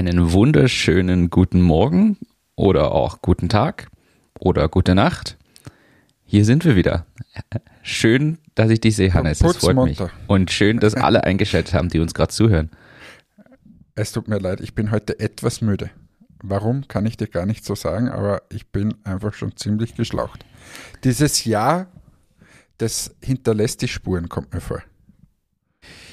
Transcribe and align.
Einen 0.00 0.32
wunderschönen 0.32 1.28
guten 1.28 1.60
Morgen 1.60 2.16
oder 2.56 2.92
auch 2.92 3.20
guten 3.20 3.50
Tag 3.50 3.90
oder 4.38 4.66
gute 4.66 4.94
Nacht. 4.94 5.36
Hier 6.24 6.46
sind 6.46 6.64
wir 6.64 6.74
wieder. 6.74 7.04
Schön, 7.82 8.38
dass 8.54 8.70
ich 8.70 8.80
dich 8.80 8.96
sehe, 8.96 9.12
Hannes. 9.12 9.42
Es 9.42 9.58
freut 9.58 9.76
mich. 9.76 10.00
Und 10.26 10.50
schön, 10.50 10.80
dass 10.80 10.94
alle 10.94 11.24
eingeschaltet 11.24 11.74
haben, 11.74 11.90
die 11.90 12.00
uns 12.00 12.14
gerade 12.14 12.32
zuhören. 12.32 12.70
Es 13.94 14.12
tut 14.12 14.26
mir 14.26 14.38
leid, 14.38 14.62
ich 14.62 14.74
bin 14.74 14.90
heute 14.90 15.20
etwas 15.20 15.60
müde. 15.60 15.90
Warum, 16.42 16.88
kann 16.88 17.04
ich 17.04 17.18
dir 17.18 17.28
gar 17.28 17.44
nicht 17.44 17.66
so 17.66 17.74
sagen, 17.74 18.08
aber 18.08 18.40
ich 18.48 18.68
bin 18.68 18.94
einfach 19.04 19.34
schon 19.34 19.54
ziemlich 19.54 19.96
geschlaucht. 19.96 20.46
Dieses 21.04 21.44
Jahr, 21.44 21.88
das 22.78 23.14
hinterlässt 23.22 23.82
die 23.82 23.88
Spuren, 23.88 24.30
kommt 24.30 24.54
mir 24.54 24.62
vor. 24.62 24.82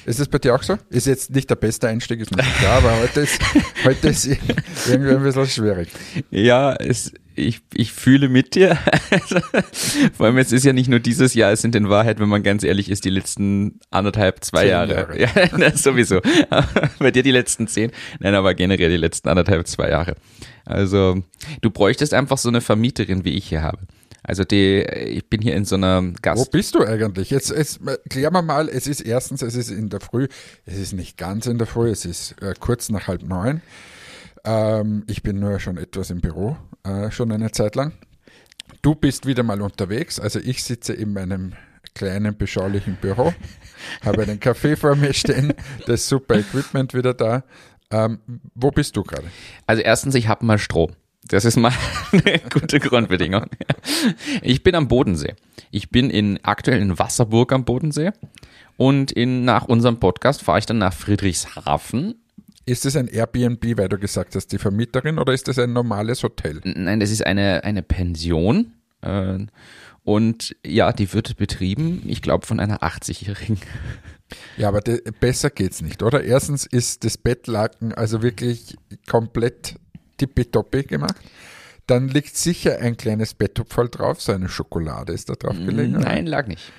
Ist 0.06 0.20
das 0.20 0.28
bei 0.28 0.38
dir 0.38 0.54
auch 0.54 0.62
so? 0.62 0.78
Ist 0.90 1.06
jetzt 1.06 1.30
nicht 1.34 1.50
der 1.50 1.56
beste 1.56 1.88
Einstieg, 1.88 2.20
ist 2.20 2.34
mir 2.34 2.42
klar, 2.42 2.78
aber 2.78 2.98
heute 3.00 3.20
ist, 3.20 3.40
heute 3.84 4.08
ist 4.08 4.26
irgendwie 4.88 5.10
ein 5.10 5.22
bisschen 5.22 5.46
schwierig. 5.46 5.88
Ja, 6.30 6.74
es, 6.74 7.12
ich, 7.34 7.60
ich 7.74 7.92
fühle 7.92 8.28
mit 8.28 8.54
dir. 8.54 8.76
Vor 10.16 10.26
allem, 10.26 10.38
es 10.38 10.52
ist 10.52 10.64
ja 10.64 10.72
nicht 10.72 10.88
nur 10.88 11.00
dieses 11.00 11.34
Jahr, 11.34 11.52
es 11.52 11.62
sind 11.62 11.74
in 11.74 11.88
Wahrheit, 11.88 12.20
wenn 12.20 12.28
man 12.28 12.42
ganz 12.42 12.64
ehrlich 12.64 12.90
ist, 12.90 13.04
die 13.04 13.10
letzten 13.10 13.80
anderthalb, 13.90 14.44
zwei 14.44 14.66
Jahre. 14.66 14.94
Jahre. 14.94 15.20
Ja, 15.20 15.28
na, 15.56 15.76
sowieso. 15.76 16.20
Bei 16.98 17.10
dir 17.10 17.22
die 17.22 17.30
letzten 17.30 17.68
zehn. 17.68 17.92
Nein, 18.20 18.34
aber 18.34 18.54
generell 18.54 18.90
die 18.90 18.96
letzten 18.96 19.28
anderthalb, 19.28 19.66
zwei 19.66 19.90
Jahre. 19.90 20.16
Also, 20.64 21.22
du 21.62 21.70
bräuchtest 21.70 22.12
einfach 22.12 22.38
so 22.38 22.48
eine 22.48 22.60
Vermieterin, 22.60 23.24
wie 23.24 23.34
ich 23.34 23.48
hier 23.48 23.62
habe. 23.62 23.78
Also 24.22 24.44
die, 24.44 24.82
ich 24.82 25.28
bin 25.28 25.40
hier 25.40 25.54
in 25.54 25.64
so 25.64 25.76
einer 25.76 26.02
Gast. 26.22 26.40
Wo 26.40 26.50
bist 26.50 26.74
du 26.74 26.84
eigentlich? 26.84 27.30
Jetzt, 27.30 27.50
jetzt 27.50 27.80
klären 28.10 28.32
wir 28.32 28.42
mal, 28.42 28.68
es 28.68 28.86
ist 28.86 29.00
erstens, 29.00 29.42
es 29.42 29.54
ist 29.54 29.70
in 29.70 29.88
der 29.88 30.00
Früh, 30.00 30.28
es 30.66 30.76
ist 30.76 30.92
nicht 30.92 31.16
ganz 31.16 31.46
in 31.46 31.58
der 31.58 31.66
Früh, 31.66 31.90
es 31.90 32.04
ist 32.04 32.34
äh, 32.42 32.54
kurz 32.58 32.88
nach 32.88 33.06
halb 33.06 33.22
neun. 33.22 33.62
Ähm, 34.44 35.04
ich 35.06 35.22
bin 35.22 35.38
nur 35.38 35.60
schon 35.60 35.76
etwas 35.76 36.10
im 36.10 36.20
Büro, 36.20 36.56
äh, 36.84 37.10
schon 37.10 37.32
eine 37.32 37.52
Zeit 37.52 37.74
lang. 37.74 37.92
Du 38.82 38.94
bist 38.94 39.26
wieder 39.26 39.42
mal 39.42 39.62
unterwegs, 39.62 40.20
also 40.20 40.38
ich 40.40 40.62
sitze 40.62 40.92
in 40.92 41.12
meinem 41.12 41.52
kleinen, 41.94 42.36
beschaulichen 42.36 42.96
Büro, 43.00 43.32
habe 44.04 44.22
einen 44.22 44.40
Kaffee 44.40 44.76
vor 44.76 44.94
mir 44.96 45.12
stehen, 45.14 45.54
das 45.86 46.08
super 46.08 46.36
Equipment 46.36 46.94
wieder 46.94 47.14
da. 47.14 47.44
Ähm, 47.90 48.20
wo 48.54 48.70
bist 48.70 48.96
du 48.96 49.02
gerade? 49.02 49.28
Also 49.66 49.82
erstens, 49.82 50.14
ich 50.14 50.28
habe 50.28 50.44
mal 50.44 50.58
Strom. 50.58 50.92
Das 51.26 51.44
ist 51.44 51.56
mal 51.56 51.72
eine 52.12 52.38
gute 52.50 52.80
Grundbedingung. 52.80 53.46
Ich 54.42 54.62
bin 54.62 54.74
am 54.74 54.88
Bodensee. 54.88 55.34
Ich 55.70 55.90
bin 55.90 56.10
in, 56.10 56.38
aktuell 56.44 56.80
in 56.80 56.98
Wasserburg 56.98 57.52
am 57.52 57.64
Bodensee. 57.64 58.12
Und 58.76 59.10
in, 59.10 59.44
nach 59.44 59.64
unserem 59.64 59.98
Podcast 59.98 60.42
fahre 60.42 60.60
ich 60.60 60.66
dann 60.66 60.78
nach 60.78 60.92
Friedrichshafen. 60.92 62.14
Ist 62.64 62.86
es 62.86 62.96
ein 62.96 63.08
Airbnb, 63.08 63.76
weil 63.76 63.88
du 63.88 63.98
gesagt 63.98 64.36
hast, 64.36 64.52
die 64.52 64.58
Vermieterin, 64.58 65.18
oder 65.18 65.32
ist 65.32 65.48
es 65.48 65.58
ein 65.58 65.72
normales 65.72 66.22
Hotel? 66.22 66.60
Nein, 66.64 67.00
das 67.00 67.10
ist 67.10 67.26
eine, 67.26 67.64
eine 67.64 67.82
Pension. 67.82 68.72
Äh, 69.00 69.46
und 70.04 70.56
ja, 70.64 70.92
die 70.92 71.12
wird 71.12 71.36
betrieben, 71.36 72.02
ich 72.06 72.22
glaube, 72.22 72.46
von 72.46 72.60
einer 72.60 72.82
80-Jährigen. 72.82 73.58
Ja, 74.56 74.68
aber 74.68 74.80
de, 74.80 75.02
besser 75.20 75.50
geht's 75.50 75.82
nicht, 75.82 76.02
oder? 76.02 76.22
Erstens 76.22 76.66
ist 76.66 77.04
das 77.04 77.18
Bettlaken 77.18 77.92
also 77.94 78.22
wirklich 78.22 78.76
komplett 79.08 79.76
tippitoppi 80.18 80.82
gemacht. 80.84 81.16
Dann 81.86 82.08
liegt 82.08 82.36
sicher 82.36 82.78
ein 82.80 82.98
kleines 82.98 83.32
Betttopferl 83.32 83.88
drauf, 83.88 84.20
so 84.20 84.32
eine 84.32 84.50
Schokolade 84.50 85.14
ist 85.14 85.30
da 85.30 85.34
drauf 85.34 85.56
gelegen. 85.56 85.92
Nein, 85.92 86.26
lag 86.26 86.46
nicht. 86.46 86.70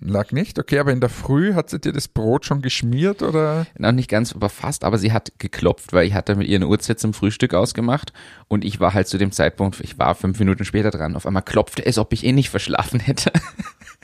Lag 0.00 0.30
nicht, 0.30 0.60
okay, 0.60 0.78
aber 0.78 0.92
in 0.92 1.00
der 1.00 1.08
Früh 1.08 1.54
hat 1.54 1.70
sie 1.70 1.80
dir 1.80 1.92
das 1.92 2.06
Brot 2.06 2.44
schon 2.44 2.62
geschmiert 2.62 3.20
oder? 3.20 3.66
Noch 3.78 3.90
nicht 3.90 4.08
ganz, 4.08 4.32
aber 4.32 4.48
fast, 4.48 4.84
aber 4.84 4.96
sie 4.96 5.12
hat 5.12 5.32
geklopft, 5.38 5.92
weil 5.92 6.06
ich 6.06 6.14
hatte 6.14 6.36
mit 6.36 6.46
ihr 6.46 6.56
eine 6.56 6.68
Uhrzeit 6.68 7.00
zum 7.00 7.14
Frühstück 7.14 7.52
ausgemacht 7.52 8.12
und 8.46 8.64
ich 8.64 8.78
war 8.78 8.94
halt 8.94 9.08
zu 9.08 9.18
dem 9.18 9.32
Zeitpunkt, 9.32 9.80
ich 9.80 9.98
war 9.98 10.14
fünf 10.14 10.38
Minuten 10.38 10.64
später 10.64 10.90
dran, 10.90 11.16
auf 11.16 11.26
einmal 11.26 11.42
klopfte 11.42 11.84
es, 11.84 11.98
ob 11.98 12.12
ich 12.12 12.24
eh 12.24 12.32
nicht 12.32 12.50
verschlafen 12.50 13.00
hätte. 13.00 13.32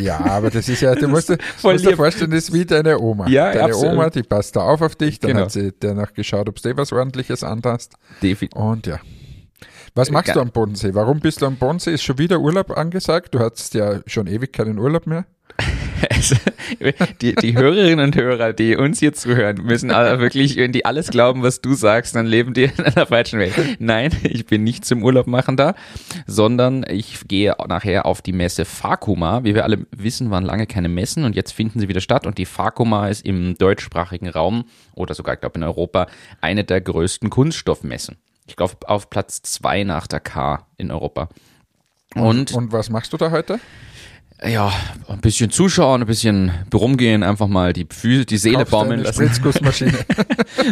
Ja, 0.00 0.24
aber 0.24 0.50
das 0.50 0.68
ist 0.68 0.80
ja, 0.80 0.94
du 0.94 1.08
musst, 1.08 1.30
musst 1.62 1.84
dir 1.84 1.96
vorstellen, 1.96 2.30
das 2.30 2.44
ist 2.44 2.52
wie 2.52 2.64
deine 2.64 2.98
Oma. 2.98 3.28
Ja, 3.28 3.52
deine 3.52 3.64
absolut. 3.64 3.92
Oma, 3.92 4.10
die 4.10 4.22
passt 4.22 4.56
da 4.56 4.60
auf 4.60 4.82
auf 4.82 4.96
dich, 4.96 5.20
dann 5.20 5.32
genau. 5.32 5.42
hat 5.42 5.52
sie 5.52 5.72
danach 5.78 6.12
geschaut, 6.12 6.48
ob 6.48 6.60
du 6.60 6.68
eh 6.68 6.76
was 6.76 6.92
ordentliches 6.92 7.44
anhast. 7.44 7.94
Definitiv. 8.22 8.58
Und 8.60 8.86
ja. 8.86 8.98
Was 9.94 10.10
machst 10.10 10.36
du 10.36 10.40
am 10.40 10.50
Bodensee? 10.50 10.92
Warum 10.92 11.20
bist 11.20 11.40
du 11.40 11.46
am 11.46 11.56
Bodensee? 11.56 11.94
Ist 11.94 12.02
schon 12.02 12.18
wieder 12.18 12.40
Urlaub 12.40 12.76
angesagt? 12.76 13.34
Du 13.34 13.38
hattest 13.38 13.72
ja 13.72 14.00
schon 14.06 14.26
ewig 14.26 14.52
keinen 14.52 14.78
Urlaub 14.78 15.06
mehr. 15.06 15.24
Die, 17.20 17.34
die 17.34 17.56
Hörerinnen 17.56 18.04
und 18.04 18.16
Hörer, 18.16 18.52
die 18.52 18.76
uns 18.76 18.98
hier 18.98 19.12
zuhören, 19.12 19.62
müssen 19.62 19.90
wirklich, 19.90 20.56
wenn 20.56 20.72
die 20.72 20.84
alles 20.84 21.10
glauben, 21.10 21.42
was 21.42 21.60
du 21.60 21.74
sagst, 21.74 22.16
dann 22.16 22.26
leben 22.26 22.54
die 22.54 22.64
in 22.76 22.84
einer 22.84 23.06
falschen 23.06 23.38
Welt. 23.38 23.54
Nein, 23.78 24.10
ich 24.22 24.46
bin 24.46 24.64
nicht 24.64 24.84
zum 24.84 25.02
Urlaub 25.02 25.26
machen 25.26 25.56
da, 25.56 25.74
sondern 26.26 26.84
ich 26.88 27.28
gehe 27.28 27.54
nachher 27.68 28.06
auf 28.06 28.22
die 28.22 28.32
Messe 28.32 28.64
Fakuma. 28.64 29.44
Wie 29.44 29.54
wir 29.54 29.64
alle 29.64 29.86
wissen, 29.90 30.30
waren 30.30 30.44
lange 30.44 30.66
keine 30.66 30.88
Messen 30.88 31.24
und 31.24 31.36
jetzt 31.36 31.52
finden 31.52 31.80
sie 31.80 31.88
wieder 31.88 32.00
statt 32.00 32.26
und 32.26 32.38
die 32.38 32.46
Fakuma 32.46 33.08
ist 33.08 33.24
im 33.24 33.56
deutschsprachigen 33.56 34.28
Raum 34.28 34.64
oder 34.94 35.14
sogar, 35.14 35.34
ich 35.34 35.40
glaube, 35.40 35.58
in 35.58 35.64
Europa 35.64 36.06
eine 36.40 36.64
der 36.64 36.80
größten 36.80 37.30
Kunststoffmessen. 37.30 38.16
Ich 38.46 38.56
glaube, 38.56 38.74
auf 38.86 39.10
Platz 39.10 39.42
zwei 39.42 39.84
nach 39.84 40.06
der 40.06 40.20
K 40.20 40.66
in 40.76 40.90
Europa. 40.90 41.28
Und, 42.14 42.52
und, 42.52 42.72
was 42.72 42.88
machst 42.90 43.12
du 43.12 43.16
da 43.16 43.30
heute? 43.30 43.60
Ja, 44.44 44.70
ein 45.08 45.20
bisschen 45.20 45.50
zuschauen, 45.50 46.02
ein 46.02 46.06
bisschen 46.06 46.52
rumgehen, 46.72 47.22
einfach 47.22 47.46
mal 47.46 47.72
die 47.72 47.86
Füße, 47.88 48.26
die 48.26 48.36
Seele 48.36 48.58
Kaufst 48.58 48.70
baumeln 48.70 49.02
lassen. 49.02 49.24
Spritzgussmaschine. 49.24 49.94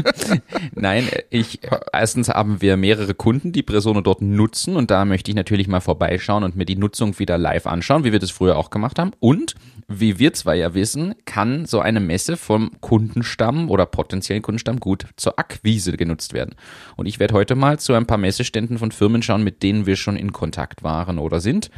Nein, 0.74 1.08
ich, 1.30 1.60
erstens 1.90 2.28
haben 2.28 2.60
wir 2.60 2.76
mehrere 2.76 3.14
Kunden, 3.14 3.52
die 3.52 3.62
Presono 3.62 4.02
dort 4.02 4.20
nutzen 4.20 4.76
und 4.76 4.90
da 4.90 5.06
möchte 5.06 5.30
ich 5.30 5.34
natürlich 5.34 5.66
mal 5.66 5.80
vorbeischauen 5.80 6.44
und 6.44 6.56
mir 6.56 6.66
die 6.66 6.76
Nutzung 6.76 7.18
wieder 7.18 7.38
live 7.38 7.66
anschauen, 7.66 8.04
wie 8.04 8.12
wir 8.12 8.18
das 8.18 8.30
früher 8.30 8.58
auch 8.58 8.68
gemacht 8.68 8.98
haben. 8.98 9.12
Und, 9.18 9.54
wie 9.88 10.18
wir 10.18 10.34
zwar 10.34 10.54
ja 10.54 10.74
wissen, 10.74 11.14
kann 11.24 11.64
so 11.64 11.80
eine 11.80 12.00
Messe 12.00 12.36
vom 12.36 12.70
Kundenstamm 12.82 13.70
oder 13.70 13.86
potenziellen 13.86 14.42
Kundenstamm 14.42 14.78
gut 14.78 15.06
zur 15.16 15.38
Akquise 15.38 15.96
genutzt 15.96 16.34
werden. 16.34 16.54
Und 16.96 17.06
ich 17.06 17.18
werde 17.18 17.32
heute 17.32 17.54
mal 17.54 17.78
zu 17.78 17.94
ein 17.94 18.06
paar 18.06 18.18
Messeständen 18.18 18.76
von 18.76 18.92
Firmen 18.92 19.22
schauen, 19.22 19.42
mit 19.42 19.62
denen 19.62 19.86
wir 19.86 19.96
schon 19.96 20.16
in 20.16 20.32
Kontakt 20.32 20.82
waren 20.82 21.18
oder 21.18 21.40
sind 21.40 21.70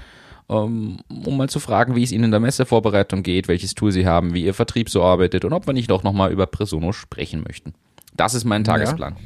um 0.47 1.03
mal 1.09 1.49
zu 1.49 1.61
fragen, 1.61 1.97
wie 1.97 2.03
es 2.03 2.12
Ihnen 2.12 2.25
in 2.25 2.31
der 2.31 2.41
Messevorbereitung 2.41 3.23
geht, 3.23 3.49
welches 3.49 3.75
Tool 3.75 3.93
Sie 3.93 4.07
haben, 4.07 4.34
wie 4.34 4.45
Ihr 4.45 4.55
Vertrieb 4.55 4.89
so 4.91 5.03
arbeitet 5.03 5.45
und 5.45 5.53
ob 5.53 5.67
wir 5.67 5.73
nicht 5.73 5.91
doch 5.91 6.03
nochmal 6.03 6.33
über 6.33 6.47
Presono 6.47 6.93
sprechen 6.93 7.43
möchten. 7.47 7.75
Das 8.15 8.34
ist 8.34 8.45
mein 8.45 8.65
Tagesplan. 8.65 9.15
Ja. 9.15 9.21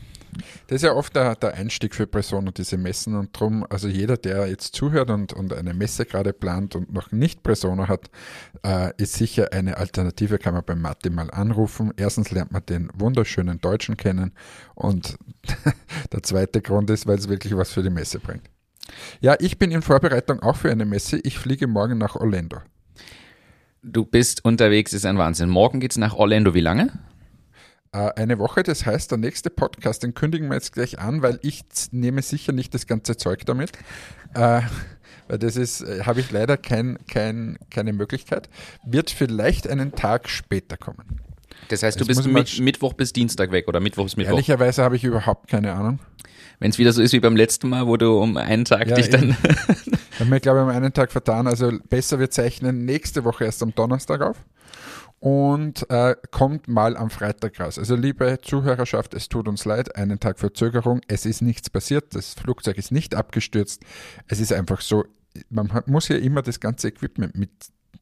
Das 0.67 0.77
ist 0.77 0.83
ja 0.83 0.93
oft 0.93 1.15
der, 1.17 1.35
der 1.35 1.55
Einstieg 1.55 1.95
für 1.95 2.07
Presono, 2.07 2.51
diese 2.51 2.77
Messen 2.77 3.17
und 3.17 3.39
drum, 3.39 3.67
also 3.69 3.89
jeder, 3.89 4.17
der 4.17 4.49
jetzt 4.49 4.75
zuhört 4.75 5.11
und, 5.11 5.33
und 5.33 5.53
eine 5.53 5.75
Messe 5.75 6.07
gerade 6.07 6.33
plant 6.33 6.77
und 6.77 6.93
noch 6.93 7.11
nicht 7.13 7.43
Presono 7.43 7.89
hat, 7.89 8.11
äh, 8.65 8.93
ist 8.97 9.15
sicher 9.15 9.53
eine 9.53 9.77
Alternative, 9.77 10.39
kann 10.39 10.55
man 10.55 10.65
beim 10.65 10.81
Matti 10.81 11.11
mal 11.11 11.31
anrufen. 11.31 11.93
Erstens 11.97 12.31
lernt 12.31 12.53
man 12.53 12.65
den 12.65 12.91
wunderschönen 12.95 13.61
Deutschen 13.61 13.97
kennen 13.97 14.33
und 14.75 15.17
der 16.13 16.23
zweite 16.23 16.63
Grund 16.63 16.91
ist, 16.91 17.07
weil 17.07 17.19
es 17.19 17.29
wirklich 17.29 17.57
was 17.57 17.73
für 17.73 17.83
die 17.83 17.91
Messe 17.91 18.21
bringt. 18.21 18.49
Ja, 19.21 19.37
ich 19.39 19.59
bin 19.59 19.71
in 19.71 19.83
Vorbereitung 19.83 20.41
auch 20.41 20.57
für 20.57 20.71
eine 20.71 20.85
Messe. 20.85 21.19
Ich 21.23 21.39
fliege 21.39 21.67
morgen 21.67 21.99
nach 21.99 22.17
Orlando. 22.17 22.59
Du 23.83 24.05
bist 24.05 24.45
unterwegs, 24.45 24.93
ist 24.93 25.07
ein 25.07 25.19
Wahnsinn. 25.19 25.49
Morgen 25.49 25.81
geht 25.81 25.93
es 25.93 25.99
nach 25.99 26.15
Orlando. 26.15 26.55
Wie 26.55 26.61
lange? 26.61 26.93
Äh, 27.93 28.11
eine 28.17 28.39
Woche, 28.39 28.63
das 28.63 28.87
heißt, 28.87 29.11
der 29.11 29.19
nächste 29.19 29.51
Podcast, 29.51 30.03
den 30.03 30.15
kündigen 30.15 30.49
wir 30.49 30.55
jetzt 30.55 30.73
gleich 30.73 30.99
an, 30.99 31.23
weil 31.23 31.39
ich 31.43 31.63
nehme 31.91 32.23
sicher 32.23 32.53
nicht 32.53 32.73
das 32.75 32.87
ganze 32.87 33.17
Zeug 33.17 33.45
damit. 33.47 33.73
Äh, 34.35 34.61
weil 35.29 35.39
das 35.39 35.57
ist, 35.57 35.81
äh, 35.81 36.05
habe 36.05 36.21
ich 36.21 36.31
leider 36.31 36.57
kein, 36.57 36.99
kein, 37.09 37.59
keine 37.71 37.93
Möglichkeit. 37.93 38.49
Wird 38.85 39.11
vielleicht 39.11 39.67
einen 39.67 39.93
Tag 39.93 40.29
später 40.29 40.77
kommen. 40.77 41.21
Das 41.69 41.83
heißt, 41.83 41.99
du 42.01 42.05
Jetzt 42.05 42.25
bist 42.25 42.27
mit, 42.27 42.61
Mittwoch 42.61 42.93
bis 42.95 43.13
Dienstag 43.13 43.51
weg 43.53 43.67
oder 43.69 43.81
Mittwoch 43.81 44.05
bis 44.05 44.17
Mittwoch? 44.17 44.33
Ehrlicherweise 44.33 44.83
habe 44.83 44.97
ich 44.97 45.05
überhaupt 45.05 45.49
keine 45.49 45.73
Ahnung. 45.73 46.01
Wenn 46.61 46.71
es 46.71 46.79
wieder 46.79 46.93
so 46.93 47.03
ist 47.03 47.13
wie 47.13 47.21
beim 47.21 47.37
letzten 47.37 47.69
Mal, 47.71 47.87
wo 47.87 47.97
du 47.97 48.19
um 48.21 48.37
einen 48.37 48.65
Tag 48.65 48.87
ja, 48.87 48.95
dich 48.95 49.09
dann. 49.09 49.31
ich 50.13 50.21
habe 50.21 50.31
mir, 50.31 50.41
glaube 50.41 50.61
ich, 50.61 50.65
um 50.65 50.69
einen 50.69 50.93
Tag 50.93 51.11
vertan. 51.11 51.47
Also 51.47 51.73
besser, 51.89 52.21
wir 52.21 52.31
zeichnen 52.31 52.85
nächste 52.85 53.25
Woche 53.25 53.45
erst 53.45 53.63
am 53.63 53.75
Donnerstag 53.75 54.21
auf 54.21 54.37
und 55.21 55.89
äh, 55.91 56.17
kommt 56.31 56.67
mal 56.67 56.97
am 56.97 57.11
Freitag 57.11 57.61
raus. 57.61 57.79
Also 57.79 57.95
liebe 57.95 58.39
Zuhörerschaft, 58.43 59.15
es 59.15 59.29
tut 59.29 59.49
uns 59.49 59.65
leid, 59.65 59.97
einen 59.97 60.19
Tag 60.19 60.39
Verzögerung. 60.39 61.03
Es 61.09 61.27
ist 61.27 61.43
nichts 61.43 61.71
passiert, 61.71 62.15
das 62.15 62.35
Flugzeug 62.35 62.79
ist 62.79 62.91
nicht 62.91 63.15
abgestürzt. 63.15 63.83
Es 64.29 64.41
ist 64.41 64.53
einfach 64.53 64.81
so, 64.81 65.05
man 65.51 65.71
muss 65.87 66.09
ja 66.09 66.17
immer 66.17 66.43
das 66.43 66.59
ganze 66.59 66.89
Equipment 66.89 67.37
mit, 67.37 67.51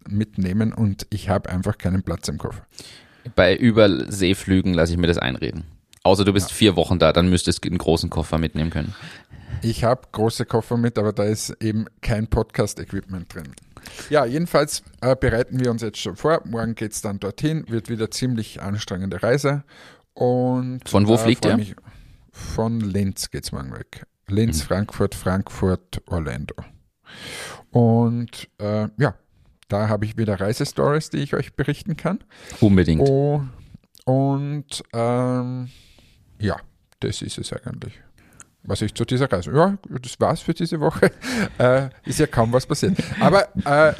mitnehmen 0.09 0.73
und 0.73 1.07
ich 1.11 1.29
habe 1.29 1.51
einfach 1.51 1.77
keinen 1.77 2.03
Platz 2.03 2.29
im 2.29 2.39
Koffer. 2.39 2.63
Bei 3.35 3.55
Überseeflügen 3.55 4.73
lasse 4.73 4.93
ich 4.93 4.99
mir 4.99 5.09
das 5.09 5.19
einreden. 5.19 5.65
Außer 6.03 6.25
du 6.25 6.33
bist 6.33 6.51
ja. 6.51 6.57
vier 6.57 6.77
Wochen 6.77 6.99
da, 6.99 7.13
dann 7.13 7.29
müsstest 7.29 7.65
du 7.65 7.69
einen 7.69 7.79
großen 7.79 8.11
Koffer 8.11 8.39
mitnehmen 8.39 8.71
können. 8.71 8.95
Ich 9.63 9.85
habe 9.85 10.03
große 10.13 10.45
Koffer 10.47 10.77
mit, 10.77 10.99
aber 10.99 11.13
da 11.13 11.25
ist 11.25 11.51
eben 11.63 11.87
kein 12.01 12.29
Podcast-Equipment 12.29 13.35
drin. 13.35 13.55
Ja, 14.11 14.25
jedenfalls 14.25 14.83
äh, 15.01 15.17
bereiten 15.17 15.59
wir 15.61 15.71
uns 15.71 15.83
jetzt 15.83 15.99
schon 15.99 16.17
vor. 16.17 16.43
Morgen 16.45 16.75
geht 16.75 16.93
es 16.93 17.01
dann 17.01 17.19
dorthin, 17.19 17.65
wird 17.69 17.89
wieder 17.89 18.11
ziemlich 18.11 18.63
anstrengende 18.63 19.23
Reise. 19.23 19.65
Und, 20.15 20.89
Von 20.89 21.07
wo 21.07 21.15
äh, 21.15 21.19
fliegt 21.19 21.45
ihr? 21.45 21.59
von 22.31 22.81
Linz 22.81 23.31
geht 23.31 23.45
es 23.45 23.53
morgen 23.53 23.73
weg. 23.73 24.07
Linz, 24.29 24.63
mhm. 24.63 24.67
Frankfurt, 24.67 25.15
Frankfurt, 25.15 26.03
Orlando. 26.07 26.55
Und 27.71 28.49
äh, 28.59 28.89
ja, 28.99 29.15
da 29.69 29.89
habe 29.89 30.05
ich 30.05 30.17
wieder 30.17 30.41
Reisestories, 30.41 31.11
die 31.11 31.19
ich 31.19 31.35
euch 31.35 31.55
berichten 31.55 31.97
kann. 31.97 32.21
Unbedingt. 32.61 33.03
Oh, 33.09 33.43
und 34.05 34.83
ähm, 34.93 35.69
ja, 36.39 36.57
das 37.01 37.23
ist 37.23 37.39
es 37.39 37.53
eigentlich. 37.53 38.01
Was 38.65 38.83
ich 38.83 38.93
zu 38.95 39.05
dieser 39.05 39.31
Reise. 39.33 39.53
Ja, 39.53 39.79
das 40.03 40.19
war's 40.21 40.41
für 40.41 40.55
diese 40.55 40.81
Woche. 40.81 41.11
Äh, 41.59 41.89
ist 42.05 42.21
ja 42.21 42.27
kaum 42.27 42.53
was 42.53 42.67
passiert. 42.67 42.97
Aber 43.21 43.49
äh, 43.65 43.93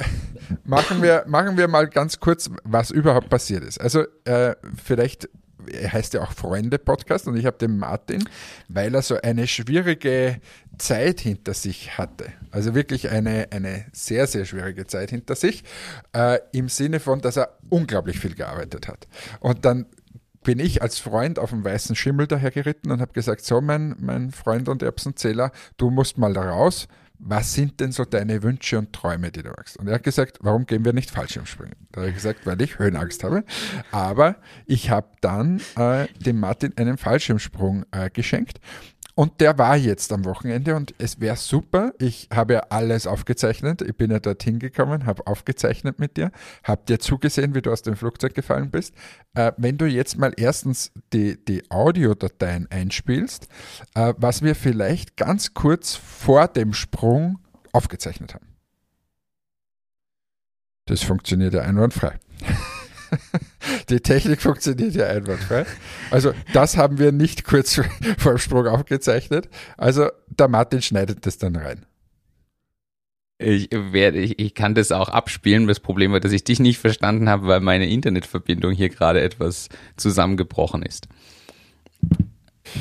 machen, 0.63 1.01
wir, 1.01 1.25
machen 1.27 1.57
wir 1.57 1.67
mal 1.67 1.87
ganz 1.87 2.19
kurz, 2.19 2.49
was 2.63 2.89
überhaupt 2.89 3.29
passiert 3.29 3.63
ist. 3.65 3.81
Also 3.81 4.05
äh, 4.23 4.55
vielleicht 4.81 5.27
heißt 5.73 6.13
ja 6.13 6.21
auch 6.21 6.31
Freunde-Podcast 6.31 7.27
und 7.27 7.37
ich 7.37 7.45
habe 7.45 7.57
den 7.57 7.77
Martin, 7.77 8.23
weil 8.67 8.95
er 8.95 9.01
so 9.01 9.19
eine 9.21 9.47
schwierige 9.47 10.39
Zeit 10.77 11.19
hinter 11.19 11.53
sich 11.53 11.97
hatte. 11.97 12.27
Also 12.51 12.75
wirklich 12.75 13.09
eine, 13.09 13.47
eine 13.51 13.85
sehr, 13.91 14.27
sehr 14.27 14.45
schwierige 14.45 14.87
Zeit 14.87 15.09
hinter 15.09 15.35
sich, 15.35 15.63
äh, 16.13 16.39
im 16.51 16.69
Sinne 16.69 16.99
von, 16.99 17.21
dass 17.21 17.37
er 17.37 17.57
unglaublich 17.69 18.19
viel 18.19 18.35
gearbeitet 18.35 18.87
hat. 18.87 19.07
Und 19.39 19.65
dann 19.65 19.85
bin 20.43 20.59
ich 20.59 20.81
als 20.81 20.99
Freund 20.99 21.39
auf 21.39 21.49
dem 21.49 21.63
weißen 21.63 21.95
Schimmel 21.95 22.27
daher 22.27 22.51
geritten 22.51 22.91
und 22.91 23.01
habe 23.01 23.13
gesagt, 23.13 23.43
so 23.43 23.61
mein, 23.61 23.95
mein 23.99 24.31
Freund 24.31 24.69
und 24.69 24.81
Erbsenzähler, 24.81 25.51
du 25.77 25.89
musst 25.89 26.17
mal 26.17 26.33
da 26.33 26.49
raus, 26.49 26.87
was 27.19 27.53
sind 27.53 27.81
denn 27.81 27.91
so 27.91 28.05
deine 28.05 28.43
Wünsche 28.43 28.79
und 28.79 28.93
Träume, 28.93 29.29
die 29.29 29.43
du 29.43 29.49
magst? 29.49 29.77
Und 29.77 29.87
er 29.87 29.95
hat 29.95 30.03
gesagt, 30.03 30.39
warum 30.41 30.65
gehen 30.65 30.85
wir 30.85 30.93
nicht 30.93 31.11
Fallschirmspringen? 31.11 31.75
Da 31.91 32.01
habe 32.01 32.09
ich 32.09 32.15
gesagt, 32.15 32.45
weil 32.45 32.61
ich 32.61 32.79
Höhenangst 32.79 33.25
habe. 33.25 33.43
Aber 33.91 34.37
ich 34.65 34.89
habe 34.89 35.07
dann 35.19 35.61
äh, 35.75 36.07
dem 36.19 36.39
Martin 36.39 36.71
einen 36.77 36.97
Fallschirmsprung 36.97 37.85
äh, 37.91 38.09
geschenkt 38.09 38.61
und 39.19 39.41
der 39.41 39.57
war 39.57 39.75
jetzt 39.75 40.13
am 40.13 40.23
Wochenende 40.23 40.77
und 40.77 40.95
es 40.97 41.19
wäre 41.19 41.35
super. 41.35 41.93
Ich 41.99 42.29
habe 42.33 42.53
ja 42.53 42.59
alles 42.69 43.05
aufgezeichnet. 43.05 43.81
Ich 43.81 43.97
bin 43.97 44.11
ja 44.11 44.21
dorthin 44.21 44.59
gekommen, 44.59 45.05
habe 45.05 45.27
aufgezeichnet 45.27 45.99
mit 45.99 46.15
dir, 46.15 46.31
habe 46.63 46.83
dir 46.87 46.99
zugesehen, 46.99 47.53
wie 47.53 47.61
du 47.61 47.69
aus 47.69 47.81
dem 47.81 47.97
Flugzeug 47.97 48.33
gefallen 48.33 48.71
bist. 48.71 48.95
Äh, 49.33 49.51
wenn 49.57 49.77
du 49.77 49.87
jetzt 49.87 50.17
mal 50.17 50.31
erstens 50.37 50.93
die, 51.11 51.37
die 51.43 51.69
Audiodateien 51.69 52.71
einspielst, 52.71 53.49
äh, 53.93 54.13
was 54.15 54.41
wir 54.41 54.55
vielleicht 54.55 55.17
ganz 55.17 55.53
kurz 55.53 55.95
vor 55.95 56.47
dem 56.47 56.71
Sprung 56.71 57.39
aufgezeichnet 57.73 58.35
haben. 58.35 58.47
Das 60.85 61.03
funktioniert 61.03 61.53
ja 61.53 61.63
einwandfrei. 61.63 62.17
Die 63.89 63.99
Technik 63.99 64.41
funktioniert 64.41 64.95
ja 64.95 65.07
einwandfrei. 65.07 65.65
Also 66.11 66.33
das 66.53 66.77
haben 66.77 66.97
wir 66.97 67.11
nicht 67.11 67.43
kurz 67.43 67.75
vor 68.17 68.33
dem 68.33 68.37
Sprung 68.37 68.67
aufgezeichnet. 68.67 69.49
Also 69.77 70.09
der 70.27 70.47
Martin 70.47 70.81
schneidet 70.81 71.25
das 71.25 71.37
dann 71.37 71.55
rein. 71.55 71.85
Ich, 73.41 73.69
werde, 73.71 74.19
ich, 74.19 74.37
ich 74.37 74.53
kann 74.53 74.75
das 74.75 74.91
auch 74.91 75.07
abspielen. 75.07 75.65
Das 75.67 75.79
Problem 75.79 76.11
war, 76.11 76.19
dass 76.19 76.33
ich 76.33 76.43
dich 76.43 76.59
nicht 76.59 76.77
verstanden 76.77 77.29
habe, 77.29 77.47
weil 77.47 77.61
meine 77.61 77.89
Internetverbindung 77.89 78.73
hier 78.73 78.89
gerade 78.89 79.21
etwas 79.21 79.69
zusammengebrochen 79.95 80.83
ist. 80.83 81.07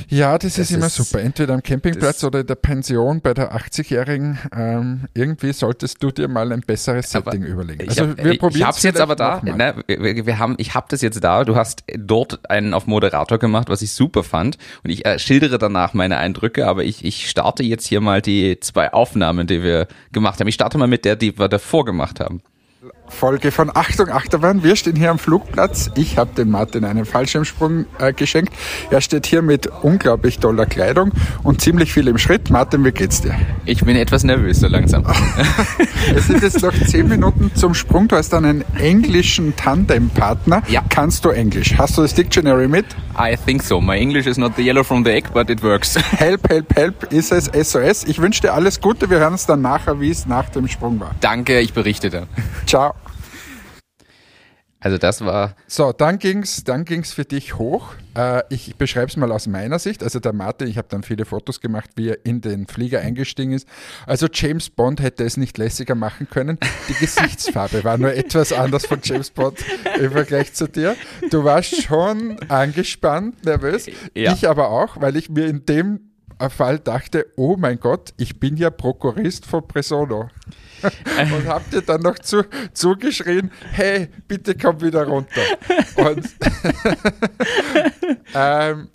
Ja, 0.08 0.38
das, 0.38 0.54
das 0.54 0.70
ist 0.70 0.76
immer 0.76 0.86
ist, 0.86 0.96
super. 0.96 1.20
Entweder 1.20 1.54
am 1.54 1.62
Campingplatz 1.62 2.24
oder 2.24 2.40
in 2.40 2.46
der 2.46 2.54
Pension 2.54 3.20
bei 3.20 3.34
der 3.34 3.54
80-Jährigen. 3.54 4.38
Ähm, 4.56 5.04
irgendwie 5.14 5.52
solltest 5.52 6.02
du 6.02 6.10
dir 6.10 6.28
mal 6.28 6.52
ein 6.52 6.60
besseres 6.60 7.10
Setting 7.10 7.42
überlegen. 7.42 7.88
Also 7.88 8.08
hab, 8.08 8.24
wir 8.24 8.38
probieren 8.38 8.60
Ich 8.60 8.66
hab's 8.66 8.82
jetzt 8.82 9.00
aber 9.00 9.16
da. 9.16 9.40
Ne, 9.42 9.74
wir, 9.86 10.26
wir, 10.26 10.38
haben, 10.38 10.54
ich 10.58 10.74
habe 10.74 10.86
das 10.90 11.02
jetzt 11.02 11.22
da. 11.22 11.44
Du 11.44 11.56
hast 11.56 11.84
dort 11.96 12.50
einen 12.50 12.74
auf 12.74 12.86
Moderator 12.86 13.38
gemacht, 13.38 13.68
was 13.68 13.82
ich 13.82 13.92
super 13.92 14.24
fand. 14.24 14.58
Und 14.82 14.90
ich 14.90 15.04
äh, 15.06 15.18
schildere 15.18 15.58
danach 15.58 15.94
meine 15.94 16.18
Eindrücke, 16.18 16.66
aber 16.66 16.84
ich, 16.84 17.04
ich 17.04 17.28
starte 17.28 17.62
jetzt 17.62 17.86
hier 17.86 18.00
mal 18.00 18.22
die 18.22 18.58
zwei 18.60 18.92
Aufnahmen, 18.92 19.46
die 19.46 19.62
wir 19.62 19.88
gemacht 20.12 20.40
haben. 20.40 20.48
Ich 20.48 20.54
starte 20.54 20.78
mal 20.78 20.88
mit 20.88 21.04
der, 21.04 21.16
die 21.16 21.38
wir 21.38 21.48
davor 21.48 21.84
gemacht 21.84 22.20
haben. 22.20 22.42
Folge 23.08 23.50
von 23.50 23.72
Achtung 23.74 24.08
Achterbahn. 24.08 24.62
Wir 24.62 24.76
stehen 24.76 24.94
hier 24.94 25.10
am 25.10 25.18
Flugplatz. 25.18 25.90
Ich 25.96 26.16
habe 26.16 26.32
dem 26.34 26.50
Martin 26.50 26.84
einen 26.84 27.04
Fallschirmsprung 27.04 27.86
äh, 27.98 28.12
geschenkt. 28.12 28.52
Er 28.90 29.00
steht 29.00 29.26
hier 29.26 29.42
mit 29.42 29.66
unglaublich 29.82 30.38
toller 30.38 30.66
Kleidung 30.66 31.10
und 31.42 31.60
ziemlich 31.60 31.92
viel 31.92 32.06
im 32.06 32.18
Schritt. 32.18 32.50
Martin, 32.50 32.84
wie 32.84 32.92
geht's 32.92 33.20
dir? 33.20 33.34
Ich 33.64 33.84
bin 33.84 33.96
etwas 33.96 34.22
nervös, 34.22 34.60
so 34.60 34.68
langsam. 34.68 35.04
es 36.14 36.28
sind 36.28 36.42
jetzt 36.42 36.62
noch 36.62 36.72
zehn 36.72 37.08
Minuten 37.08 37.50
zum 37.56 37.74
Sprung. 37.74 38.06
Du 38.06 38.14
hast 38.14 38.32
einen 38.32 38.64
englischen 38.76 39.56
Tandempartner. 39.56 40.62
Ja. 40.68 40.84
Kannst 40.88 41.24
du 41.24 41.30
Englisch? 41.30 41.74
Hast 41.76 41.98
du 41.98 42.02
das 42.02 42.14
Dictionary 42.14 42.68
mit? 42.68 42.86
I 43.18 43.36
think 43.36 43.64
so. 43.64 43.80
My 43.80 43.98
English 43.98 44.26
is 44.26 44.38
not 44.38 44.52
the 44.56 44.62
yellow 44.62 44.84
from 44.84 45.04
the 45.04 45.10
egg, 45.10 45.30
but 45.32 45.50
it 45.50 45.64
works. 45.64 45.96
Help, 46.18 46.48
help, 46.48 46.76
help 46.76 47.12
ist 47.12 47.32
es 47.32 47.46
SOS. 47.46 48.04
Ich 48.04 48.20
wünsche 48.20 48.42
dir 48.42 48.54
alles 48.54 48.80
Gute. 48.80 49.10
Wir 49.10 49.18
hören 49.18 49.32
uns 49.32 49.46
dann 49.46 49.62
nachher, 49.62 50.00
wie 50.00 50.10
es 50.10 50.26
nach 50.26 50.48
dem 50.50 50.68
Sprung 50.68 51.00
war. 51.00 51.16
Danke, 51.20 51.58
ich 51.58 51.72
berichte 51.72 52.10
dann. 52.10 52.28
Ciao. 52.68 52.94
Also 54.78 54.98
das 54.98 55.24
war. 55.24 55.56
So, 55.66 55.92
dann 55.92 56.18
ging's, 56.18 56.64
dann 56.64 56.84
ging's 56.84 57.14
für 57.14 57.24
dich 57.24 57.56
hoch. 57.56 57.94
Äh, 58.14 58.42
ich 58.50 58.76
beschreibe 58.76 59.06
es 59.06 59.16
mal 59.16 59.32
aus 59.32 59.46
meiner 59.46 59.78
Sicht. 59.78 60.02
Also 60.02 60.20
der 60.20 60.34
Martin, 60.34 60.68
ich 60.68 60.76
habe 60.76 60.86
dann 60.90 61.02
viele 61.02 61.24
Fotos 61.24 61.62
gemacht, 61.62 61.88
wie 61.96 62.10
er 62.10 62.26
in 62.26 62.42
den 62.42 62.66
Flieger 62.66 63.00
eingestiegen 63.00 63.52
ist. 63.52 63.66
Also 64.06 64.28
James 64.30 64.68
Bond 64.68 65.00
hätte 65.00 65.24
es 65.24 65.38
nicht 65.38 65.56
lässiger 65.56 65.94
machen 65.94 66.28
können. 66.28 66.58
Die 66.90 66.94
Gesichtsfarbe 66.94 67.84
war 67.84 67.96
nur 67.96 68.12
etwas 68.12 68.52
anders 68.52 68.84
von 68.84 69.00
James 69.02 69.30
Bond 69.30 69.64
im 69.98 70.12
Vergleich 70.12 70.52
zu 70.52 70.68
dir. 70.68 70.94
Du 71.30 71.44
warst 71.44 71.82
schon 71.82 72.38
angespannt, 72.50 73.46
nervös. 73.46 73.86
Ja. 74.14 74.34
Ich 74.34 74.46
aber 74.46 74.68
auch, 74.68 75.00
weil 75.00 75.16
ich 75.16 75.30
mir 75.30 75.46
in 75.46 75.64
dem 75.64 76.07
Fall 76.50 76.78
dachte, 76.78 77.26
oh 77.36 77.56
mein 77.56 77.80
Gott, 77.80 78.14
ich 78.16 78.38
bin 78.38 78.56
ja 78.56 78.70
Prokurist 78.70 79.46
von 79.46 79.66
Presono. 79.66 80.30
und 80.82 81.48
habt 81.48 81.74
ihr 81.74 81.82
dann 81.82 82.02
noch 82.02 82.18
zu, 82.18 82.44
zugeschrien, 82.72 83.50
hey, 83.72 84.08
bitte 84.28 84.54
komm 84.54 84.80
wieder 84.80 85.06
runter. 85.06 85.42
Und 85.96 86.24
ähm, 88.34 88.88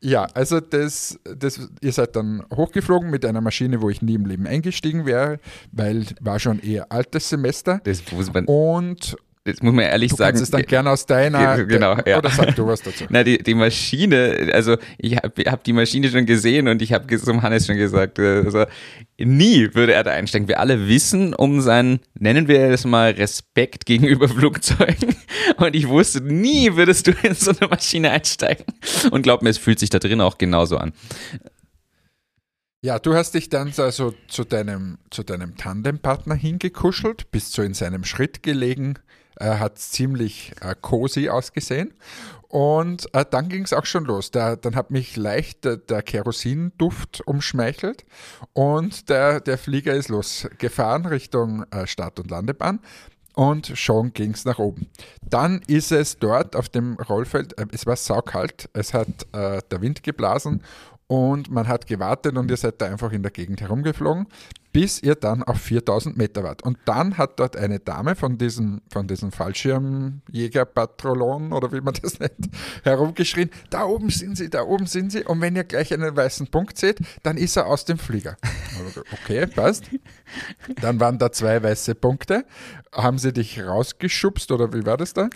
ja, 0.00 0.26
also 0.34 0.60
das, 0.60 1.18
das, 1.24 1.68
ihr 1.80 1.92
seid 1.92 2.14
dann 2.14 2.44
hochgeflogen 2.54 3.10
mit 3.10 3.24
einer 3.24 3.40
Maschine, 3.40 3.82
wo 3.82 3.90
ich 3.90 4.02
nie 4.02 4.14
im 4.14 4.26
Leben 4.26 4.46
eingestiegen 4.46 5.04
wäre, 5.04 5.40
weil 5.72 6.06
war 6.20 6.38
schon 6.38 6.60
eher 6.60 6.92
altes 6.92 7.28
Semester. 7.28 7.80
Das 7.82 8.02
muss 8.12 8.32
man 8.32 8.44
und 8.44 9.16
das 9.46 9.62
muss 9.62 9.72
man 9.72 9.84
ehrlich 9.84 10.10
du 10.10 10.16
sagen. 10.16 10.36
Kannst 10.36 10.42
es 10.42 10.50
dann 10.50 10.62
gerne 10.62 10.90
aus 10.90 11.06
deiner. 11.06 11.56
Genau, 11.66 11.96
ja. 12.04 12.18
Oder 12.18 12.30
sag 12.30 12.54
du 12.56 12.66
was 12.66 12.82
dazu. 12.82 13.04
Na, 13.10 13.22
die, 13.22 13.38
die 13.38 13.54
Maschine, 13.54 14.50
also 14.52 14.76
ich 14.98 15.16
habe 15.16 15.42
hab 15.50 15.64
die 15.64 15.72
Maschine 15.72 16.08
schon 16.10 16.26
gesehen 16.26 16.68
und 16.68 16.82
ich 16.82 16.92
habe 16.92 17.16
zum 17.18 17.42
Hannes 17.42 17.66
schon 17.66 17.76
gesagt, 17.76 18.18
also 18.18 18.66
nie 19.18 19.74
würde 19.74 19.94
er 19.94 20.02
da 20.02 20.10
einsteigen. 20.10 20.48
Wir 20.48 20.60
alle 20.60 20.88
wissen 20.88 21.34
um 21.34 21.60
seinen, 21.60 22.00
nennen 22.18 22.48
wir 22.48 22.60
es 22.70 22.84
mal, 22.84 23.12
Respekt 23.12 23.86
gegenüber 23.86 24.28
Flugzeugen. 24.36 25.14
Und 25.56 25.74
ich 25.74 25.88
wusste, 25.88 26.20
nie 26.20 26.74
würdest 26.76 27.06
du 27.06 27.12
in 27.22 27.34
so 27.34 27.52
eine 27.52 27.68
Maschine 27.68 28.10
einsteigen. 28.10 28.66
Und 29.10 29.22
glaub 29.22 29.42
mir, 29.42 29.50
es 29.50 29.58
fühlt 29.58 29.78
sich 29.78 29.90
da 29.90 29.98
drin 29.98 30.20
auch 30.20 30.38
genauso 30.38 30.78
an. 30.78 30.92
Ja, 32.82 32.98
du 32.98 33.14
hast 33.14 33.34
dich 33.34 33.48
dann 33.48 33.72
also 33.78 34.14
zu 34.28 34.44
deinem, 34.44 34.98
zu 35.10 35.22
deinem 35.24 35.56
Tandempartner 35.56 36.34
hingekuschelt, 36.34 37.30
bist 37.30 37.52
so 37.52 37.62
in 37.62 37.74
seinem 37.74 38.04
Schritt 38.04 38.42
gelegen 38.42 38.94
äh, 39.36 39.56
hat 39.56 39.78
ziemlich 39.78 40.52
äh, 40.60 40.74
cozy 40.80 41.28
ausgesehen. 41.28 41.94
Und 42.48 43.12
äh, 43.14 43.24
dann 43.28 43.48
ging 43.48 43.64
es 43.64 43.72
auch 43.72 43.86
schon 43.86 44.04
los. 44.04 44.30
Der, 44.30 44.56
dann 44.56 44.76
hat 44.76 44.90
mich 44.90 45.16
leicht 45.16 45.64
der, 45.64 45.76
der 45.76 46.02
Kerosinduft 46.02 47.22
umschmeichelt 47.26 48.04
und 48.52 49.08
der, 49.08 49.40
der 49.40 49.58
Flieger 49.58 49.94
ist 49.94 50.08
losgefahren 50.08 51.06
Richtung 51.06 51.64
äh, 51.72 51.86
Start- 51.86 52.20
und 52.20 52.30
Landebahn 52.30 52.80
und 53.34 53.72
schon 53.74 54.12
ging 54.14 54.30
es 54.30 54.44
nach 54.44 54.58
oben. 54.58 54.86
Dann 55.28 55.60
ist 55.66 55.92
es 55.92 56.18
dort 56.18 56.56
auf 56.56 56.68
dem 56.68 56.94
Rollfeld, 56.94 57.58
äh, 57.58 57.66
es 57.72 57.84
war 57.86 57.96
saukalt, 57.96 58.68
es 58.72 58.94
hat 58.94 59.26
äh, 59.32 59.60
der 59.70 59.80
Wind 59.82 60.02
geblasen 60.02 60.62
und 61.06 61.50
man 61.50 61.68
hat 61.68 61.86
gewartet 61.86 62.36
und 62.36 62.50
ihr 62.50 62.56
seid 62.56 62.80
da 62.80 62.86
einfach 62.86 63.12
in 63.12 63.22
der 63.22 63.30
Gegend 63.30 63.60
herumgeflogen, 63.60 64.26
bis 64.72 65.02
ihr 65.02 65.14
dann 65.14 65.42
auf 65.42 65.60
4000 65.60 66.16
Meter 66.16 66.42
wart. 66.44 66.62
Und 66.62 66.78
dann 66.84 67.18
hat 67.18 67.40
dort 67.40 67.56
eine 67.56 67.80
Dame 67.80 68.14
von 68.14 68.38
diesem, 68.38 68.82
von 68.90 69.08
diesem 69.08 69.32
Fallschirmjägerpatrolon 69.32 71.52
oder 71.52 71.72
wie 71.72 71.80
man 71.80 71.94
das 72.02 72.20
nennt, 72.26 72.50
herumgeschrien, 72.84 73.50
da 73.70 73.84
oben 73.84 74.10
sind 74.10 74.36
sie, 74.36 74.50
da 74.50 74.62
oben 74.62 74.86
sind 74.86 75.10
sie. 75.12 75.24
Und 75.24 75.40
wenn 75.40 75.56
ihr 75.56 75.64
gleich 75.64 75.94
einen 75.94 76.16
weißen 76.16 76.46
Punkt 76.48 76.78
seht, 76.78 76.98
dann 77.22 77.36
ist 77.36 77.56
er 77.56 77.66
aus 77.66 77.84
dem 77.84 77.98
Flieger. 77.98 78.36
okay, 79.12 79.46
passt. 79.46 79.84
Dann 80.80 80.98
waren 81.00 81.18
da 81.18 81.32
zwei 81.32 81.62
weiße 81.62 81.94
Punkte. 81.94 82.44
Haben 82.96 83.18
sie 83.18 83.32
dich 83.32 83.62
rausgeschubst 83.62 84.50
oder 84.52 84.72
wie 84.72 84.86
war 84.86 84.96
das 84.96 85.12
da? 85.12 85.28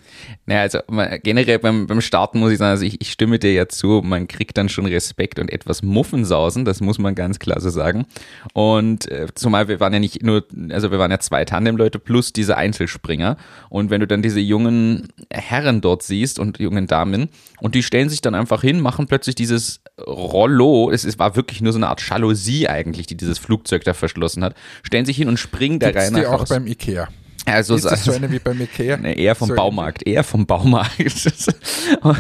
Naja, 0.46 0.62
also 0.62 0.78
generell 1.22 1.58
beim, 1.58 1.86
beim 1.86 2.00
Starten 2.00 2.40
muss 2.40 2.52
ich 2.52 2.58
sagen, 2.58 2.70
also 2.70 2.84
ich, 2.84 3.02
ich 3.02 3.12
stimme 3.12 3.38
dir 3.38 3.52
ja 3.52 3.68
zu, 3.68 4.00
man 4.02 4.28
kriegt 4.28 4.56
dann 4.56 4.70
schon 4.70 4.86
Respekt 4.86 5.38
und 5.38 5.52
etwas 5.52 5.82
Muffensausen, 5.82 6.64
das 6.64 6.80
muss 6.80 6.98
man 6.98 7.14
ganz 7.14 7.38
klar 7.38 7.60
so 7.60 7.68
sagen. 7.68 8.06
Und 8.54 9.10
äh, 9.10 9.26
zumal 9.34 9.68
wir 9.68 9.78
waren 9.78 9.92
ja 9.92 9.98
nicht 9.98 10.22
nur, 10.22 10.46
also 10.70 10.90
wir 10.90 10.98
waren 10.98 11.10
ja 11.10 11.18
zwei 11.18 11.44
Tandemleute 11.44 11.98
plus 11.98 12.32
diese 12.32 12.56
Einzelspringer. 12.56 13.36
Und 13.68 13.90
wenn 13.90 14.00
du 14.00 14.06
dann 14.06 14.22
diese 14.22 14.40
jungen 14.40 15.08
Herren 15.30 15.82
dort 15.82 16.02
siehst 16.02 16.38
und 16.38 16.58
jungen 16.60 16.86
Damen 16.86 17.28
und 17.60 17.74
die 17.74 17.82
stellen 17.82 18.08
sich 18.08 18.22
dann 18.22 18.34
einfach 18.34 18.62
hin, 18.62 18.80
machen 18.80 19.06
plötzlich 19.06 19.34
dieses 19.34 19.82
Rollo, 20.00 20.90
es, 20.90 21.04
es 21.04 21.18
war 21.18 21.36
wirklich 21.36 21.60
nur 21.60 21.72
so 21.74 21.78
eine 21.78 21.88
Art 21.88 22.00
Jalousie 22.08 22.68
eigentlich, 22.68 23.06
die 23.06 23.16
dieses 23.16 23.38
Flugzeug 23.38 23.84
da 23.84 23.92
verschlossen 23.92 24.42
hat, 24.42 24.54
stellen 24.82 25.04
sich 25.04 25.16
hin 25.16 25.28
und 25.28 25.38
springen 25.38 25.78
da 25.78 25.90
rein. 25.90 26.14
Die 26.14 26.26
auch 26.26 26.46
beim 26.46 26.66
Ikea. 26.66 27.08
Also 27.46 27.74
ist 27.74 27.84
das 27.84 28.04
so 28.04 28.12
eine 28.12 28.30
wie 28.30 28.38
beim 28.38 28.60
Ikea? 28.60 28.96
Nee, 29.00 29.14
eher 29.14 29.34
vom 29.34 29.48
so 29.48 29.54
Baumarkt, 29.54 30.06
eher 30.06 30.24
vom 30.24 30.46
Baumarkt. 30.46 30.90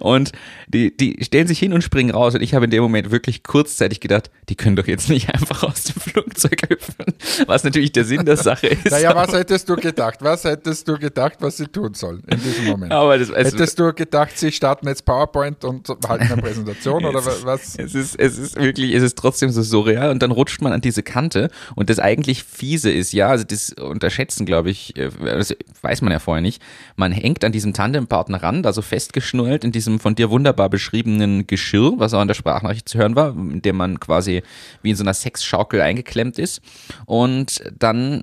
und 0.00 0.32
die, 0.68 0.96
die 0.96 1.22
stellen 1.22 1.46
sich 1.46 1.58
hin 1.58 1.72
und 1.72 1.82
springen 1.82 2.10
raus. 2.10 2.34
Und 2.34 2.42
ich 2.42 2.54
habe 2.54 2.64
in 2.64 2.70
dem 2.70 2.82
Moment 2.82 3.10
wirklich 3.10 3.42
kurzzeitig 3.42 4.00
gedacht, 4.00 4.30
die 4.48 4.56
können 4.56 4.76
doch 4.76 4.86
jetzt 4.86 5.08
nicht 5.08 5.32
einfach 5.32 5.62
aus 5.62 5.84
dem 5.84 6.00
Flugzeug 6.00 6.62
hüpfen. 6.68 7.04
Was 7.46 7.64
natürlich 7.64 7.92
der 7.92 8.04
Sinn 8.04 8.24
der 8.24 8.36
Sache 8.36 8.68
ist. 8.68 8.90
Naja, 8.90 9.14
was 9.14 9.32
hättest 9.32 9.68
du 9.68 9.76
gedacht? 9.76 10.18
Was 10.20 10.44
hättest 10.44 10.88
du 10.88 10.98
gedacht, 10.98 11.34
was 11.40 11.58
sie 11.58 11.66
tun 11.66 11.94
sollen 11.94 12.22
in 12.28 12.42
diesem 12.42 12.64
Moment? 12.64 12.92
Aber 12.92 13.18
das, 13.18 13.30
also, 13.30 13.56
hättest 13.56 13.78
du 13.78 13.92
gedacht, 13.92 14.36
sie 14.36 14.52
starten 14.52 14.88
jetzt 14.88 15.04
PowerPoint 15.04 15.64
und 15.64 15.88
halten 16.08 16.32
eine 16.32 16.42
Präsentation 16.42 17.04
oder 17.04 17.24
was? 17.24 17.76
Es 17.76 17.94
ist, 17.94 18.18
es 18.18 18.38
ist 18.38 18.56
wirklich, 18.56 18.94
es 18.94 19.02
ist 19.02 19.16
trotzdem 19.16 19.50
so 19.50 19.62
surreal. 19.62 20.10
Und 20.10 20.22
dann 20.22 20.30
rutscht 20.30 20.60
man 20.62 20.72
an 20.72 20.80
diese 20.80 21.02
Kante. 21.02 21.50
Und 21.76 21.90
das 21.90 21.98
eigentlich 21.98 22.44
fiese 22.44 22.90
ist, 22.90 23.12
ja, 23.12 23.28
also 23.28 23.44
das 23.44 23.74
unterschätzen, 24.24 24.46
glaube 24.46 24.70
ich, 24.70 24.96
äh, 24.96 25.10
das 25.20 25.54
weiß 25.82 26.02
man 26.02 26.12
ja 26.12 26.18
vorher 26.18 26.42
nicht. 26.42 26.62
Man 26.96 27.12
hängt 27.12 27.44
an 27.44 27.52
diesem 27.52 27.72
Tandempartner 27.72 28.42
ran, 28.42 28.62
da 28.62 28.72
so 28.72 28.82
festgeschnurrt 28.82 29.64
in 29.64 29.72
diesem 29.72 30.00
von 30.00 30.14
dir 30.14 30.30
wunderbar 30.30 30.44
wunderbar 30.54 30.68
beschriebenen 30.68 31.46
Geschirr, 31.46 31.94
was 31.96 32.14
auch 32.14 32.22
in 32.22 32.28
der 32.28 32.34
Sprachnachricht 32.34 32.88
zu 32.88 32.98
hören 32.98 33.16
war, 33.16 33.30
in 33.30 33.62
dem 33.62 33.76
man 33.76 34.00
quasi 34.00 34.42
wie 34.82 34.90
in 34.90 34.96
so 34.96 35.04
einer 35.04 35.14
Sexschaukel 35.14 35.80
eingeklemmt 35.80 36.38
ist. 36.38 36.60
Und 37.06 37.62
dann 37.76 38.22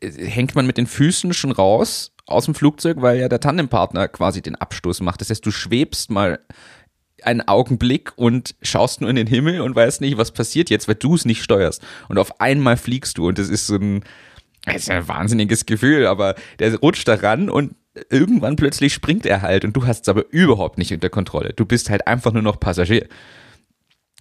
äh, 0.00 0.10
hängt 0.10 0.54
man 0.54 0.66
mit 0.66 0.78
den 0.78 0.86
Füßen 0.86 1.32
schon 1.32 1.52
raus 1.52 2.12
aus 2.26 2.44
dem 2.44 2.54
Flugzeug, 2.54 2.98
weil 3.00 3.18
ja 3.18 3.28
der 3.28 3.40
Tandempartner 3.40 4.08
quasi 4.08 4.42
den 4.42 4.56
Abstoß 4.56 5.00
macht. 5.00 5.20
Das 5.20 5.30
heißt, 5.30 5.44
du 5.44 5.50
schwebst 5.50 6.10
mal 6.10 6.40
einen 7.22 7.46
Augenblick 7.48 8.12
und 8.16 8.54
schaust 8.62 9.00
nur 9.00 9.10
in 9.10 9.16
den 9.16 9.26
Himmel 9.26 9.60
und 9.60 9.74
weißt 9.74 10.00
nicht, 10.00 10.18
was 10.18 10.30
passiert 10.32 10.70
jetzt, 10.70 10.88
weil 10.88 10.94
du 10.94 11.14
es 11.14 11.24
nicht 11.24 11.42
steuerst. 11.42 11.82
Und 12.08 12.18
auf 12.18 12.40
einmal 12.40 12.76
fliegst 12.76 13.18
du 13.18 13.28
und 13.28 13.38
das 13.38 13.48
ist 13.48 13.66
so 13.66 13.76
ein, 13.76 14.04
das 14.64 14.76
ist 14.76 14.90
ein 14.90 15.08
wahnsinniges 15.08 15.66
Gefühl, 15.66 16.06
aber 16.06 16.34
der 16.58 16.76
rutscht 16.76 17.08
da 17.08 17.14
ran 17.14 17.48
und 17.48 17.74
irgendwann 18.10 18.56
plötzlich 18.56 18.92
springt 18.94 19.26
er 19.26 19.42
halt 19.42 19.64
und 19.64 19.76
du 19.76 19.86
hast 19.86 20.02
es 20.02 20.08
aber 20.08 20.24
überhaupt 20.30 20.78
nicht 20.78 20.92
unter 20.92 21.10
Kontrolle. 21.10 21.52
Du 21.54 21.64
bist 21.64 21.90
halt 21.90 22.06
einfach 22.06 22.32
nur 22.32 22.42
noch 22.42 22.60
Passagier. 22.60 23.06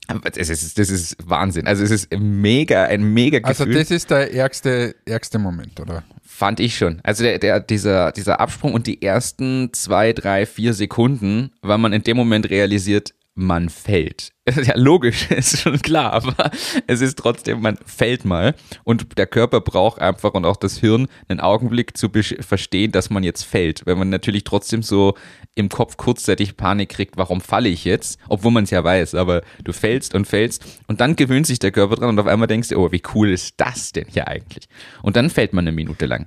Das 0.08 0.50
ist, 0.50 0.80
das 0.80 0.90
ist 0.90 1.18
Wahnsinn. 1.26 1.68
Also 1.68 1.84
es 1.84 1.92
ist 1.92 2.08
mega, 2.18 2.86
ein 2.86 3.14
mega 3.14 3.40
also 3.40 3.66
Gefühl. 3.66 3.80
Also 3.80 3.90
das 3.90 3.98
ist 3.98 4.10
der 4.10 4.34
ärgste, 4.34 4.96
ärgste 5.06 5.38
Moment, 5.38 5.80
oder? 5.82 6.04
Fand 6.24 6.62
ich 6.62 6.78
schon. 6.78 7.02
Also 7.04 7.24
der, 7.24 7.40
der, 7.40 7.60
dieser, 7.60 8.14
dieser 8.14 8.40
Absprung 8.40 8.74
und 8.74 8.88
die 8.88 9.02
ersten 9.02 9.74
zwei, 9.74 10.14
drei, 10.14 10.46
vier 10.46 10.74
Sekunden, 10.74 11.52
weil 11.62 11.78
man 11.78 11.92
in 11.92 12.04
dem 12.04 12.16
Moment 12.16 12.50
realisiert, 12.50 13.14
man 13.38 13.70
fällt. 13.70 14.32
Ja, 14.64 14.76
logisch, 14.76 15.30
ist 15.32 15.60
schon 15.60 15.82
klar, 15.82 16.14
aber 16.14 16.52
es 16.88 17.02
ist 17.02 17.18
trotzdem, 17.18 17.62
man 17.62 17.78
fällt 17.86 18.24
mal 18.24 18.56
und 18.86 19.18
der 19.18 19.28
Körper 19.28 19.60
braucht 19.60 20.02
einfach 20.02 20.34
und 20.34 20.46
auch 20.46 20.56
das 20.56 20.78
Hirn 20.78 21.08
einen 21.28 21.42
Augenblick 21.42 21.98
zu 21.98 22.10
verstehen, 22.40 22.94
dass 22.94 23.10
man 23.10 23.24
jetzt 23.24 23.44
fällt. 23.44 23.86
Wenn 23.86 23.98
man 23.98 24.10
natürlich 24.10 24.46
trotzdem 24.46 24.84
so 24.84 25.16
im 25.54 25.68
Kopf 25.68 25.98
kurzzeitig 25.98 26.56
Panik 26.56 26.90
kriegt, 26.90 27.18
warum 27.18 27.42
falle 27.42 27.68
ich 27.68 27.84
jetzt? 27.84 28.20
Obwohl 28.30 28.52
man 28.52 28.64
es 28.64 28.70
ja 28.70 28.84
weiß, 28.84 29.16
aber 29.16 29.42
du 29.64 29.74
fällst 29.74 30.16
und 30.16 30.26
fällst 30.26 30.64
und 30.88 31.02
dann 31.02 31.18
gewöhnt 31.18 31.46
sich 31.46 31.60
der 31.60 31.72
Körper 31.72 31.98
dran 31.98 32.10
und 32.10 32.20
auf 32.20 32.28
einmal 32.28 32.48
denkst 32.48 32.70
du, 32.70 32.78
oh, 32.78 32.92
wie 32.92 33.04
cool 33.14 33.30
ist 33.32 33.56
das 33.58 33.92
denn 33.92 34.08
hier 34.08 34.30
eigentlich? 34.30 34.70
Und 35.02 35.18
dann 35.18 35.30
fällt 35.30 35.52
man 35.52 35.66
eine 35.66 35.74
Minute 35.74 36.06
lang. 36.06 36.26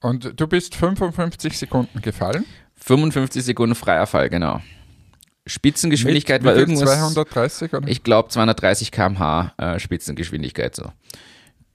Und 0.00 0.40
du 0.40 0.46
bist 0.46 0.76
55 0.76 1.58
Sekunden 1.58 2.00
gefallen? 2.00 2.46
55 2.76 3.44
Sekunden 3.44 3.74
freier 3.74 4.06
Fall, 4.06 4.30
genau. 4.30 4.60
Spitzengeschwindigkeit 5.46 6.42
Mit, 6.42 6.52
war 6.52 6.58
irgendwas. 6.58 6.90
230 6.90 7.72
oder? 7.74 7.88
Ich 7.88 8.02
glaube 8.02 8.28
230 8.28 8.92
km/h 8.92 9.54
äh, 9.56 9.78
Spitzengeschwindigkeit 9.78 10.76
so. 10.76 10.92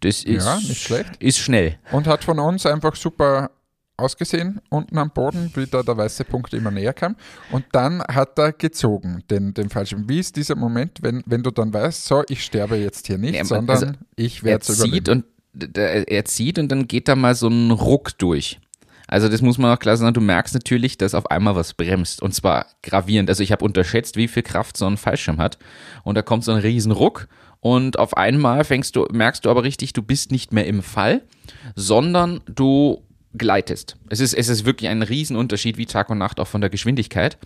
Das 0.01 0.23
ist, 0.23 0.45
ja, 0.45 0.57
nicht 0.57 0.83
schlecht. 0.83 1.11
ist 1.19 1.39
schnell. 1.39 1.77
Und 1.91 2.07
hat 2.07 2.23
von 2.23 2.39
uns 2.39 2.65
einfach 2.65 2.95
super 2.95 3.49
ausgesehen, 3.97 4.61
unten 4.69 4.97
am 4.97 5.09
Boden, 5.09 5.51
wie 5.55 5.65
da 5.65 5.81
der 5.81 5.97
weiße 5.97 6.25
Punkt 6.25 6.53
immer 6.53 6.71
näher 6.71 6.93
kam. 6.93 7.15
Und 7.51 7.65
dann 7.71 8.01
hat 8.01 8.37
er 8.37 8.51
gezogen, 8.51 9.23
den, 9.29 9.53
den 9.53 9.69
Fallschirm. 9.69 10.07
Wie 10.09 10.19
ist 10.19 10.35
dieser 10.35 10.55
Moment, 10.55 10.99
wenn, 11.01 11.23
wenn 11.25 11.43
du 11.43 11.51
dann 11.51 11.73
weißt, 11.73 12.05
so, 12.05 12.23
ich 12.27 12.43
sterbe 12.43 12.75
jetzt 12.75 13.07
hier 13.07 13.17
nicht, 13.17 13.35
ja, 13.35 13.45
sondern 13.45 13.69
also, 13.69 13.91
ich 14.15 14.43
werde 14.43 14.65
es 14.67 14.77
überleben? 14.77 15.11
Und, 15.11 15.25
er 15.77 16.25
zieht 16.25 16.59
und 16.59 16.69
dann 16.69 16.85
geht 16.85 17.07
da 17.07 17.15
mal 17.15 17.33
so 17.33 17.47
ein 17.47 17.71
Ruck 17.71 18.17
durch. 18.17 18.59
Also 19.07 19.29
das 19.29 19.41
muss 19.41 19.57
man 19.57 19.73
auch 19.73 19.79
klar 19.79 19.97
sagen, 19.97 20.13
du 20.13 20.21
merkst 20.21 20.53
natürlich, 20.53 20.97
dass 20.97 21.13
auf 21.13 21.29
einmal 21.29 21.55
was 21.55 21.73
bremst 21.73 22.21
und 22.21 22.33
zwar 22.33 22.65
gravierend. 22.83 23.29
Also 23.29 23.43
ich 23.43 23.51
habe 23.51 23.63
unterschätzt, 23.63 24.17
wie 24.17 24.27
viel 24.27 24.43
Kraft 24.43 24.77
so 24.77 24.85
ein 24.85 24.97
Fallschirm 24.97 25.37
hat 25.37 25.57
und 26.03 26.15
da 26.15 26.21
kommt 26.21 26.43
so 26.43 26.51
ein 26.51 26.59
riesen 26.59 26.91
Ruck 26.91 27.27
und 27.59 27.99
auf 27.99 28.15
einmal 28.17 28.63
fängst 28.63 28.95
du, 28.95 29.07
merkst 29.11 29.45
du 29.45 29.49
aber 29.49 29.63
richtig, 29.63 29.93
du 29.93 30.01
bist 30.01 30.31
nicht 30.31 30.53
mehr 30.53 30.67
im 30.67 30.83
Fall, 30.83 31.21
sondern 31.75 32.41
du 32.45 33.01
gleitest. 33.37 33.97
Es 34.09 34.19
ist, 34.19 34.33
es 34.33 34.49
ist 34.49 34.65
wirklich 34.65 34.89
ein 34.89 35.01
Riesenunterschied 35.01 35.77
wie 35.77 35.85
Tag 35.85 36.09
und 36.09 36.17
Nacht 36.17 36.39
auch 36.39 36.47
von 36.47 36.61
der 36.61 36.69
Geschwindigkeit. 36.69 37.37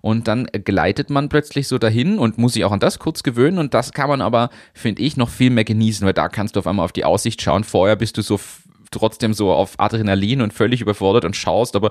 Und 0.00 0.28
dann 0.28 0.46
gleitet 0.46 1.10
man 1.10 1.28
plötzlich 1.28 1.68
so 1.68 1.78
dahin 1.78 2.18
und 2.18 2.38
muss 2.38 2.54
sich 2.54 2.64
auch 2.64 2.72
an 2.72 2.80
das 2.80 2.98
kurz 2.98 3.22
gewöhnen. 3.22 3.58
Und 3.58 3.74
das 3.74 3.92
kann 3.92 4.08
man 4.08 4.20
aber, 4.20 4.50
finde 4.74 5.02
ich, 5.02 5.16
noch 5.16 5.28
viel 5.28 5.50
mehr 5.50 5.64
genießen, 5.64 6.06
weil 6.06 6.14
da 6.14 6.28
kannst 6.28 6.56
du 6.56 6.60
auf 6.60 6.66
einmal 6.66 6.84
auf 6.84 6.92
die 6.92 7.04
Aussicht 7.04 7.40
schauen. 7.40 7.64
Vorher 7.64 7.96
bist 7.96 8.18
du 8.18 8.22
so 8.22 8.38
trotzdem 8.90 9.34
so 9.34 9.52
auf 9.52 9.78
Adrenalin 9.78 10.42
und 10.42 10.52
völlig 10.52 10.80
überfordert 10.80 11.24
und 11.24 11.36
schaust, 11.36 11.76
aber 11.76 11.90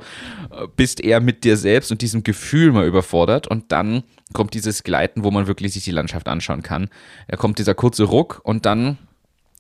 äh, 0.52 0.68
bist 0.76 1.00
eher 1.02 1.20
mit 1.22 1.44
dir 1.44 1.58
selbst 1.58 1.92
und 1.92 2.02
diesem 2.02 2.24
Gefühl 2.24 2.72
mal 2.72 2.86
überfordert 2.86 3.48
und 3.48 3.72
dann 3.72 4.04
kommt 4.34 4.54
dieses 4.54 4.84
Gleiten, 4.84 5.24
wo 5.24 5.32
man 5.32 5.48
wirklich 5.48 5.74
sich 5.74 5.84
die 5.84 5.92
Landschaft 5.92 6.28
anschauen 6.28 6.62
kann. 6.62 6.90
Da 7.28 7.38
kommt 7.38 7.60
dieser 7.60 7.74
kurze 7.74 8.04
Ruck 8.04 8.42
und 8.44 8.66
dann 8.66 8.98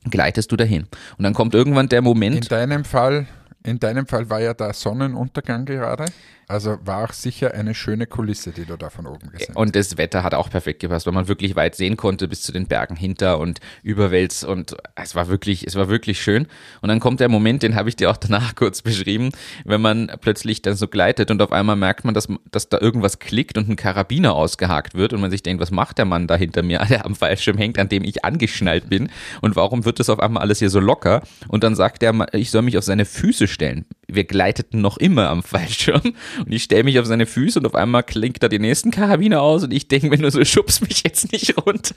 gleitest 0.09 0.51
du 0.51 0.55
dahin. 0.55 0.87
Und 1.17 1.23
dann 1.23 1.33
kommt 1.33 1.53
irgendwann 1.53 1.89
der 1.89 2.01
Moment. 2.01 2.35
In 2.35 2.47
deinem 2.47 2.85
Fall, 2.85 3.27
in 3.63 3.79
deinem 3.79 4.07
Fall 4.07 4.29
war 4.29 4.41
ja 4.41 4.53
der 4.53 4.73
Sonnenuntergang 4.73 5.65
gerade. 5.65 6.05
Also 6.49 6.79
war 6.83 7.03
auch 7.03 7.13
sicher 7.13 7.53
eine 7.53 7.75
schöne 7.75 8.07
Kulisse, 8.07 8.51
die 8.51 8.65
du 8.65 8.75
da 8.75 8.89
von 8.89 9.05
oben 9.05 9.29
gesehen 9.29 9.49
hast. 9.49 9.55
Und 9.55 9.75
das 9.75 9.97
Wetter 9.97 10.23
hat 10.23 10.33
auch 10.33 10.49
perfekt 10.49 10.79
gepasst, 10.79 11.05
weil 11.05 11.13
man 11.13 11.27
wirklich 11.27 11.55
weit 11.55 11.75
sehen 11.75 11.95
konnte 11.95 12.27
bis 12.27 12.41
zu 12.41 12.51
den 12.51 12.65
Bergen 12.65 12.95
hinter 12.95 13.37
und 13.37 13.59
überwälz 13.83 14.41
und 14.41 14.75
es 14.95 15.13
war 15.13 15.27
wirklich, 15.27 15.67
es 15.67 15.75
war 15.75 15.89
wirklich 15.89 16.19
schön. 16.19 16.47
Und 16.81 16.89
dann 16.89 16.99
kommt 16.99 17.19
der 17.19 17.29
Moment, 17.29 17.61
den 17.61 17.75
habe 17.75 17.87
ich 17.87 17.97
dir 17.97 18.09
auch 18.09 18.17
danach 18.17 18.55
kurz 18.55 18.81
beschrieben, 18.81 19.29
wenn 19.63 19.79
man 19.79 20.11
plötzlich 20.21 20.63
dann 20.63 20.75
so 20.75 20.87
gleitet 20.87 21.29
und 21.29 21.39
auf 21.43 21.51
einmal 21.51 21.75
merkt 21.75 22.03
man, 22.03 22.15
dass, 22.15 22.27
dass 22.49 22.67
da 22.67 22.79
irgendwas 22.79 23.19
klickt 23.19 23.55
und 23.59 23.69
ein 23.69 23.75
Karabiner 23.75 24.33
ausgehakt 24.33 24.95
wird 24.95 25.13
und 25.13 25.21
man 25.21 25.29
sich 25.29 25.43
denkt, 25.43 25.61
was 25.61 25.69
macht 25.69 25.99
der 25.99 26.05
Mann 26.05 26.25
da 26.25 26.35
hinter 26.35 26.63
mir, 26.63 26.79
der 26.89 27.05
am 27.05 27.13
Fallschirm 27.13 27.59
hängt, 27.59 27.77
an 27.77 27.89
dem 27.89 28.03
ich 28.03 28.25
angeschnallt 28.25 28.89
bin 28.89 29.11
und 29.41 29.55
warum 29.55 29.85
wird 29.85 29.99
das 29.99 30.09
auf 30.09 30.19
einmal 30.19 30.41
alles 30.41 30.57
hier 30.57 30.71
so 30.71 30.79
locker? 30.79 31.21
Und 31.47 31.63
dann 31.63 31.75
sagt 31.75 32.01
er, 32.01 32.33
ich 32.33 32.49
soll 32.49 32.63
mich 32.63 32.79
auf 32.79 32.83
seine 32.83 33.05
Füße 33.05 33.47
stellen. 33.47 33.85
Wir 34.11 34.23
gleiteten 34.23 34.81
noch 34.81 34.97
immer 34.97 35.29
am 35.29 35.43
Fallschirm 35.49 36.13
und 36.39 36.51
ich 36.51 36.63
stelle 36.63 36.83
mich 36.83 36.99
auf 36.99 37.05
seine 37.05 37.25
Füße 37.25 37.59
und 37.59 37.65
auf 37.65 37.75
einmal 37.75 38.03
klingt 38.03 38.41
da 38.41 38.47
die 38.47 38.59
nächsten 38.59 38.91
Karabiner 38.91 39.41
aus 39.41 39.63
und 39.63 39.73
ich 39.73 39.87
denke 39.87 40.09
mir 40.09 40.17
nur 40.17 40.31
so, 40.31 40.43
schubst 40.45 40.81
mich 40.81 41.03
jetzt 41.03 41.31
nicht 41.31 41.55
runter. 41.65 41.95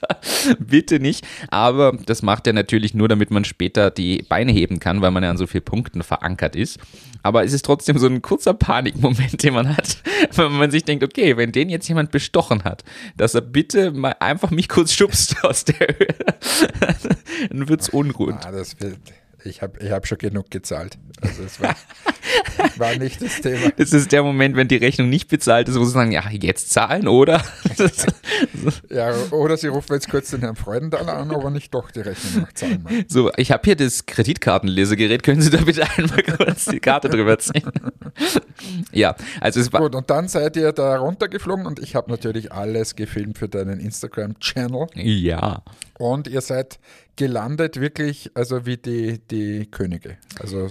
Bitte 0.58 1.00
nicht. 1.00 1.26
Aber 1.50 1.96
das 2.06 2.22
macht 2.22 2.46
er 2.46 2.52
natürlich 2.52 2.94
nur, 2.94 3.08
damit 3.08 3.30
man 3.30 3.44
später 3.44 3.90
die 3.90 4.22
Beine 4.28 4.52
heben 4.52 4.80
kann, 4.80 5.00
weil 5.00 5.10
man 5.10 5.22
ja 5.22 5.30
an 5.30 5.36
so 5.36 5.46
vielen 5.46 5.64
Punkten 5.64 6.02
verankert 6.02 6.56
ist. 6.56 6.78
Aber 7.22 7.44
es 7.44 7.52
ist 7.52 7.64
trotzdem 7.64 7.98
so 7.98 8.06
ein 8.06 8.20
kurzer 8.22 8.54
Panikmoment, 8.54 9.42
den 9.42 9.54
man 9.54 9.76
hat, 9.76 9.98
wenn 10.34 10.52
man 10.52 10.70
sich 10.70 10.84
denkt, 10.84 11.04
okay, 11.04 11.36
wenn 11.36 11.52
den 11.52 11.68
jetzt 11.68 11.88
jemand 11.88 12.10
bestochen 12.10 12.64
hat, 12.64 12.84
dass 13.16 13.34
er 13.34 13.42
bitte 13.42 13.92
mal 13.92 14.16
einfach 14.20 14.50
mich 14.50 14.68
kurz 14.68 14.92
schubst 14.92 15.44
aus 15.44 15.64
der 15.64 15.88
Höhe, 15.88 16.16
dann 17.50 17.68
wird's 17.68 17.88
unruhig. 17.88 18.36
Ah, 18.42 18.50
das 18.50 18.80
wird 18.80 18.98
ich 19.44 19.62
habe 19.62 19.78
ich 19.80 19.90
hab 19.90 20.06
schon 20.06 20.18
genug 20.18 20.50
gezahlt. 20.50 20.98
Also 21.20 21.42
es 21.42 21.60
war 21.60 21.76
war 22.76 22.96
nicht 22.96 23.22
das 23.22 23.40
Thema. 23.40 23.70
Das 23.76 23.92
ist 23.92 24.12
der 24.12 24.22
Moment, 24.22 24.56
wenn 24.56 24.68
die 24.68 24.76
Rechnung 24.76 25.08
nicht 25.08 25.28
bezahlt 25.28 25.68
ist, 25.68 25.78
wo 25.78 25.84
sie 25.84 25.92
sagen, 25.92 26.12
ja, 26.12 26.28
jetzt 26.30 26.70
zahlen, 26.70 27.08
oder? 27.08 27.42
ja, 28.90 29.12
oder 29.30 29.56
sie 29.56 29.68
rufen 29.68 29.94
jetzt 29.94 30.10
kurz 30.10 30.30
den 30.30 30.40
Herrn 30.40 30.56
Freudenthal 30.56 31.08
an, 31.08 31.30
aber 31.30 31.50
nicht 31.50 31.72
doch 31.74 31.90
die 31.90 32.00
Rechnung 32.00 32.42
noch 32.42 32.52
zahlen. 32.52 32.82
Mal. 32.82 33.04
So, 33.08 33.30
ich 33.36 33.52
habe 33.52 33.62
hier 33.64 33.76
das 33.76 34.06
Kreditkartenlesegerät, 34.06 35.22
können 35.22 35.40
Sie 35.40 35.50
da 35.50 35.58
bitte 35.58 35.88
einmal 35.96 36.22
kurz 36.22 36.66
die 36.66 36.80
Karte 36.80 37.08
drüber 37.08 37.38
ziehen? 37.38 37.70
ja, 38.92 39.14
also 39.40 39.60
es 39.60 39.72
war... 39.72 39.80
Gut, 39.80 39.94
und 39.94 40.10
dann 40.10 40.28
seid 40.28 40.56
ihr 40.56 40.72
da 40.72 40.98
runtergeflogen 40.98 41.66
und 41.66 41.80
ich 41.80 41.94
habe 41.94 42.10
natürlich 42.10 42.52
alles 42.52 42.96
gefilmt 42.96 43.38
für 43.38 43.48
deinen 43.48 43.80
Instagram-Channel. 43.80 44.86
Ja. 44.94 45.62
Und 45.98 46.28
ihr 46.28 46.40
seid 46.40 46.78
gelandet 47.16 47.80
wirklich, 47.80 48.30
also 48.34 48.66
wie 48.66 48.76
die, 48.76 49.20
die 49.30 49.66
Könige. 49.70 50.16
Also 50.40 50.68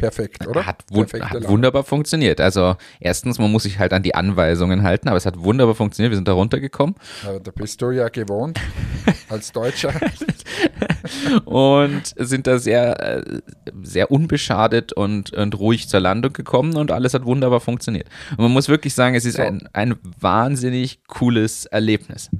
perfekt, 0.00 0.46
oder? 0.46 0.66
Hat, 0.66 0.84
wun 0.90 1.06
hat 1.06 1.48
wunderbar 1.48 1.84
funktioniert. 1.84 2.40
Also 2.40 2.76
erstens, 2.98 3.38
man 3.38 3.52
muss 3.52 3.64
sich 3.64 3.78
halt 3.78 3.92
an 3.92 4.02
die 4.02 4.14
Anweisungen 4.14 4.82
halten, 4.82 5.08
aber 5.08 5.16
es 5.16 5.26
hat 5.26 5.38
wunderbar 5.42 5.74
funktioniert. 5.74 6.10
Wir 6.10 6.16
sind 6.16 6.28
da 6.28 6.32
runtergekommen. 6.32 6.94
Aber 7.26 7.40
da 7.40 7.50
bist 7.50 7.80
du 7.82 7.90
ja 7.90 8.08
gewohnt 8.08 8.58
als 9.28 9.52
Deutscher. 9.52 9.92
und 11.44 12.02
sind 12.16 12.46
da 12.46 12.58
sehr, 12.58 13.24
sehr 13.82 14.10
unbeschadet 14.10 14.92
und, 14.92 15.32
und 15.32 15.58
ruhig 15.58 15.88
zur 15.88 16.00
Landung 16.00 16.32
gekommen 16.32 16.76
und 16.76 16.90
alles 16.90 17.14
hat 17.14 17.24
wunderbar 17.24 17.60
funktioniert. 17.60 18.08
Und 18.32 18.40
man 18.40 18.52
muss 18.52 18.68
wirklich 18.68 18.94
sagen, 18.94 19.14
es 19.14 19.24
ist 19.24 19.36
so. 19.36 19.42
ein, 19.42 19.68
ein 19.72 19.96
wahnsinnig 20.18 21.00
cooles 21.06 21.66
Erlebnis. 21.66 22.30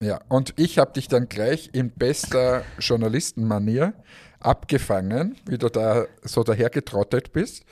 Ja, 0.00 0.20
und 0.28 0.54
ich 0.56 0.78
habe 0.78 0.92
dich 0.92 1.08
dann 1.08 1.28
gleich 1.28 1.70
in 1.72 1.90
bester 1.90 2.62
Journalistenmanier 2.78 3.94
abgefangen, 4.40 5.36
wie 5.46 5.58
du 5.58 5.68
da 5.68 6.06
so 6.22 6.42
dahergetrottet 6.42 7.32
bist. 7.32 7.64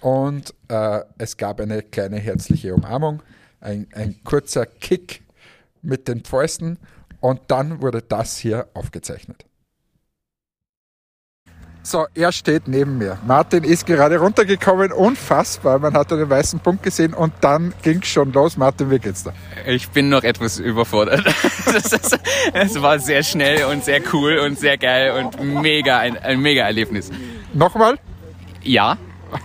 Und 0.00 0.54
äh, 0.68 1.00
es 1.18 1.36
gab 1.36 1.60
eine 1.60 1.82
kleine 1.82 2.18
herzliche 2.18 2.74
Umarmung, 2.74 3.22
ein, 3.60 3.86
ein 3.94 4.22
kurzer 4.24 4.66
Kick 4.66 5.22
mit 5.82 6.08
den 6.08 6.24
Fäusten 6.24 6.78
und 7.20 7.40
dann 7.48 7.82
wurde 7.82 8.02
das 8.02 8.38
hier 8.38 8.68
aufgezeichnet. 8.74 9.44
So, 11.86 12.06
er 12.14 12.32
steht 12.32 12.66
neben 12.66 12.96
mir. 12.96 13.18
Martin 13.26 13.62
ist 13.62 13.84
gerade 13.84 14.16
runtergekommen, 14.16 14.90
unfassbar. 14.90 15.78
Man 15.78 15.92
hat 15.92 16.10
einen 16.14 16.30
weißen 16.30 16.58
Punkt 16.60 16.82
gesehen 16.82 17.12
und 17.12 17.34
dann 17.42 17.74
ging 17.82 18.00
es 18.00 18.08
schon 18.08 18.32
los. 18.32 18.56
Martin, 18.56 18.90
wie 18.90 18.98
geht's 18.98 19.22
da? 19.22 19.34
Ich 19.66 19.90
bin 19.90 20.08
noch 20.08 20.22
etwas 20.22 20.58
überfordert. 20.58 21.22
Es 22.54 22.80
war 22.80 22.98
sehr 22.98 23.22
schnell 23.22 23.64
und 23.64 23.84
sehr 23.84 24.00
cool 24.12 24.38
und 24.38 24.58
sehr 24.58 24.78
geil 24.78 25.12
und 25.12 25.60
mega, 25.60 25.98
ein, 25.98 26.16
ein 26.16 26.40
mega 26.40 26.64
Erlebnis. 26.64 27.10
Nochmal? 27.52 27.98
Ja, 28.62 28.96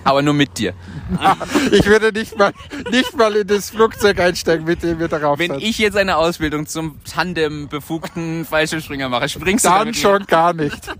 aber 0.03 0.21
nur 0.21 0.33
mit 0.33 0.57
dir. 0.57 0.74
ich 1.71 1.86
würde 1.86 2.12
nicht 2.12 2.38
mal, 2.38 2.53
nicht 2.91 3.15
mal 3.17 3.36
in 3.36 3.48
das 3.48 3.69
Flugzeug 3.71 4.19
einsteigen, 4.19 4.65
mit 4.65 4.83
dem 4.83 5.00
wir 5.00 5.07
darauf 5.07 5.39
Wenn 5.39 5.51
sind. 5.51 5.63
ich 5.63 5.77
jetzt 5.79 5.98
eine 5.98 6.17
Ausbildung 6.17 6.67
zum 6.67 7.00
Tandem-befugten 7.03 8.45
Fallschirmspringer 8.45 9.09
mache, 9.09 9.29
springst 9.29 9.65
Dann 9.65 9.79
du 9.79 9.86
Dann 9.86 9.93
schon 9.93 10.25
gar 10.25 10.53
nicht. 10.53 10.79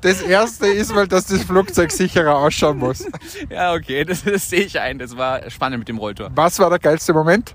Das 0.00 0.22
erste 0.22 0.68
ist 0.68 0.94
mal, 0.94 1.08
dass 1.08 1.26
das 1.26 1.42
Flugzeug 1.42 1.90
sicherer 1.90 2.36
ausschauen 2.36 2.78
muss. 2.78 3.04
Ja, 3.50 3.74
okay, 3.74 4.04
das, 4.04 4.22
das 4.22 4.48
sehe 4.48 4.60
ich 4.60 4.78
ein. 4.78 4.98
Das 4.98 5.16
war 5.16 5.50
spannend 5.50 5.80
mit 5.80 5.88
dem 5.88 5.98
Rolltor. 5.98 6.30
Was 6.34 6.58
war 6.58 6.70
der 6.70 6.78
geilste 6.78 7.12
Moment? 7.12 7.54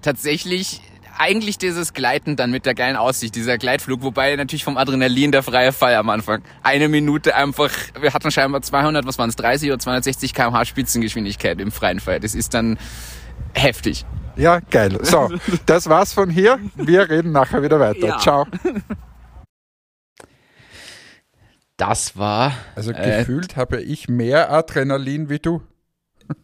Tatsächlich 0.00 0.80
eigentlich 1.22 1.56
dieses 1.56 1.92
Gleiten 1.92 2.34
dann 2.34 2.50
mit 2.50 2.66
der 2.66 2.74
geilen 2.74 2.96
Aussicht, 2.96 3.36
dieser 3.36 3.56
Gleitflug, 3.56 4.02
wobei 4.02 4.34
natürlich 4.34 4.64
vom 4.64 4.76
Adrenalin 4.76 5.30
der 5.30 5.44
freie 5.44 5.72
Fall 5.72 5.94
am 5.94 6.10
Anfang. 6.10 6.42
Eine 6.64 6.88
Minute 6.88 7.36
einfach, 7.36 7.70
wir 8.00 8.12
hatten 8.12 8.32
scheinbar 8.32 8.62
200, 8.62 9.06
was 9.06 9.18
waren 9.18 9.28
es, 9.28 9.36
30 9.36 9.70
oder 9.70 9.78
260 9.78 10.34
kmh 10.34 10.64
Spitzengeschwindigkeit 10.64 11.60
im 11.60 11.70
freien 11.70 12.00
Fall. 12.00 12.18
Das 12.18 12.34
ist 12.34 12.54
dann 12.54 12.76
heftig. 13.54 14.04
Ja, 14.34 14.58
geil. 14.58 14.98
So, 15.02 15.30
das 15.66 15.88
war's 15.88 16.12
von 16.12 16.28
hier. 16.28 16.58
Wir 16.74 17.08
reden 17.08 17.30
nachher 17.30 17.62
wieder 17.62 17.78
weiter. 17.78 18.08
Ja. 18.08 18.18
Ciao. 18.18 18.46
Das 21.76 22.16
war. 22.16 22.52
Also 22.74 22.90
äh, 22.90 23.18
gefühlt 23.18 23.56
habe 23.56 23.80
ich 23.80 24.08
mehr 24.08 24.50
Adrenalin 24.50 25.28
wie 25.28 25.38
du. 25.38 25.62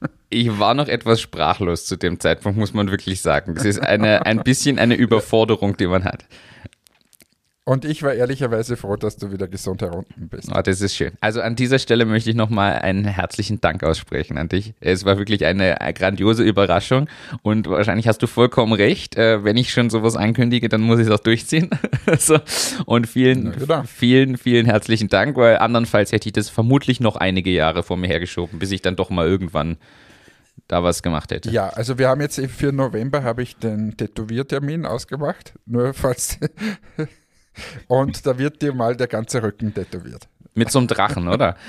Ich 0.31 0.59
war 0.59 0.75
noch 0.75 0.89
etwas 0.89 1.21
sprachlos 1.21 1.87
zu 1.87 1.97
dem 1.97 2.21
Zeitpunkt, 2.21 2.59
muss 2.59 2.75
man 2.75 2.91
wirklich 2.91 3.23
sagen. 3.23 3.55
Das 3.55 3.65
ist 3.65 3.81
eine, 3.81 4.27
ein 4.27 4.43
bisschen 4.43 4.79
eine 4.79 4.95
Überforderung, 4.95 5.77
die 5.77 5.87
man 5.87 6.05
hat. 6.05 6.25
Und 7.69 7.85
ich 7.85 8.03
war 8.03 8.15
ehrlicherweise 8.15 8.79
froh, 8.79 8.97
dass 8.97 9.19
du 9.19 9.31
wieder 9.31 9.47
gesund 9.47 9.83
herunten 9.83 10.31
bist. 10.31 10.51
Oh, 10.57 10.63
das 10.63 10.81
ist 10.81 10.97
schön. 10.97 11.13
Also 11.21 11.43
an 11.43 11.55
dieser 11.55 11.79
Stelle 11.79 12.07
möchte 12.07 12.31
ich 12.31 12.37
nochmal 12.37 12.79
einen 12.79 13.05
herzlichen 13.05 13.61
Dank 13.61 13.85
aussprechen 13.85 14.39
an 14.39 14.49
dich. 14.49 14.73
Es 14.81 15.05
war 15.05 15.19
wirklich 15.19 15.45
eine 15.45 15.77
grandiose 15.95 16.45
Überraschung 16.45 17.11
und 17.43 17.69
wahrscheinlich 17.69 18.09
hast 18.09 18.23
du 18.23 18.27
vollkommen 18.27 18.73
recht. 18.73 19.19
Äh, 19.19 19.45
wenn 19.45 19.59
ich 19.59 19.71
schon 19.71 19.91
sowas 19.91 20.17
ankündige, 20.17 20.71
dann 20.71 20.81
muss 20.81 20.99
ich 20.99 21.09
es 21.09 21.13
auch 21.13 21.23
durchziehen. 21.23 21.69
so. 22.19 22.39
Und 22.87 23.07
vielen, 23.07 23.55
vielen, 23.87 24.39
vielen 24.39 24.65
herzlichen 24.65 25.09
Dank, 25.09 25.37
weil 25.37 25.59
andernfalls 25.59 26.13
hätte 26.13 26.31
ich 26.31 26.33
das 26.33 26.49
vermutlich 26.49 27.01
noch 27.01 27.17
einige 27.17 27.51
Jahre 27.51 27.83
vor 27.83 27.99
mir 27.99 28.09
hergeschoben, 28.09 28.59
bis 28.59 28.73
ich 28.73 28.81
dann 28.81 28.97
doch 28.97 29.11
mal 29.11 29.27
irgendwann 29.27 29.77
da 30.69 30.83
was 30.83 31.03
gemacht 31.03 31.31
hätte. 31.33 31.51
Ja, 31.51 31.71
also 31.71 31.99
wir 31.99 32.09
haben 32.09 32.21
jetzt 32.21 32.41
für 32.41 32.73
November 32.73 33.23
habe 33.23 33.43
ich 33.43 33.57
den 33.57 33.97
Tätowiertermin 33.97 34.87
ausgemacht, 34.87 35.55
nur 35.67 35.95
falls 35.95 36.39
und 37.89 38.25
da 38.27 38.39
wird 38.39 38.63
dir 38.63 38.73
mal 38.73 38.97
der 38.97 39.09
ganze 39.09 39.43
Rücken 39.43 39.75
tätowiert. 39.75 40.29
Mit 40.55 40.71
so 40.71 40.79
einem 40.79 40.89
Drachen, 40.89 41.29
oder? 41.29 41.57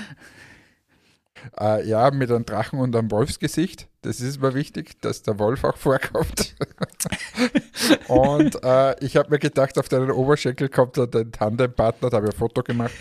Äh, 1.58 1.88
ja, 1.88 2.10
mit 2.10 2.30
einem 2.30 2.44
Drachen 2.44 2.78
und 2.78 2.94
einem 2.94 3.10
Wolfsgesicht. 3.10 3.88
Das 4.02 4.20
ist 4.22 4.40
mir 4.40 4.54
wichtig, 4.54 4.98
dass 5.02 5.22
der 5.22 5.38
Wolf 5.38 5.62
auch 5.62 5.76
vorkommt. 5.76 6.54
und 8.08 8.64
äh, 8.64 9.04
ich 9.04 9.16
habe 9.16 9.28
mir 9.28 9.38
gedacht, 9.38 9.78
auf 9.78 9.90
deinen 9.90 10.10
Oberschenkel 10.10 10.70
kommt 10.70 10.96
da 10.96 11.04
dein 11.04 11.32
Tandempartner, 11.32 12.08
da 12.08 12.16
habe 12.16 12.28
ich 12.28 12.32
ein 12.32 12.38
Foto 12.38 12.62
gemacht, 12.62 12.94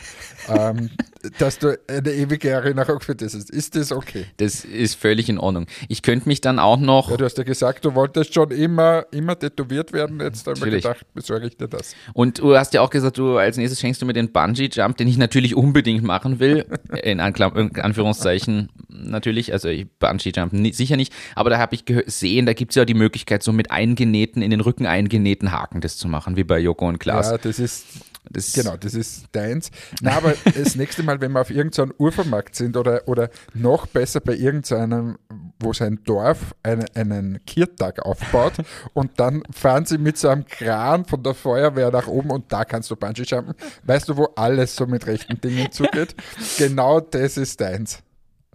ähm, 0.50 0.90
dass 1.38 1.58
du 1.58 1.80
eine 1.88 2.12
ewige 2.12 2.50
Erinnerung 2.50 3.00
für 3.00 3.16
das 3.16 3.34
ist. 3.34 3.50
Ist 3.50 3.78
das 3.78 3.94
okay? 3.94 4.26
Das 4.38 4.66
ist 4.66 4.96
völlig 4.96 5.30
in 5.30 5.38
Ordnung. 5.38 5.68
Ich 5.88 6.02
könnte 6.02 6.28
mich 6.28 6.42
dann 6.42 6.60
auch 6.60 6.80
noch. 6.80 7.10
Ja, 7.12 7.16
du 7.16 7.24
hast 7.24 7.38
ja 7.38 7.46
gesagt, 7.46 7.86
du 7.86 7.96
wolltest 7.96 8.34
schon 8.34 8.52
immer, 8.52 9.06
immer 9.12 9.40
tätowiert 9.40 9.94
werden. 9.94 10.20
Jetzt 10.20 10.48
habe 10.48 10.58
ich 10.58 10.66
mir 10.66 10.72
gedacht, 10.72 11.06
besorge 11.14 11.48
ich 11.48 11.56
dir 11.56 11.70
das. 11.70 11.96
Und 12.14 12.40
du 12.40 12.58
hast 12.58 12.74
ja 12.74 12.82
auch 12.82 12.90
gesagt, 12.90 13.18
du 13.18 13.38
als 13.38 13.56
nächstes 13.56 13.80
schenkst 13.80 14.02
du 14.02 14.06
mir 14.06 14.14
den 14.14 14.34
Bungee-Jump, 14.34 14.98
den 14.98 15.08
ich 15.08 15.18
natürlich 15.18 15.56
unbedingt 15.56 16.04
machen 16.04 16.42
will. 16.42 16.66
In, 17.04 17.22
Anklam 17.22 17.56
in 17.56 17.80
Anführungszeichen 17.80 18.68
natürlich. 19.10 19.54
Also 19.54 19.69
Bungee-Jump 20.00 20.76
sicher 20.76 20.98
nicht. 20.98 21.13
Aber 21.36 21.50
da 21.50 21.58
habe 21.58 21.76
ich 21.76 21.86
gesehen, 21.86 22.45
da 22.45 22.54
gibt 22.54 22.72
es 22.72 22.76
ja 22.76 22.86
die 22.86 22.93
Möglichkeit, 22.93 23.43
so 23.43 23.52
mit 23.52 23.72
eingenähten, 23.72 24.41
in 24.41 24.52
den 24.52 24.62
Rücken 24.62 24.86
eingenähten 24.86 25.52
Haken 25.52 25.82
das 25.82 25.98
zu 25.98 26.08
machen, 26.08 26.36
wie 26.36 26.43
bei 26.43 26.60
Joko 26.60 26.88
und 26.88 27.00
Klaas. 27.00 27.32
Ja, 27.32 27.38
das 27.38 27.60
ist 27.60 27.86
das 28.32 28.54
genau, 28.54 28.78
das 28.78 28.93
ist 28.93 29.26
deins. 29.32 29.72
Na, 30.02 30.17
aber 30.17 30.34
das 30.56 30.76
nächste 30.76 31.04
Mal, 31.04 31.19
wenn 31.22 31.32
wir 31.32 31.41
auf 31.41 31.50
irgendeinem 31.50 31.93
Ufermarkt 31.98 32.56
sind 32.56 32.78
oder, 32.78 33.08
oder 33.08 33.30
noch 33.54 33.88
besser 33.88 34.19
bei 34.19 34.36
irgendeinem, 34.36 35.17
wo 35.60 35.74
sein 35.74 36.00
Dorf 36.06 36.56
einen, 36.62 36.86
einen 36.95 37.43
Kirtag 37.45 38.06
aufbaut 38.06 38.54
und 38.93 39.19
dann 39.19 39.43
fahren 39.52 39.86
sie 39.86 39.98
mit 39.98 40.17
so 40.17 40.30
einem 40.30 40.45
Kran 40.45 41.06
von 41.06 41.24
der 41.24 41.34
Feuerwehr 41.34 41.91
nach 41.91 42.08
oben 42.08 42.30
und 42.32 42.52
da 42.52 42.65
kannst 42.65 42.91
du 42.91 42.95
Bungee 42.95 43.24
jumpen. 43.24 43.56
Weißt 43.84 44.10
du, 44.10 44.17
wo 44.17 44.26
alles 44.36 44.76
so 44.76 44.86
mit 44.86 45.08
rechten 45.08 45.41
Dingen 45.41 45.72
zugeht? 45.72 46.15
genau 46.58 47.00
das 47.00 47.38
ist 47.38 47.60
deins, 47.62 48.04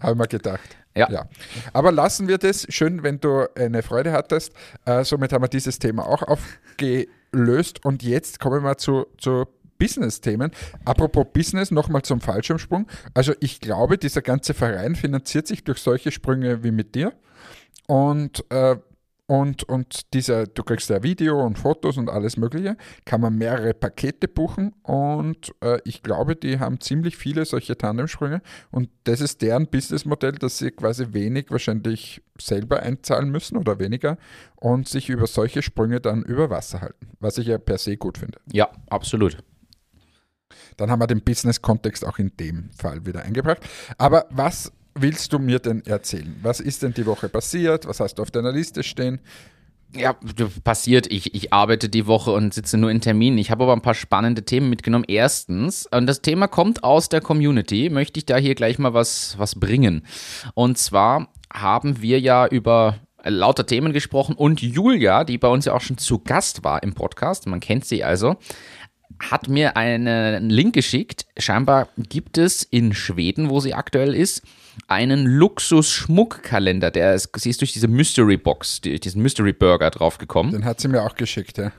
haben 0.00 0.18
wir 0.18 0.26
gedacht. 0.26 0.76
Ja. 0.96 1.10
ja. 1.10 1.28
Aber 1.72 1.92
lassen 1.92 2.28
wir 2.28 2.38
das. 2.38 2.66
Schön, 2.68 3.02
wenn 3.02 3.20
du 3.20 3.46
eine 3.56 3.82
Freude 3.82 4.12
hattest. 4.12 4.52
Äh, 4.84 5.04
somit 5.04 5.32
haben 5.32 5.42
wir 5.42 5.48
dieses 5.48 5.78
Thema 5.78 6.06
auch 6.06 6.22
aufgelöst. 6.22 7.84
Und 7.84 8.02
jetzt 8.02 8.38
kommen 8.40 8.62
wir 8.62 8.78
zu, 8.78 9.06
zu 9.18 9.46
Business-Themen. 9.78 10.52
Apropos 10.84 11.26
Business, 11.32 11.70
nochmal 11.70 12.02
zum 12.02 12.20
Fallschirmsprung. 12.20 12.86
Also 13.12 13.34
ich 13.40 13.60
glaube, 13.60 13.98
dieser 13.98 14.22
ganze 14.22 14.54
Verein 14.54 14.94
finanziert 14.94 15.46
sich 15.46 15.64
durch 15.64 15.78
solche 15.78 16.12
Sprünge 16.12 16.62
wie 16.62 16.70
mit 16.70 16.94
dir. 16.94 17.12
Und 17.86 18.44
äh, 18.50 18.76
und, 19.26 19.64
und 19.64 20.12
dieser, 20.12 20.46
du 20.46 20.62
kriegst 20.62 20.90
ja 20.90 21.02
Video 21.02 21.44
und 21.44 21.58
Fotos 21.58 21.96
und 21.96 22.10
alles 22.10 22.36
Mögliche, 22.36 22.76
kann 23.06 23.22
man 23.22 23.36
mehrere 23.36 23.72
Pakete 23.72 24.28
buchen 24.28 24.74
und 24.82 25.54
äh, 25.62 25.78
ich 25.84 26.02
glaube, 26.02 26.36
die 26.36 26.58
haben 26.58 26.80
ziemlich 26.80 27.16
viele 27.16 27.46
solche 27.46 27.78
Tandemsprünge 27.78 28.42
und 28.70 28.90
das 29.04 29.20
ist 29.20 29.40
deren 29.40 29.66
Businessmodell, 29.66 30.32
dass 30.32 30.58
sie 30.58 30.70
quasi 30.70 31.14
wenig 31.14 31.46
wahrscheinlich 31.50 32.22
selber 32.38 32.80
einzahlen 32.80 33.30
müssen 33.30 33.56
oder 33.56 33.78
weniger 33.78 34.18
und 34.56 34.88
sich 34.88 35.08
über 35.08 35.26
solche 35.26 35.62
Sprünge 35.62 36.00
dann 36.00 36.22
über 36.22 36.50
Wasser 36.50 36.82
halten, 36.82 37.08
was 37.20 37.38
ich 37.38 37.46
ja 37.46 37.56
per 37.58 37.78
se 37.78 37.96
gut 37.96 38.18
finde. 38.18 38.38
Ja, 38.52 38.70
absolut. 38.90 39.38
Dann 40.76 40.90
haben 40.90 41.00
wir 41.00 41.06
den 41.06 41.22
Business-Kontext 41.22 42.04
auch 42.04 42.18
in 42.18 42.36
dem 42.38 42.70
Fall 42.72 43.06
wieder 43.06 43.22
eingebracht. 43.22 43.58
Aber 43.96 44.26
was 44.30 44.72
willst 44.94 45.32
du 45.32 45.38
mir 45.38 45.58
denn 45.58 45.84
erzählen? 45.84 46.36
Was 46.42 46.60
ist 46.60 46.82
denn 46.82 46.94
die 46.94 47.06
Woche 47.06 47.28
passiert? 47.28 47.86
Was 47.86 48.00
hast 48.00 48.16
du 48.16 48.22
auf 48.22 48.30
deiner 48.30 48.52
Liste 48.52 48.82
stehen? 48.82 49.20
Ja, 49.96 50.16
passiert. 50.64 51.06
Ich, 51.12 51.34
ich 51.34 51.52
arbeite 51.52 51.88
die 51.88 52.06
Woche 52.06 52.32
und 52.32 52.52
sitze 52.52 52.76
nur 52.76 52.90
in 52.90 53.00
Terminen. 53.00 53.38
Ich 53.38 53.52
habe 53.52 53.62
aber 53.62 53.74
ein 53.74 53.80
paar 53.80 53.94
spannende 53.94 54.44
Themen 54.44 54.68
mitgenommen. 54.68 55.04
Erstens, 55.06 55.86
und 55.86 56.06
das 56.06 56.20
Thema 56.20 56.48
kommt 56.48 56.82
aus 56.82 57.08
der 57.08 57.20
Community, 57.20 57.90
möchte 57.90 58.18
ich 58.18 58.26
da 58.26 58.36
hier 58.36 58.56
gleich 58.56 58.78
mal 58.80 58.92
was, 58.92 59.38
was 59.38 59.54
bringen. 59.54 60.04
Und 60.54 60.78
zwar 60.78 61.28
haben 61.52 62.02
wir 62.02 62.18
ja 62.18 62.46
über 62.48 62.96
lauter 63.22 63.66
Themen 63.66 63.92
gesprochen 63.92 64.34
und 64.34 64.60
Julia, 64.60 65.24
die 65.24 65.38
bei 65.38 65.48
uns 65.48 65.64
ja 65.64 65.72
auch 65.72 65.80
schon 65.80 65.98
zu 65.98 66.18
Gast 66.18 66.64
war 66.64 66.82
im 66.82 66.94
Podcast, 66.94 67.46
man 67.46 67.60
kennt 67.60 67.84
sie 67.84 68.04
also, 68.04 68.36
hat 69.30 69.48
mir 69.48 69.76
einen 69.76 70.50
Link 70.50 70.74
geschickt. 70.74 71.26
Scheinbar 71.36 71.88
gibt 71.96 72.38
es 72.38 72.62
in 72.62 72.94
Schweden, 72.94 73.50
wo 73.50 73.60
sie 73.60 73.74
aktuell 73.74 74.14
ist, 74.14 74.42
einen 74.88 75.26
Luxus-Schmuckkalender. 75.26 76.90
Der 76.90 77.14
ist, 77.14 77.30
sie 77.36 77.50
ist 77.50 77.60
durch 77.60 77.72
diese 77.72 77.88
Mystery 77.88 78.36
Box, 78.36 78.80
diesen 78.80 79.22
Mystery 79.22 79.52
Burger 79.52 79.90
draufgekommen. 79.90 80.52
Den 80.52 80.64
hat 80.64 80.80
sie 80.80 80.88
mir 80.88 81.02
auch 81.02 81.16
geschickt, 81.16 81.58
ja. 81.58 81.72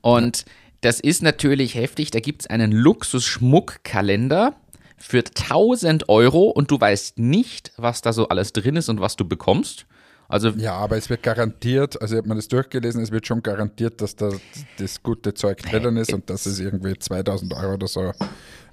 Und 0.00 0.44
das 0.82 1.00
ist 1.00 1.22
natürlich 1.22 1.74
heftig. 1.74 2.10
Da 2.10 2.20
gibt 2.20 2.42
es 2.42 2.46
einen 2.48 2.70
Luxus-Schmuckkalender 2.72 4.54
für 4.98 5.18
1000 5.18 6.08
Euro 6.08 6.44
und 6.44 6.70
du 6.70 6.80
weißt 6.80 7.18
nicht, 7.18 7.72
was 7.76 8.02
da 8.02 8.12
so 8.12 8.28
alles 8.28 8.52
drin 8.52 8.76
ist 8.76 8.88
und 8.88 9.00
was 9.00 9.16
du 9.16 9.24
bekommst. 9.24 9.86
Also 10.28 10.50
ja, 10.50 10.72
aber 10.72 10.96
es 10.96 11.10
wird 11.10 11.22
garantiert, 11.22 12.00
also 12.00 12.14
ich 12.14 12.18
habe 12.18 12.28
mir 12.28 12.36
das 12.36 12.48
durchgelesen, 12.48 13.02
es 13.02 13.12
wird 13.12 13.26
schon 13.26 13.42
garantiert, 13.42 14.00
dass 14.00 14.16
da 14.16 14.30
das 14.78 15.02
gute 15.02 15.34
Zeug 15.34 15.62
drin 15.62 15.96
ist 15.96 16.12
und 16.12 16.30
dass 16.30 16.46
es 16.46 16.60
irgendwie 16.60 16.98
2000 16.98 17.52
Euro 17.54 17.74
oder 17.74 17.86
so 17.86 18.12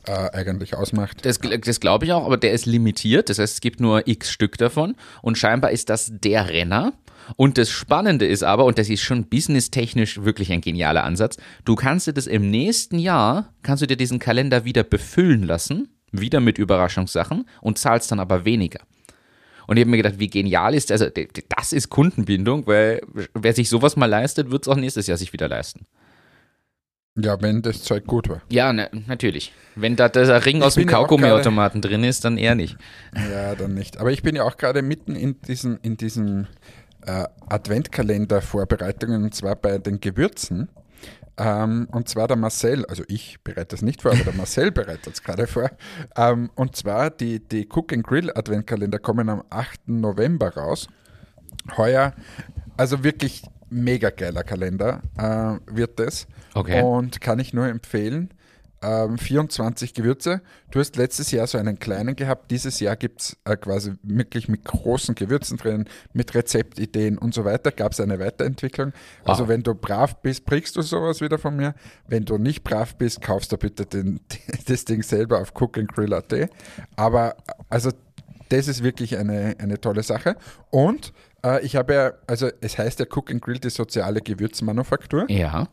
äh, 0.07 0.29
eigentlich 0.33 0.75
ausmacht. 0.75 1.25
Das, 1.25 1.39
das 1.39 1.79
glaube 1.79 2.05
ich 2.05 2.13
auch, 2.13 2.25
aber 2.25 2.37
der 2.37 2.53
ist 2.53 2.65
limitiert, 2.65 3.29
das 3.29 3.39
heißt, 3.39 3.55
es 3.55 3.61
gibt 3.61 3.79
nur 3.79 4.07
x 4.07 4.31
Stück 4.31 4.57
davon 4.57 4.95
und 5.21 5.37
scheinbar 5.37 5.71
ist 5.71 5.89
das 5.89 6.11
der 6.11 6.49
Renner. 6.49 6.93
Und 7.37 7.57
das 7.57 7.69
Spannende 7.69 8.25
ist 8.25 8.43
aber, 8.43 8.65
und 8.65 8.77
das 8.79 8.89
ist 8.89 9.01
schon 9.01 9.25
businesstechnisch 9.25 10.23
wirklich 10.23 10.51
ein 10.51 10.59
genialer 10.59 11.03
Ansatz, 11.03 11.37
du 11.65 11.75
kannst 11.75 12.07
dir 12.07 12.13
das 12.13 12.27
im 12.27 12.49
nächsten 12.49 12.97
Jahr, 12.97 13.53
kannst 13.61 13.83
du 13.83 13.87
dir 13.87 13.95
diesen 13.95 14.19
Kalender 14.19 14.65
wieder 14.65 14.83
befüllen 14.83 15.43
lassen, 15.43 15.87
wieder 16.11 16.39
mit 16.39 16.57
Überraschungssachen 16.57 17.45
und 17.61 17.77
zahlst 17.77 18.11
dann 18.11 18.19
aber 18.19 18.43
weniger. 18.43 18.81
Und 19.71 19.77
ich 19.77 19.83
habe 19.83 19.91
mir 19.91 19.97
gedacht, 20.03 20.19
wie 20.19 20.27
genial 20.27 20.75
ist 20.75 20.89
das? 20.89 21.01
Also 21.01 21.13
das 21.47 21.71
ist 21.71 21.87
Kundenbindung, 21.87 22.67
weil 22.67 22.99
wer 23.33 23.53
sich 23.53 23.69
sowas 23.69 23.95
mal 23.95 24.05
leistet, 24.05 24.51
wird 24.51 24.63
es 24.63 24.67
auch 24.67 24.75
nächstes 24.75 25.07
Jahr 25.07 25.17
sich 25.17 25.31
wieder 25.31 25.47
leisten. 25.47 25.85
Ja, 27.17 27.41
wenn 27.41 27.61
das 27.61 27.81
Zeug 27.81 28.05
gut 28.05 28.27
war. 28.27 28.41
Ja, 28.49 28.73
ne, 28.73 28.89
natürlich. 29.07 29.53
Wenn 29.77 29.95
da 29.95 30.09
dieser 30.09 30.45
Ring 30.45 30.57
ich 30.57 30.63
aus 30.63 30.75
dem 30.75 30.87
Kaugummiautomaten 30.87 31.81
drin 31.81 32.03
ist, 32.03 32.25
dann 32.25 32.37
eher 32.37 32.53
nicht. 32.53 32.75
Ja, 33.15 33.55
dann 33.55 33.73
nicht. 33.73 33.97
Aber 33.97 34.11
ich 34.11 34.23
bin 34.23 34.35
ja 34.35 34.43
auch 34.43 34.57
gerade 34.57 34.81
mitten 34.81 35.15
in 35.15 35.39
diesem, 35.47 35.79
in 35.83 35.95
diesem 35.95 36.47
äh, 37.05 37.23
Adventkalender-Vorbereitungen, 37.47 39.23
und 39.23 39.33
zwar 39.33 39.55
bei 39.55 39.77
den 39.77 40.01
Gewürzen. 40.01 40.67
Ähm, 41.37 41.87
und 41.91 42.09
zwar 42.09 42.27
der 42.27 42.37
Marcel, 42.37 42.85
also 42.85 43.03
ich 43.07 43.39
bereite 43.43 43.69
das 43.69 43.81
nicht 43.81 44.01
vor, 44.01 44.11
aber 44.11 44.23
der 44.23 44.33
Marcel 44.33 44.71
bereitet 44.71 45.13
es 45.13 45.23
gerade 45.23 45.47
vor. 45.47 45.71
Ähm, 46.15 46.49
und 46.55 46.75
zwar 46.75 47.09
die, 47.09 47.39
die 47.39 47.67
Cook 47.67 47.93
and 47.93 48.05
Grill 48.05 48.31
Adventkalender 48.31 48.99
kommen 48.99 49.29
am 49.29 49.43
8. 49.49 49.87
November 49.87 50.53
raus. 50.53 50.87
Heuer, 51.77 52.13
also 52.77 53.03
wirklich 53.03 53.43
mega 53.69 54.09
geiler 54.09 54.43
Kalender 54.43 55.01
äh, 55.17 55.73
wird 55.73 55.99
das. 55.99 56.27
Okay. 56.53 56.81
Und 56.81 57.21
kann 57.21 57.39
ich 57.39 57.53
nur 57.53 57.67
empfehlen 57.67 58.33
ähm, 58.81 59.17
24 59.17 59.93
Gewürze. 59.93 60.41
Du 60.71 60.79
hast 60.79 60.95
letztes 60.95 61.31
Jahr 61.31 61.47
so 61.47 61.57
einen 61.57 61.79
kleinen 61.79 62.15
gehabt. 62.15 62.51
Dieses 62.51 62.79
Jahr 62.79 62.95
gibt 62.95 63.21
es 63.21 63.37
äh, 63.45 63.55
quasi 63.55 63.93
wirklich 64.03 64.47
mit 64.47 64.65
großen 64.65 65.15
Gewürzen 65.15 65.57
drin, 65.57 65.85
mit 66.13 66.33
Rezeptideen 66.33 67.17
und 67.17 67.33
so 67.33 67.45
weiter. 67.45 67.71
Gab 67.71 67.91
es 67.91 67.99
eine 67.99 68.19
Weiterentwicklung. 68.19 68.93
Also, 69.25 69.47
wenn 69.47 69.63
du 69.63 69.75
brav 69.75 70.21
bist, 70.21 70.45
kriegst 70.45 70.75
du 70.75 70.81
sowas 70.81 71.21
wieder 71.21 71.37
von 71.37 71.55
mir. 71.55 71.75
Wenn 72.07 72.25
du 72.25 72.37
nicht 72.37 72.63
brav 72.63 72.95
bist, 72.95 73.21
kaufst 73.21 73.51
du 73.51 73.57
bitte 73.57 73.85
den, 73.85 74.19
das 74.67 74.85
Ding 74.85 75.03
selber 75.03 75.41
auf 75.41 75.53
cookandgrill.at. 75.53 76.49
Aber 76.95 77.35
also, 77.69 77.91
das 78.49 78.67
ist 78.67 78.83
wirklich 78.83 79.17
eine, 79.17 79.55
eine 79.59 79.79
tolle 79.79 80.03
Sache. 80.03 80.35
Und 80.69 81.13
äh, 81.43 81.63
ich 81.65 81.75
habe 81.75 81.93
ja, 81.93 82.13
also 82.27 82.49
es 82.61 82.77
heißt 82.77 82.99
ja 82.99 83.05
Cook 83.09 83.31
and 83.31 83.41
Grill 83.41 83.59
die 83.59 83.69
soziale 83.69 84.21
Gewürzmanufaktur. 84.21 85.29
Ja. 85.29 85.67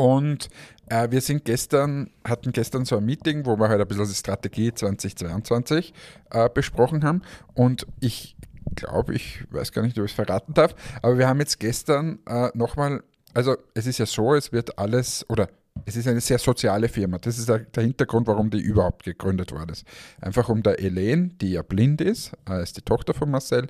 Und 0.00 0.48
äh, 0.88 1.10
wir 1.10 1.20
sind 1.20 1.44
gestern, 1.44 2.08
hatten 2.26 2.52
gestern 2.52 2.86
so 2.86 2.96
ein 2.96 3.04
Meeting, 3.04 3.44
wo 3.44 3.58
wir 3.58 3.68
halt 3.68 3.82
ein 3.82 3.86
bisschen 3.86 4.08
die 4.08 4.14
Strategie 4.14 4.72
2022 4.72 5.92
äh, 6.30 6.48
besprochen 6.48 7.04
haben. 7.04 7.20
Und 7.52 7.86
ich 8.00 8.34
glaube, 8.76 9.14
ich 9.14 9.44
weiß 9.50 9.72
gar 9.72 9.82
nicht, 9.82 9.98
ob 9.98 10.06
ich 10.06 10.12
es 10.12 10.16
verraten 10.16 10.54
darf, 10.54 10.74
aber 11.02 11.18
wir 11.18 11.28
haben 11.28 11.38
jetzt 11.40 11.60
gestern 11.60 12.18
äh, 12.26 12.48
nochmal, 12.54 13.02
also 13.34 13.58
es 13.74 13.86
ist 13.86 13.98
ja 13.98 14.06
so, 14.06 14.34
es 14.34 14.52
wird 14.52 14.78
alles, 14.78 15.26
oder 15.28 15.50
es 15.86 15.96
ist 15.96 16.08
eine 16.08 16.20
sehr 16.20 16.38
soziale 16.38 16.88
Firma. 16.88 17.18
Das 17.18 17.38
ist 17.38 17.48
der 17.48 17.64
Hintergrund, 17.76 18.26
warum 18.26 18.50
die 18.50 18.60
überhaupt 18.60 19.04
gegründet 19.04 19.52
worden 19.52 19.70
ist. 19.70 19.86
Einfach 20.20 20.48
um 20.48 20.62
der 20.62 20.80
Elaine, 20.80 21.30
die 21.40 21.52
ja 21.52 21.62
blind 21.62 22.00
ist, 22.00 22.32
äh, 22.48 22.62
ist 22.62 22.76
die 22.76 22.82
Tochter 22.82 23.14
von 23.14 23.30
Marcel, 23.30 23.66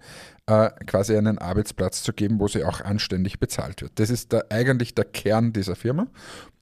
äh, 0.46 0.70
quasi 0.86 1.16
einen 1.16 1.38
Arbeitsplatz 1.38 2.02
zu 2.02 2.12
geben, 2.12 2.40
wo 2.40 2.48
sie 2.48 2.64
auch 2.64 2.80
anständig 2.80 3.38
bezahlt 3.38 3.82
wird. 3.82 3.92
Das 3.96 4.10
ist 4.10 4.32
der, 4.32 4.46
eigentlich 4.50 4.94
der 4.94 5.04
Kern 5.04 5.52
dieser 5.52 5.76
Firma. 5.76 6.06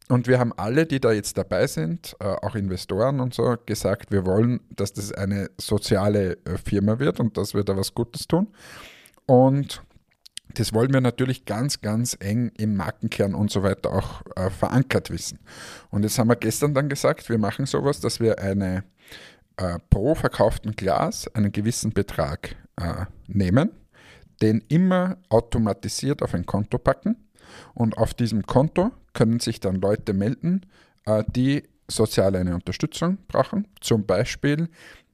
Und 0.09 0.27
wir 0.27 0.38
haben 0.38 0.53
alle, 0.55 0.87
die 0.87 1.01
da 1.01 1.12
jetzt 1.12 1.37
dabei 1.37 1.66
sind, 1.66 2.16
äh, 2.20 2.24
auch 2.24 2.55
Investoren 2.55 3.20
und 3.20 3.35
so, 3.35 3.57
gesagt, 3.66 4.11
wir 4.11 4.24
wollen, 4.24 4.61
dass 4.74 4.92
das 4.92 5.12
eine 5.12 5.51
soziale 5.59 6.38
Firma 6.64 6.98
wird 6.98 7.20
und 7.20 7.37
dass 7.37 7.53
wir 7.55 7.62
da 7.62 7.77
was 7.77 7.94
Gutes 7.94 8.27
tun. 8.27 8.48
Und 9.27 9.83
das 10.54 10.72
wollen 10.72 10.92
wir 10.92 11.00
natürlich 11.00 11.44
ganz, 11.44 11.80
ganz 11.80 12.16
eng 12.20 12.52
im 12.56 12.76
Markenkern 12.76 13.34
und 13.34 13.50
so 13.50 13.62
weiter 13.62 13.92
auch 13.92 14.22
äh, 14.37 14.50
verankert 14.50 15.11
wissen. 15.11 15.38
Und 15.90 16.02
jetzt 16.02 16.18
haben 16.18 16.28
wir 16.28 16.37
gestern 16.37 16.74
dann 16.74 16.88
gesagt, 16.88 17.28
wir 17.28 17.38
machen 17.38 17.66
sowas, 17.66 18.00
dass 18.00 18.20
wir 18.20 18.38
eine 18.38 18.84
äh, 19.56 19.78
pro 19.90 20.14
verkauften 20.14 20.72
Glas 20.72 21.28
einen 21.34 21.52
gewissen 21.52 21.92
Betrag 21.92 22.56
äh, 22.76 23.04
nehmen, 23.26 23.70
den 24.40 24.62
immer 24.68 25.18
automatisiert 25.28 26.22
auf 26.22 26.34
ein 26.34 26.46
Konto 26.46 26.78
packen 26.78 27.16
und 27.74 27.98
auf 27.98 28.14
diesem 28.14 28.46
Konto 28.46 28.92
können 29.12 29.40
sich 29.40 29.61
dann 29.61 29.76
Leute 29.76 30.12
melden, 30.12 30.66
äh, 31.06 31.24
die 31.28 31.64
sozial 31.88 32.37
eine 32.37 32.54
Unterstützung 32.54 33.18
brauchen. 33.28 33.66
Zum 33.80 34.06
Beispiel 34.06 34.68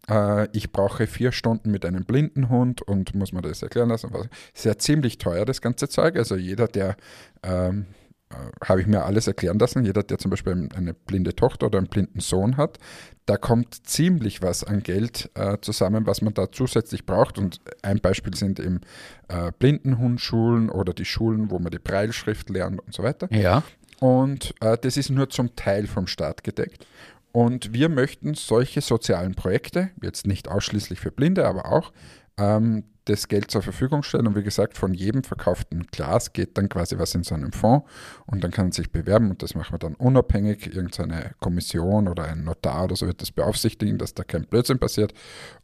äh, 0.08 0.48
ich 0.52 0.72
brauche 0.72 1.06
vier 1.06 1.32
Stunden 1.32 1.70
mit 1.70 1.84
einem 1.84 2.04
blinden 2.04 2.48
Hund 2.48 2.82
und 2.82 3.14
muss 3.14 3.32
man 3.32 3.42
das 3.42 3.62
erklären 3.62 3.88
lassen. 3.88 4.10
Sehr 4.52 4.78
ziemlich 4.78 5.18
teuer, 5.18 5.44
das 5.44 5.60
ganze 5.60 5.88
Zeug. 5.88 6.16
Also 6.16 6.36
jeder, 6.36 6.68
der, 6.68 6.96
ähm, 7.42 7.86
äh, 8.30 8.66
habe 8.66 8.80
ich 8.80 8.86
mir 8.86 9.04
alles 9.04 9.26
erklären 9.26 9.58
lassen, 9.58 9.84
jeder, 9.84 10.02
der 10.02 10.18
zum 10.18 10.30
Beispiel 10.30 10.68
eine 10.74 10.94
blinde 10.94 11.34
Tochter 11.34 11.66
oder 11.66 11.78
einen 11.78 11.88
blinden 11.88 12.20
Sohn 12.20 12.56
hat, 12.56 12.78
da 13.26 13.36
kommt 13.36 13.86
ziemlich 13.86 14.42
was 14.42 14.64
an 14.64 14.82
Geld 14.82 15.30
äh, 15.34 15.56
zusammen, 15.60 16.06
was 16.06 16.20
man 16.20 16.34
da 16.34 16.52
zusätzlich 16.52 17.06
braucht. 17.06 17.38
Und 17.38 17.60
ein 17.82 18.00
Beispiel 18.00 18.34
sind 18.34 18.60
eben 18.60 18.82
äh, 19.28 19.50
Blindenhundschulen 19.58 20.68
oder 20.68 20.92
die 20.92 21.06
Schulen, 21.06 21.50
wo 21.50 21.58
man 21.58 21.70
die 21.70 21.78
Breilschrift 21.78 22.50
lernt 22.50 22.80
und 22.80 22.94
so 22.94 23.02
weiter. 23.02 23.28
Ja. 23.30 23.62
Und 24.00 24.54
äh, 24.60 24.76
das 24.76 24.96
ist 24.96 25.10
nur 25.10 25.30
zum 25.30 25.56
Teil 25.56 25.86
vom 25.86 26.06
Staat 26.06 26.44
gedeckt. 26.44 26.86
Und 27.34 27.72
wir 27.72 27.88
möchten 27.88 28.34
solche 28.34 28.80
sozialen 28.80 29.34
Projekte, 29.34 29.90
jetzt 30.00 30.24
nicht 30.24 30.46
ausschließlich 30.46 31.00
für 31.00 31.10
Blinde, 31.10 31.48
aber 31.48 31.72
auch, 31.72 31.92
ähm, 32.38 32.84
das 33.06 33.26
Geld 33.26 33.50
zur 33.50 33.60
Verfügung 33.60 34.04
stellen. 34.04 34.28
Und 34.28 34.36
wie 34.36 34.44
gesagt, 34.44 34.78
von 34.78 34.94
jedem 34.94 35.24
verkauften 35.24 35.88
Glas 35.88 36.32
geht 36.32 36.56
dann 36.56 36.68
quasi 36.68 36.96
was 36.96 37.12
in 37.16 37.24
so 37.24 37.34
einen 37.34 37.50
Fonds 37.50 37.90
und 38.26 38.44
dann 38.44 38.52
kann 38.52 38.66
man 38.66 38.72
sich 38.72 38.92
bewerben 38.92 39.30
und 39.30 39.42
das 39.42 39.56
machen 39.56 39.74
wir 39.74 39.80
dann 39.80 39.96
unabhängig. 39.96 40.76
Irgendeine 40.76 41.32
Kommission 41.40 42.06
oder 42.06 42.22
ein 42.22 42.44
Notar 42.44 42.84
oder 42.84 42.94
so 42.94 43.08
wird 43.08 43.20
das 43.20 43.32
beaufsichtigen, 43.32 43.98
dass 43.98 44.14
da 44.14 44.22
kein 44.22 44.46
Blödsinn 44.46 44.78
passiert. 44.78 45.12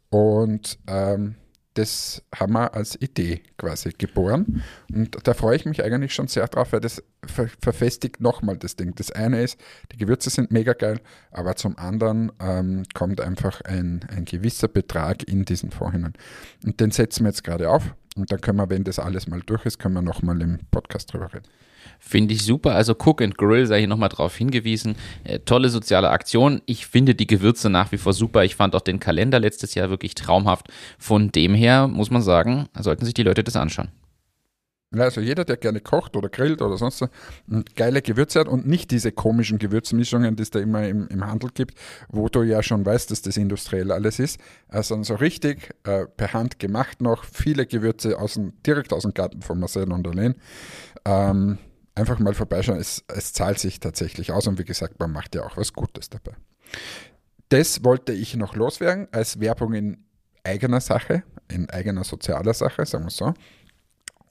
Und 0.09 0.77
ähm, 0.87 1.35
das 1.73 2.21
haben 2.35 2.53
wir 2.53 2.73
als 2.73 2.99
Idee 3.01 3.41
quasi 3.57 3.91
geboren. 3.97 4.63
Und 4.93 5.17
da 5.25 5.33
freue 5.33 5.55
ich 5.55 5.65
mich 5.65 5.83
eigentlich 5.83 6.13
schon 6.13 6.27
sehr 6.27 6.47
drauf, 6.47 6.73
weil 6.73 6.81
das 6.81 7.01
ver 7.25 7.47
verfestigt 7.61 8.19
nochmal 8.19 8.57
das 8.57 8.75
Ding. 8.75 8.93
Das 8.95 9.11
eine 9.11 9.41
ist, 9.41 9.59
die 9.91 9.97
Gewürze 9.97 10.29
sind 10.29 10.51
mega 10.51 10.73
geil, 10.73 10.99
aber 11.31 11.55
zum 11.55 11.77
anderen 11.77 12.31
ähm, 12.39 12.83
kommt 12.93 13.21
einfach 13.21 13.61
ein, 13.61 14.05
ein 14.09 14.25
gewisser 14.25 14.67
Betrag 14.67 15.23
in 15.23 15.45
diesen 15.45 15.71
Fonds 15.71 15.93
hinein. 15.93 16.13
Und 16.65 16.79
den 16.79 16.91
setzen 16.91 17.23
wir 17.23 17.29
jetzt 17.29 17.43
gerade 17.43 17.69
auf. 17.69 17.95
Und 18.17 18.31
dann 18.31 18.41
können 18.41 18.57
wir, 18.57 18.69
wenn 18.69 18.83
das 18.83 18.99
alles 18.99 19.27
mal 19.27 19.41
durch 19.45 19.65
ist, 19.65 19.79
können 19.79 19.95
wir 19.95 20.01
nochmal 20.01 20.41
im 20.41 20.59
Podcast 20.71 21.13
drüber 21.13 21.33
reden. 21.33 21.47
Finde 21.99 22.33
ich 22.33 22.43
super. 22.43 22.75
Also 22.75 22.93
Cook 22.93 23.21
and 23.21 23.37
Grill 23.37 23.65
sei 23.65 23.79
hier 23.79 23.87
nochmal 23.87 24.09
drauf 24.09 24.35
hingewiesen. 24.35 24.95
Äh, 25.23 25.39
tolle 25.39 25.69
soziale 25.69 26.09
Aktion. 26.09 26.61
Ich 26.65 26.87
finde 26.87 27.15
die 27.15 27.27
Gewürze 27.27 27.69
nach 27.69 27.91
wie 27.91 27.97
vor 27.97 28.13
super. 28.13 28.43
Ich 28.43 28.55
fand 28.55 28.75
auch 28.75 28.81
den 28.81 28.99
Kalender 28.99 29.39
letztes 29.39 29.75
Jahr 29.75 29.89
wirklich 29.89 30.15
traumhaft. 30.15 30.67
Von 30.97 31.31
dem 31.31 31.53
her 31.53 31.87
muss 31.87 32.11
man 32.11 32.21
sagen, 32.21 32.67
sollten 32.79 33.05
sich 33.05 33.13
die 33.13 33.23
Leute 33.23 33.43
das 33.43 33.55
anschauen. 33.55 33.89
Also 34.93 35.21
jeder, 35.21 35.45
der 35.45 35.55
gerne 35.55 35.79
kocht 35.79 36.17
oder 36.17 36.27
grillt 36.27 36.61
oder 36.61 36.75
sonst 36.77 36.97
so, 36.97 37.07
geile 37.77 38.01
Gewürze 38.01 38.41
hat 38.41 38.49
und 38.49 38.67
nicht 38.67 38.91
diese 38.91 39.13
komischen 39.13 39.57
Gewürzmischungen, 39.57 40.35
die 40.35 40.43
es 40.43 40.49
da 40.49 40.59
immer 40.59 40.85
im, 40.85 41.07
im 41.07 41.25
Handel 41.25 41.49
gibt, 41.53 41.75
wo 42.09 42.27
du 42.27 42.43
ja 42.43 42.61
schon 42.61 42.85
weißt, 42.85 43.09
dass 43.09 43.21
das 43.21 43.37
industriell 43.37 43.93
alles 43.93 44.19
ist, 44.19 44.41
sondern 44.69 45.05
so 45.05 45.15
richtig 45.15 45.69
äh, 45.85 46.07
per 46.07 46.33
Hand 46.33 46.59
gemacht 46.59 47.01
noch, 47.01 47.23
viele 47.23 47.65
Gewürze 47.65 48.19
aus 48.19 48.33
dem, 48.33 48.51
direkt 48.63 48.91
aus 48.91 49.03
dem 49.03 49.13
Garten 49.13 49.41
von 49.41 49.61
Marcel 49.61 49.89
und 49.93 50.05
Alain. 50.05 50.35
Ähm, 51.05 51.57
einfach 51.95 52.19
mal 52.19 52.33
vorbeischauen. 52.33 52.79
Es, 52.79 53.03
es 53.07 53.33
zahlt 53.33 53.59
sich 53.59 53.79
tatsächlich 53.79 54.31
aus 54.31 54.47
und 54.47 54.59
wie 54.59 54.65
gesagt, 54.65 54.99
man 54.99 55.11
macht 55.11 55.35
ja 55.35 55.43
auch 55.43 55.57
was 55.57 55.73
Gutes 55.73 56.09
dabei. 56.09 56.33
Das 57.49 57.83
wollte 57.83 58.13
ich 58.13 58.35
noch 58.35 58.55
loswerden 58.55 59.07
als 59.11 59.39
Werbung 59.39 59.73
in 59.73 60.05
eigener 60.43 60.79
Sache, 60.79 61.23
in 61.49 61.69
eigener 61.69 62.03
sozialer 62.03 62.53
Sache, 62.53 62.85
sagen 62.85 63.05
wir 63.05 63.11
so. 63.11 63.33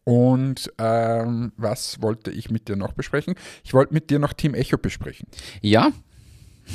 Und 0.05 0.73
ähm, 0.79 1.53
was 1.57 2.01
wollte 2.01 2.31
ich 2.31 2.51
mit 2.51 2.68
dir 2.68 2.77
noch 2.77 2.92
besprechen? 2.92 3.35
Ich 3.62 3.75
wollte 3.75 3.92
mit 3.92 4.11
dir 4.11 4.18
noch 4.18 4.33
Team 4.33 4.55
Echo 4.55 4.79
besprechen. 4.79 5.29
Ja. 5.61 5.92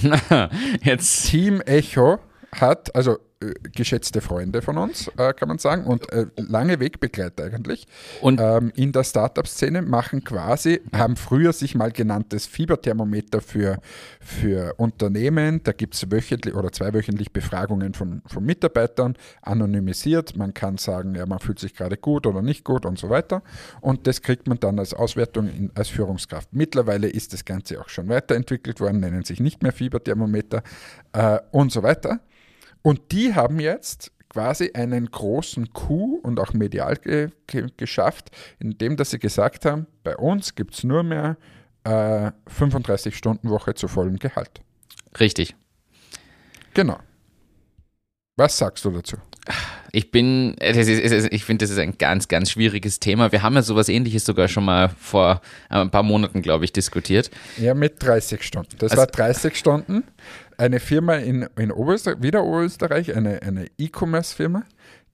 Jetzt. 0.83 1.27
Team 1.27 1.61
Echo 1.61 2.19
hat, 2.53 2.95
also 2.95 3.17
geschätzte 3.73 4.21
Freunde 4.21 4.61
von 4.61 4.77
uns, 4.77 5.09
äh, 5.17 5.33
kann 5.33 5.47
man 5.47 5.57
sagen, 5.57 5.85
und 5.85 6.11
äh, 6.11 6.27
lange 6.35 6.79
Wegbegleiter 6.79 7.45
eigentlich. 7.45 7.87
Und 8.21 8.39
ähm, 8.41 8.71
in 8.75 8.91
der 8.91 9.03
Startup-Szene 9.03 9.81
machen 9.81 10.23
quasi, 10.23 10.81
haben 10.93 11.15
früher 11.15 11.53
sich 11.53 11.75
mal 11.75 11.91
genanntes 11.91 12.45
Fieberthermometer 12.45 13.41
für, 13.41 13.79
für 14.19 14.73
Unternehmen. 14.77 15.61
Da 15.63 15.71
gibt 15.71 15.95
es 15.95 16.11
wöchentlich 16.11 16.55
oder 16.55 16.71
zweiwöchentlich 16.71 17.31
Befragungen 17.31 17.93
von, 17.93 18.21
von 18.25 18.43
Mitarbeitern, 18.43 19.15
anonymisiert. 19.41 20.35
Man 20.37 20.53
kann 20.53 20.77
sagen, 20.77 21.15
ja, 21.15 21.25
man 21.25 21.39
fühlt 21.39 21.59
sich 21.59 21.73
gerade 21.73 21.97
gut 21.97 22.25
oder 22.25 22.41
nicht 22.41 22.63
gut 22.63 22.85
und 22.85 22.97
so 22.97 23.09
weiter. 23.09 23.43
Und 23.81 24.07
das 24.07 24.21
kriegt 24.21 24.47
man 24.47 24.59
dann 24.59 24.79
als 24.79 24.93
Auswertung 24.93 25.47
in, 25.47 25.71
als 25.75 25.89
Führungskraft. 25.89 26.49
Mittlerweile 26.51 27.07
ist 27.07 27.33
das 27.33 27.45
Ganze 27.45 27.79
auch 27.79 27.89
schon 27.89 28.07
weiterentwickelt 28.09 28.79
worden, 28.79 28.99
nennen 28.99 29.23
sich 29.23 29.39
nicht 29.39 29.63
mehr 29.63 29.71
Fieberthermometer 29.71 30.63
äh, 31.13 31.39
und 31.51 31.71
so 31.71 31.83
weiter. 31.83 32.19
Und 32.85 33.11
die 33.11 33.33
haben 33.33 33.59
jetzt 33.59 34.11
quasi 34.29 34.69
einen 34.75 35.09
großen 35.09 35.73
Coup 35.73 36.23
und 36.23 36.39
auch 36.39 36.53
medial 36.53 36.97
ge 36.97 37.29
ge 37.47 37.65
geschafft, 37.77 38.29
indem 38.59 38.95
dass 38.95 39.09
sie 39.09 39.17
gesagt 39.17 39.65
haben, 39.65 39.87
bei 40.03 40.15
uns 40.15 40.53
gibt 40.53 40.75
es 40.75 40.83
nur 40.83 41.01
mehr 41.01 41.35
äh, 41.83 42.31
35 42.45 43.17
Stunden 43.17 43.49
Woche 43.49 43.73
zu 43.73 43.87
vollem 43.87 44.19
Gehalt. 44.19 44.61
Richtig. 45.19 45.55
Genau. 46.75 46.99
Was 48.35 48.55
sagst 48.55 48.85
du 48.85 48.91
dazu? 48.91 49.17
Ich 49.91 50.11
bin, 50.11 50.55
ich 50.59 51.45
finde, 51.45 51.63
das 51.63 51.71
ist 51.71 51.79
ein 51.79 51.97
ganz, 51.97 52.27
ganz 52.27 52.51
schwieriges 52.51 52.99
Thema. 52.99 53.31
Wir 53.31 53.41
haben 53.41 53.55
ja 53.55 53.61
sowas 53.61 53.89
ähnliches 53.89 54.25
sogar 54.25 54.47
schon 54.47 54.65
mal 54.65 54.89
vor 54.89 55.41
äh, 55.69 55.75
ein 55.75 55.89
paar 55.89 56.03
Monaten, 56.03 56.41
glaube 56.41 56.65
ich, 56.65 56.73
diskutiert. 56.73 57.31
Ja, 57.57 57.73
mit 57.73 58.03
30 58.03 58.43
Stunden. 58.43 58.77
Das 58.77 58.91
also, 58.91 59.01
war 59.01 59.07
30 59.07 59.55
Stunden 59.55 60.03
eine 60.57 60.79
Firma 60.79 61.15
in, 61.15 61.47
in 61.57 61.71
Oberösterreich, 61.71 62.21
wieder 62.21 62.43
Oberösterreich, 62.43 63.15
eine, 63.15 63.67
E-Commerce-Firma, 63.77 64.63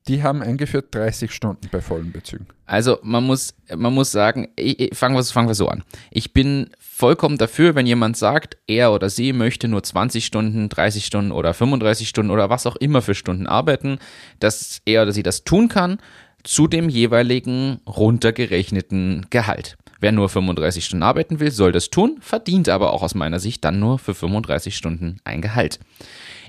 die 0.08 0.23
haben 0.23 0.41
eingeführt 0.41 0.93
30 0.95 1.32
Stunden 1.32 1.69
bei 1.71 1.80
vollen 1.80 2.12
Bezügen. 2.12 2.47
Also 2.65 2.97
man 3.04 3.23
muss, 3.23 3.54
man 3.75 3.93
muss 3.93 4.12
sagen, 4.12 4.49
fangen 4.93 5.15
wir, 5.15 5.23
fangen 5.23 5.47
wir 5.47 5.56
so 5.56 5.67
an. 5.67 5.84
Ich 6.10 6.34
bin 6.34 6.71
vollkommen 6.80 7.38
dafür, 7.38 7.75
wenn 7.75 7.86
jemand 7.86 8.17
sagt, 8.17 8.58
er 8.67 8.93
oder 8.93 9.10
sie 9.10 9.34
möchte 9.34 9.67
nur 9.67 9.84
20 9.84 10.25
Stunden, 10.25 10.69
30 10.69 11.06
Stunden 11.06 11.32
oder 11.32 11.54
35 11.54 12.10
Stunden 12.10 12.32
oder 12.32 12.49
was 12.49 12.65
auch 12.65 12.75
immer 12.77 13.01
für 13.01 13.15
Stunden 13.15 13.45
arbeiten, 13.45 13.99
dass 14.39 14.82
er 14.86 15.04
oder 15.04 15.12
sie 15.12 15.23
das 15.23 15.43
tun 15.43 15.67
kann 15.67 15.99
zu 16.43 16.67
dem 16.67 16.89
jeweiligen 16.89 17.80
runtergerechneten 17.86 19.27
Gehalt. 19.30 19.77
Wer 20.01 20.11
nur 20.11 20.29
35 20.29 20.83
Stunden 20.83 21.03
arbeiten 21.03 21.39
will, 21.39 21.51
soll 21.51 21.71
das 21.71 21.91
tun, 21.91 22.17
verdient 22.21 22.69
aber 22.69 22.91
auch 22.91 23.03
aus 23.03 23.13
meiner 23.13 23.39
Sicht 23.39 23.63
dann 23.63 23.79
nur 23.79 23.99
für 23.99 24.15
35 24.15 24.75
Stunden 24.75 25.17
ein 25.23 25.41
Gehalt. 25.41 25.79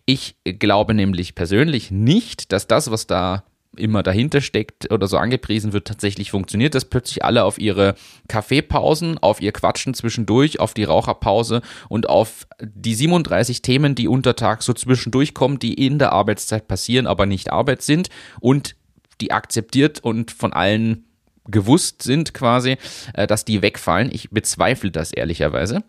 Ich 0.07 0.37
glaube 0.45 0.95
nämlich 0.95 1.35
persönlich 1.35 1.91
nicht, 1.91 2.51
dass 2.51 2.67
das, 2.67 2.91
was 2.91 3.07
da 3.07 3.45
immer 3.77 4.03
dahinter 4.03 4.41
steckt 4.41 4.91
oder 4.91 5.07
so 5.07 5.19
angepriesen 5.19 5.75
wird, 5.75 5.87
tatsächlich 5.87 6.31
funktioniert, 6.31 6.75
dass 6.75 6.87
plötzlich 6.87 7.25
alle 7.25 7.45
auf 7.45 7.59
ihre 7.59 7.95
Kaffeepausen, 8.27 9.19
auf 9.19 9.41
ihr 9.43 9.53
Quatschen 9.53 9.93
zwischendurch, 9.93 10.59
auf 10.59 10.73
die 10.73 10.85
Raucherpause 10.85 11.61
und 11.91 12.09
auf 12.09 12.47
die 12.61 12.95
37 12.95 13.61
Themen, 13.61 13.95
die 13.95 14.09
untertags 14.09 14.65
so 14.65 14.73
zwischendurch 14.73 15.35
kommen, 15.35 15.59
die 15.59 15.75
in 15.75 15.99
der 15.99 16.13
Arbeitszeit 16.13 16.69
passieren, 16.69 17.07
aber 17.07 17.27
nicht 17.27 17.53
Arbeit 17.53 17.83
sind 17.83 18.09
und 18.41 18.77
die 19.21 19.31
akzeptiert 19.31 20.01
und 20.01 20.31
von 20.31 20.55
allen 20.55 21.05
gewusst 21.47 22.03
sind 22.03 22.35
quasi, 22.35 22.77
äh, 23.15 23.27
dass 23.27 23.45
die 23.45 23.63
wegfallen. 23.63 24.11
Ich 24.13 24.31
bezweifle 24.31 24.91
das 24.91 25.13
ehrlicherweise. 25.13 25.83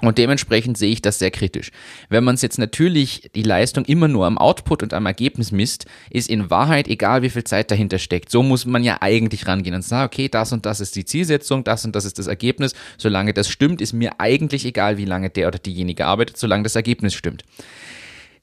Und 0.00 0.16
dementsprechend 0.16 0.78
sehe 0.78 0.92
ich 0.92 1.02
das 1.02 1.18
sehr 1.18 1.30
kritisch. 1.30 1.72
Wenn 2.08 2.24
man 2.24 2.34
es 2.34 2.42
jetzt 2.42 2.58
natürlich 2.58 3.30
die 3.34 3.42
Leistung 3.42 3.84
immer 3.84 4.08
nur 4.08 4.24
am 4.26 4.38
Output 4.38 4.82
und 4.82 4.94
am 4.94 5.04
Ergebnis 5.04 5.52
misst, 5.52 5.86
ist 6.08 6.30
in 6.30 6.48
Wahrheit 6.48 6.88
egal, 6.88 7.22
wie 7.22 7.28
viel 7.28 7.44
Zeit 7.44 7.70
dahinter 7.70 7.98
steckt. 7.98 8.30
So 8.30 8.42
muss 8.42 8.64
man 8.64 8.82
ja 8.82 8.98
eigentlich 9.00 9.46
rangehen 9.46 9.74
und 9.74 9.82
sagen, 9.82 10.06
okay, 10.06 10.28
das 10.28 10.52
und 10.52 10.64
das 10.64 10.80
ist 10.80 10.96
die 10.96 11.04
Zielsetzung, 11.04 11.64
das 11.64 11.84
und 11.84 11.94
das 11.94 12.06
ist 12.06 12.18
das 12.18 12.28
Ergebnis. 12.28 12.72
Solange 12.96 13.34
das 13.34 13.50
stimmt, 13.50 13.82
ist 13.82 13.92
mir 13.92 14.20
eigentlich 14.20 14.64
egal, 14.64 14.96
wie 14.96 15.04
lange 15.04 15.28
der 15.28 15.48
oder 15.48 15.58
diejenige 15.58 16.06
arbeitet, 16.06 16.38
solange 16.38 16.62
das 16.62 16.76
Ergebnis 16.76 17.12
stimmt. 17.12 17.44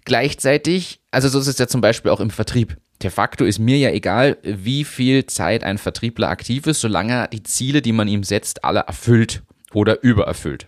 Gleichzeitig, 0.06 1.00
also 1.12 1.28
so 1.28 1.40
ist 1.40 1.48
es 1.48 1.58
ja 1.58 1.68
zum 1.68 1.82
Beispiel 1.82 2.12
auch 2.12 2.20
im 2.20 2.30
Vertrieb. 2.30 2.78
De 3.04 3.12
facto 3.12 3.46
ist 3.46 3.60
mir 3.60 3.78
ja 3.78 3.92
egal, 3.92 4.38
wie 4.44 4.84
viel 4.84 5.26
Zeit 5.28 5.64
ein 5.64 5.78
Vertriebler 5.78 6.30
aktiv 6.30 6.66
ist, 6.66 6.82
solange 6.82 7.14
er 7.14 7.28
die 7.28 7.44
Ziele, 7.44 7.82
die 7.82 7.92
man 7.92 8.08
ihm 8.08 8.24
setzt, 8.24 8.64
alle 8.64 8.80
erfüllt 8.82 9.44
oder 9.74 10.02
übererfüllt. 10.04 10.68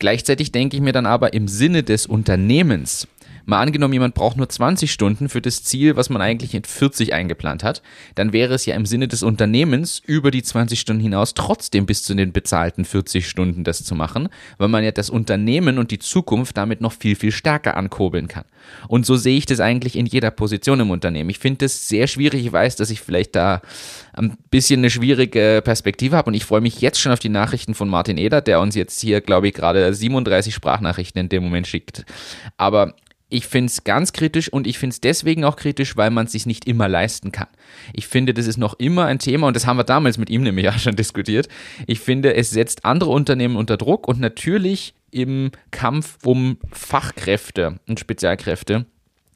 Gleichzeitig 0.00 0.50
denke 0.50 0.76
ich 0.76 0.82
mir 0.82 0.92
dann 0.92 1.06
aber 1.06 1.32
im 1.32 1.46
Sinne 1.46 1.84
des 1.84 2.06
Unternehmens 2.06 3.06
Mal 3.44 3.60
angenommen, 3.60 3.92
jemand 3.92 4.14
braucht 4.14 4.36
nur 4.36 4.48
20 4.48 4.92
Stunden 4.92 5.28
für 5.28 5.40
das 5.40 5.64
Ziel, 5.64 5.96
was 5.96 6.10
man 6.10 6.22
eigentlich 6.22 6.54
in 6.54 6.64
40 6.64 7.12
eingeplant 7.12 7.64
hat, 7.64 7.82
dann 8.14 8.32
wäre 8.32 8.54
es 8.54 8.66
ja 8.66 8.74
im 8.74 8.86
Sinne 8.86 9.08
des 9.08 9.22
Unternehmens 9.22 10.00
über 10.04 10.30
die 10.30 10.42
20 10.42 10.78
Stunden 10.78 11.02
hinaus 11.02 11.34
trotzdem 11.34 11.86
bis 11.86 12.02
zu 12.02 12.14
den 12.14 12.32
bezahlten 12.32 12.84
40 12.84 13.28
Stunden 13.28 13.64
das 13.64 13.84
zu 13.84 13.94
machen, 13.94 14.28
weil 14.58 14.68
man 14.68 14.84
ja 14.84 14.90
das 14.90 15.10
Unternehmen 15.10 15.78
und 15.78 15.90
die 15.90 15.98
Zukunft 15.98 16.56
damit 16.56 16.80
noch 16.80 16.92
viel, 16.92 17.16
viel 17.16 17.32
stärker 17.32 17.76
ankurbeln 17.76 18.28
kann. 18.28 18.44
Und 18.88 19.06
so 19.06 19.16
sehe 19.16 19.36
ich 19.36 19.46
das 19.46 19.60
eigentlich 19.60 19.96
in 19.96 20.06
jeder 20.06 20.30
Position 20.30 20.80
im 20.80 20.90
Unternehmen. 20.90 21.30
Ich 21.30 21.38
finde 21.38 21.64
das 21.64 21.88
sehr 21.88 22.06
schwierig. 22.06 22.46
Ich 22.46 22.52
weiß, 22.52 22.76
dass 22.76 22.90
ich 22.90 23.00
vielleicht 23.00 23.34
da 23.34 23.60
ein 24.12 24.36
bisschen 24.50 24.80
eine 24.80 24.90
schwierige 24.90 25.62
Perspektive 25.64 26.16
habe 26.16 26.28
und 26.28 26.34
ich 26.34 26.44
freue 26.44 26.60
mich 26.60 26.80
jetzt 26.80 27.00
schon 27.00 27.12
auf 27.12 27.18
die 27.18 27.28
Nachrichten 27.28 27.74
von 27.74 27.88
Martin 27.88 28.18
Eder, 28.18 28.40
der 28.40 28.60
uns 28.60 28.74
jetzt 28.74 29.00
hier, 29.00 29.20
glaube 29.20 29.48
ich, 29.48 29.54
gerade 29.54 29.92
37 29.92 30.54
Sprachnachrichten 30.54 31.20
in 31.20 31.28
dem 31.28 31.42
Moment 31.42 31.66
schickt. 31.66 32.04
Aber 32.56 32.94
ich 33.32 33.46
finde 33.46 33.70
es 33.70 33.84
ganz 33.84 34.12
kritisch 34.12 34.52
und 34.52 34.66
ich 34.66 34.78
finde 34.78 34.94
es 34.94 35.00
deswegen 35.00 35.44
auch 35.44 35.56
kritisch, 35.56 35.96
weil 35.96 36.10
man 36.10 36.26
es 36.26 36.32
sich 36.32 36.46
nicht 36.46 36.66
immer 36.66 36.86
leisten 36.88 37.32
kann. 37.32 37.48
Ich 37.94 38.06
finde, 38.06 38.34
das 38.34 38.46
ist 38.46 38.58
noch 38.58 38.74
immer 38.78 39.06
ein 39.06 39.18
Thema 39.18 39.46
und 39.46 39.56
das 39.56 39.66
haben 39.66 39.78
wir 39.78 39.84
damals 39.84 40.18
mit 40.18 40.28
ihm 40.30 40.42
nämlich 40.42 40.68
auch 40.70 40.78
schon 40.78 40.96
diskutiert. 40.96 41.48
Ich 41.86 42.00
finde, 42.00 42.34
es 42.34 42.50
setzt 42.50 42.84
andere 42.84 43.10
Unternehmen 43.10 43.56
unter 43.56 43.76
Druck 43.76 44.06
und 44.06 44.20
natürlich 44.20 44.94
im 45.10 45.50
Kampf 45.70 46.18
um 46.24 46.58
Fachkräfte 46.70 47.80
und 47.88 47.98
Spezialkräfte 47.98 48.86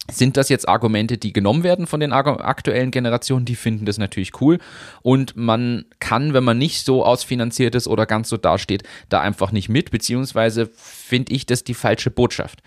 sind 0.09 0.37
das 0.37 0.49
jetzt 0.51 0.69
Argumente, 0.69 1.19
die 1.19 1.33
genommen 1.33 1.65
werden 1.65 1.89
von 1.89 1.99
den 1.99 2.13
aktuellen 2.13 2.93
Generationen? 2.93 3.45
Die 3.45 3.57
finden 3.57 3.87
das 3.87 3.99
natürlich 3.99 4.41
cool. 4.41 4.59
Und 5.03 5.37
man 5.37 5.85
kann, 5.99 6.33
wenn 6.33 6.45
man 6.45 6.59
nicht 6.59 6.85
so 6.85 7.05
ausfinanziert 7.05 7.75
ist 7.75 7.89
oder 7.89 8.07
ganz 8.07 8.29
so 8.29 8.37
dasteht, 8.37 8.85
da 9.09 9.21
einfach 9.21 9.51
nicht 9.51 9.69
mit, 9.69 9.91
beziehungsweise 9.91 10.71
finde 10.73 11.33
ich 11.33 11.45
das 11.45 11.65
die 11.65 11.75
falsche 11.75 12.13
Botschaft 12.13 12.63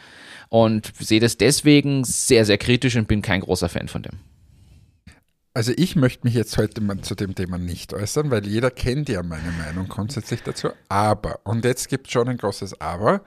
und 0.50 0.92
sehe 1.00 1.20
das 1.20 1.38
deswegen 1.38 2.04
sehr, 2.04 2.46
sehr 2.46 2.58
kritisch 2.58 2.96
und 2.96 3.08
bin 3.08 3.22
kein 3.22 3.42
großer 3.42 3.70
Fan 3.70 3.88
von 3.88 4.04
dem. 4.04 4.20
Also 5.54 5.74
ich 5.76 5.96
möchte 5.96 6.26
mich 6.26 6.36
jetzt 6.36 6.58
heute 6.58 6.80
mal 6.82 7.02
zu 7.02 7.16
dem 7.16 7.36
Thema 7.36 7.58
nicht 7.58 7.94
äußern, 7.94 8.30
weil 8.30 8.46
jeder 8.46 8.72
kennt 8.72 9.10
ja 9.10 9.24
meine 9.24 9.52
Meinung 9.52 9.88
grundsätzlich 9.88 10.44
dazu. 10.44 10.70
Aber, 10.90 11.40
und 11.44 11.66
jetzt 11.66 11.90
gibt 11.90 12.08
es 12.08 12.14
schon 12.14 12.30
ein 12.30 12.38
großes 12.38 12.80
Aber, 12.80 13.22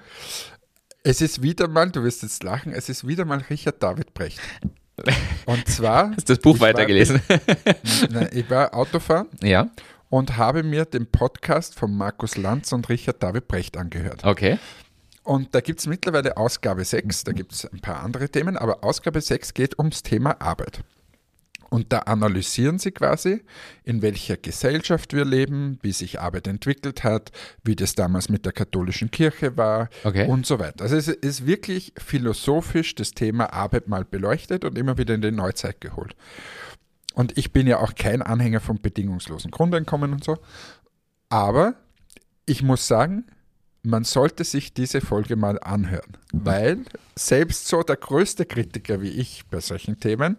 es 1.02 1.20
ist 1.20 1.42
wieder 1.42 1.68
mal, 1.68 1.90
du 1.90 2.04
wirst 2.04 2.22
jetzt 2.22 2.42
lachen, 2.44 2.72
es 2.72 2.88
ist 2.88 3.06
wieder 3.06 3.24
mal 3.24 3.44
Richard 3.50 3.82
David 3.82 4.14
Brecht. 4.14 4.40
Und 5.46 5.68
zwar. 5.68 6.10
Hast 6.16 6.28
du 6.28 6.34
das 6.34 6.42
Buch 6.42 6.60
weitergelesen? 6.60 7.20
nein, 8.10 8.28
ich 8.32 8.48
war 8.48 8.74
Autofahren. 8.74 9.28
Ja. 9.42 9.70
Und 10.08 10.36
habe 10.36 10.62
mir 10.62 10.84
den 10.84 11.06
Podcast 11.10 11.74
von 11.74 11.96
Markus 11.96 12.36
Lanz 12.36 12.72
und 12.72 12.88
Richard 12.88 13.22
David 13.22 13.48
Brecht 13.48 13.76
angehört. 13.76 14.24
Okay. 14.24 14.58
Und 15.24 15.54
da 15.54 15.60
gibt 15.60 15.80
es 15.80 15.86
mittlerweile 15.86 16.36
Ausgabe 16.36 16.84
6, 16.84 17.24
da 17.24 17.32
gibt 17.32 17.52
es 17.52 17.64
ein 17.64 17.80
paar 17.80 18.02
andere 18.02 18.28
Themen, 18.28 18.56
aber 18.56 18.82
Ausgabe 18.82 19.20
6 19.20 19.54
geht 19.54 19.78
ums 19.78 20.02
Thema 20.02 20.40
Arbeit. 20.40 20.82
Und 21.72 21.90
da 21.90 22.00
analysieren 22.00 22.78
sie 22.78 22.90
quasi, 22.90 23.40
in 23.82 24.02
welcher 24.02 24.36
Gesellschaft 24.36 25.14
wir 25.14 25.24
leben, 25.24 25.78
wie 25.80 25.92
sich 25.92 26.20
Arbeit 26.20 26.46
entwickelt 26.46 27.02
hat, 27.02 27.32
wie 27.64 27.74
das 27.74 27.94
damals 27.94 28.28
mit 28.28 28.44
der 28.44 28.52
katholischen 28.52 29.10
Kirche 29.10 29.56
war 29.56 29.88
okay. 30.04 30.26
und 30.26 30.44
so 30.44 30.58
weiter. 30.58 30.84
Also 30.84 30.96
es 30.96 31.08
ist 31.08 31.46
wirklich 31.46 31.94
philosophisch 31.96 32.94
das 32.94 33.12
Thema 33.12 33.54
Arbeit 33.54 33.88
mal 33.88 34.04
beleuchtet 34.04 34.66
und 34.66 34.76
immer 34.76 34.98
wieder 34.98 35.14
in 35.14 35.22
die 35.22 35.30
Neuzeit 35.30 35.80
geholt. 35.80 36.14
Und 37.14 37.38
ich 37.38 37.54
bin 37.54 37.66
ja 37.66 37.78
auch 37.78 37.94
kein 37.94 38.20
Anhänger 38.20 38.60
von 38.60 38.78
bedingungslosen 38.78 39.50
Grundeinkommen 39.50 40.12
und 40.12 40.24
so. 40.24 40.36
Aber 41.30 41.74
ich 42.44 42.62
muss 42.62 42.86
sagen, 42.86 43.24
man 43.82 44.04
sollte 44.04 44.44
sich 44.44 44.74
diese 44.74 45.00
Folge 45.00 45.36
mal 45.36 45.58
anhören, 45.58 46.16
weil 46.32 46.84
selbst 47.16 47.66
so 47.66 47.82
der 47.82 47.96
größte 47.96 48.46
Kritiker 48.46 49.00
wie 49.02 49.10
ich 49.10 49.44
bei 49.50 49.60
solchen 49.60 49.98
Themen 49.98 50.36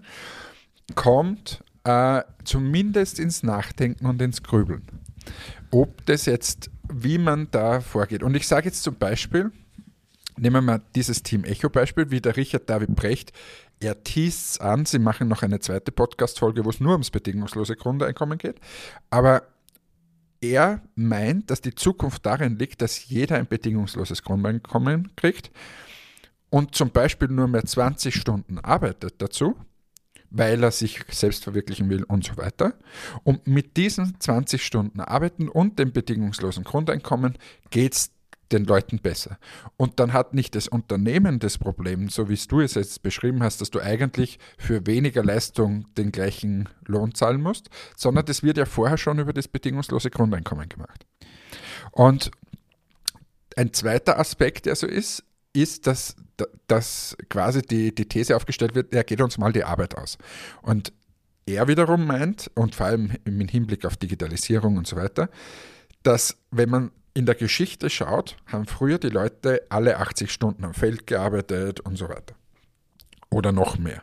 kommt 0.95 1.63
äh, 1.83 2.21
zumindest 2.45 3.19
ins 3.19 3.43
Nachdenken 3.43 4.05
und 4.05 4.21
ins 4.21 4.43
Grübeln. 4.43 4.83
ob 5.71 6.05
das 6.05 6.25
jetzt, 6.25 6.69
wie 6.87 7.17
man 7.17 7.49
da 7.51 7.81
vorgeht. 7.81 8.23
Und 8.23 8.35
ich 8.35 8.47
sage 8.47 8.67
jetzt 8.67 8.83
zum 8.83 8.95
Beispiel, 8.95 9.51
nehmen 10.37 10.55
wir 10.55 10.61
mal 10.61 10.81
dieses 10.95 11.23
Team 11.23 11.43
Echo-Beispiel, 11.43 12.11
wie 12.11 12.21
der 12.21 12.37
Richard 12.37 12.69
David 12.69 12.95
Brecht, 12.95 13.33
er 13.79 14.03
teast 14.03 14.61
an, 14.61 14.85
sie 14.85 14.99
machen 14.99 15.27
noch 15.27 15.41
eine 15.41 15.59
zweite 15.59 15.91
Podcast-Folge, 15.91 16.63
wo 16.63 16.69
es 16.69 16.79
nur 16.79 16.93
ums 16.93 17.09
bedingungslose 17.09 17.75
Grundeinkommen 17.75 18.37
geht, 18.37 18.59
aber 19.09 19.43
er 20.43 20.81
meint, 20.95 21.49
dass 21.49 21.61
die 21.61 21.73
Zukunft 21.73 22.25
darin 22.25 22.57
liegt, 22.57 22.81
dass 22.81 23.07
jeder 23.07 23.37
ein 23.37 23.47
bedingungsloses 23.47 24.23
Grundeinkommen 24.23 25.15
kriegt 25.15 25.51
und 26.49 26.75
zum 26.75 26.91
Beispiel 26.91 27.29
nur 27.29 27.47
mehr 27.47 27.65
20 27.65 28.13
Stunden 28.13 28.59
arbeitet 28.59 29.15
dazu, 29.21 29.55
weil 30.29 30.63
er 30.63 30.71
sich 30.71 31.03
selbst 31.09 31.43
verwirklichen 31.43 31.89
will 31.89 32.03
und 32.03 32.25
so 32.25 32.37
weiter. 32.37 32.73
Und 33.23 33.47
mit 33.47 33.77
diesen 33.77 34.19
20 34.19 34.63
Stunden 34.63 34.99
Arbeiten 34.99 35.47
und 35.47 35.79
dem 35.79 35.91
bedingungslosen 35.91 36.63
Grundeinkommen 36.63 37.37
geht 37.69 37.93
es 37.93 38.11
den 38.53 38.65
Leuten 38.65 38.99
besser. 38.99 39.37
Und 39.77 39.99
dann 39.99 40.13
hat 40.13 40.33
nicht 40.33 40.55
das 40.55 40.67
Unternehmen 40.67 41.39
das 41.39 41.57
Problem, 41.57 42.09
so 42.09 42.29
wie 42.29 42.35
du 42.47 42.61
es 42.61 42.75
jetzt 42.75 43.03
beschrieben 43.03 43.43
hast, 43.43 43.61
dass 43.61 43.71
du 43.71 43.79
eigentlich 43.79 44.39
für 44.57 44.85
weniger 44.85 45.23
Leistung 45.23 45.85
den 45.97 46.11
gleichen 46.11 46.69
Lohn 46.85 47.13
zahlen 47.15 47.41
musst, 47.41 47.69
sondern 47.95 48.25
das 48.25 48.43
wird 48.43 48.57
ja 48.57 48.65
vorher 48.65 48.97
schon 48.97 49.19
über 49.19 49.33
das 49.33 49.47
bedingungslose 49.47 50.09
Grundeinkommen 50.09 50.69
gemacht. 50.69 51.05
Und 51.91 52.31
ein 53.55 53.73
zweiter 53.73 54.19
Aspekt, 54.19 54.65
der 54.65 54.75
so 54.75 54.87
ist, 54.87 55.23
ist, 55.53 55.85
dass, 55.85 56.15
dass 56.67 57.15
quasi 57.29 57.61
die, 57.61 57.93
die 57.93 58.07
These 58.07 58.35
aufgestellt 58.35 58.75
wird, 58.75 58.93
er 58.93 59.03
geht 59.03 59.21
uns 59.21 59.37
mal 59.37 59.53
die 59.53 59.63
Arbeit 59.63 59.95
aus. 59.97 60.17
Und 60.61 60.91
er 61.45 61.67
wiederum 61.67 62.05
meint, 62.05 62.49
und 62.55 62.75
vor 62.75 62.87
allem 62.87 63.11
im 63.25 63.47
Hinblick 63.47 63.85
auf 63.85 63.97
Digitalisierung 63.97 64.77
und 64.77 64.87
so 64.87 64.95
weiter, 64.95 65.29
dass 66.01 66.37
wenn 66.51 66.69
man 66.69 66.91
in 67.13 67.25
der 67.25 67.35
Geschichte 67.35 67.89
schaut, 67.89 68.37
haben 68.47 68.65
früher 68.65 68.97
die 68.97 69.09
Leute 69.09 69.65
alle 69.69 69.97
80 69.99 70.31
Stunden 70.31 70.65
am 70.65 70.73
Feld 70.73 71.07
gearbeitet 71.07 71.79
und 71.81 71.97
so 71.97 72.09
weiter. 72.09 72.35
Oder 73.29 73.51
noch 73.51 73.77
mehr. 73.77 74.01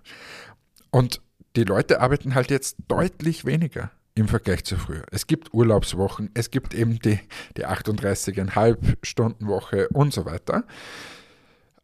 Und 0.91 1.21
die 1.57 1.65
Leute 1.65 2.01
arbeiten 2.01 2.35
halt 2.35 2.51
jetzt 2.51 2.77
deutlich 2.89 3.45
weniger 3.45 3.91
im 4.15 4.29
Vergleich 4.29 4.65
zu 4.65 4.77
früher. 4.77 5.05
Es 5.11 5.27
gibt 5.27 5.53
Urlaubswochen, 5.55 6.31
es 6.35 6.51
gibt 6.51 6.75
eben 6.75 6.99
die, 7.01 7.19
die 7.57 7.67
38,5 7.67 8.97
Stunden 9.03 9.47
Woche 9.47 9.89
und 9.89 10.13
so 10.13 10.25
weiter. 10.25 10.65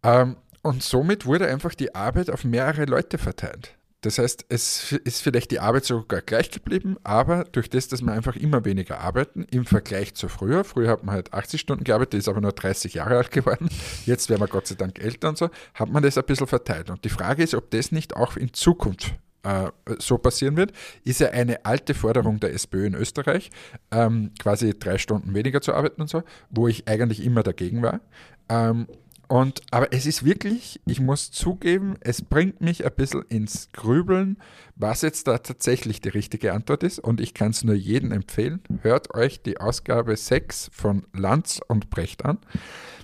Ähm, 0.02 0.36
und 0.62 0.82
somit 0.82 1.26
wurde 1.26 1.48
einfach 1.48 1.74
die 1.74 1.94
Arbeit 1.94 2.30
auf 2.30 2.44
mehrere 2.44 2.84
Leute 2.84 3.18
verteilt. 3.18 3.75
Das 4.06 4.20
heißt, 4.20 4.46
es 4.48 4.92
ist 4.92 5.20
vielleicht 5.20 5.50
die 5.50 5.58
Arbeit 5.58 5.84
sogar 5.84 6.22
gleich 6.22 6.52
geblieben, 6.52 6.96
aber 7.02 7.42
durch 7.50 7.68
das, 7.68 7.88
dass 7.88 8.02
wir 8.02 8.12
einfach 8.12 8.36
immer 8.36 8.64
weniger 8.64 9.00
arbeiten 9.00 9.44
im 9.50 9.66
Vergleich 9.66 10.14
zu 10.14 10.28
früher, 10.28 10.62
früher 10.62 10.90
hat 10.90 11.02
man 11.02 11.16
halt 11.16 11.34
80 11.34 11.60
Stunden 11.60 11.82
gearbeitet, 11.82 12.14
ist 12.20 12.28
aber 12.28 12.40
nur 12.40 12.52
30 12.52 12.94
Jahre 12.94 13.16
alt 13.16 13.32
geworden, 13.32 13.68
jetzt 14.06 14.30
werden 14.30 14.42
wir 14.42 14.46
Gott 14.46 14.68
sei 14.68 14.76
Dank 14.76 15.00
älter 15.00 15.30
und 15.30 15.38
so, 15.38 15.50
hat 15.74 15.88
man 15.90 16.04
das 16.04 16.16
ein 16.16 16.24
bisschen 16.24 16.46
verteilt. 16.46 16.88
Und 16.88 17.04
die 17.04 17.08
Frage 17.08 17.42
ist, 17.42 17.56
ob 17.56 17.68
das 17.72 17.90
nicht 17.90 18.14
auch 18.14 18.36
in 18.36 18.52
Zukunft 18.52 19.12
äh, 19.42 19.72
so 19.98 20.18
passieren 20.18 20.56
wird, 20.56 20.70
ist 21.02 21.18
ja 21.18 21.30
eine 21.30 21.64
alte 21.64 21.92
Forderung 21.92 22.38
der 22.38 22.54
SPÖ 22.54 22.86
in 22.86 22.94
Österreich, 22.94 23.50
ähm, 23.90 24.30
quasi 24.38 24.78
drei 24.78 24.98
Stunden 24.98 25.34
weniger 25.34 25.60
zu 25.60 25.74
arbeiten 25.74 26.00
und 26.00 26.08
so, 26.08 26.22
wo 26.48 26.68
ich 26.68 26.86
eigentlich 26.86 27.24
immer 27.24 27.42
dagegen 27.42 27.82
war. 27.82 28.00
Ähm, 28.48 28.86
und, 29.28 29.62
aber 29.70 29.92
es 29.92 30.06
ist 30.06 30.24
wirklich, 30.24 30.80
ich 30.86 31.00
muss 31.00 31.30
zugeben, 31.30 31.96
es 32.00 32.22
bringt 32.22 32.60
mich 32.60 32.84
ein 32.84 32.92
bisschen 32.94 33.22
ins 33.22 33.70
Grübeln, 33.72 34.36
was 34.76 35.02
jetzt 35.02 35.26
da 35.26 35.38
tatsächlich 35.38 36.00
die 36.00 36.10
richtige 36.10 36.52
Antwort 36.52 36.82
ist. 36.82 36.98
Und 36.98 37.20
ich 37.20 37.34
kann 37.34 37.50
es 37.50 37.64
nur 37.64 37.74
jedem 37.74 38.12
empfehlen. 38.12 38.60
Hört 38.82 39.14
euch 39.14 39.42
die 39.42 39.58
Ausgabe 39.58 40.16
6 40.16 40.70
von 40.72 41.06
Lanz 41.12 41.60
und 41.66 41.90
Brecht 41.90 42.24
an, 42.24 42.38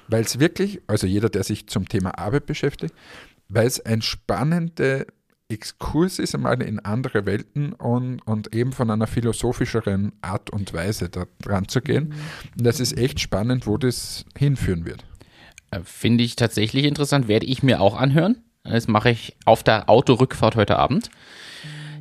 weil 0.08 0.22
es 0.22 0.38
wirklich, 0.38 0.80
also 0.86 1.06
jeder, 1.06 1.28
der 1.28 1.42
sich 1.42 1.66
zum 1.68 1.88
Thema 1.88 2.18
Arbeit 2.18 2.46
beschäftigt, 2.46 2.94
weil 3.48 3.66
es 3.66 3.80
ein 3.84 4.02
spannender 4.02 5.06
Exkurs 5.52 6.18
ist 6.18 6.34
einmal 6.34 6.62
in 6.62 6.80
andere 6.80 7.26
Welten 7.26 7.74
und, 7.74 8.20
und 8.20 8.54
eben 8.54 8.72
von 8.72 8.90
einer 8.90 9.06
philosophischeren 9.06 10.12
Art 10.22 10.50
und 10.50 10.72
Weise 10.72 11.10
da 11.10 11.26
dran 11.42 11.68
zu 11.68 11.82
gehen. 11.82 12.14
Und 12.56 12.64
das 12.64 12.80
ist 12.80 12.96
echt 12.96 13.20
spannend, 13.20 13.66
wo 13.66 13.76
das 13.76 14.24
hinführen 14.36 14.86
wird. 14.86 15.04
Äh, 15.72 15.80
finde 15.84 16.22
ich 16.22 16.36
tatsächlich 16.36 16.84
interessant, 16.84 17.26
werde 17.26 17.46
ich 17.46 17.62
mir 17.62 17.80
auch 17.80 17.96
anhören. 17.96 18.36
Das 18.62 18.86
mache 18.86 19.10
ich 19.10 19.34
auf 19.44 19.64
der 19.64 19.88
Autorückfahrt 19.88 20.54
heute 20.54 20.78
Abend. 20.78 21.10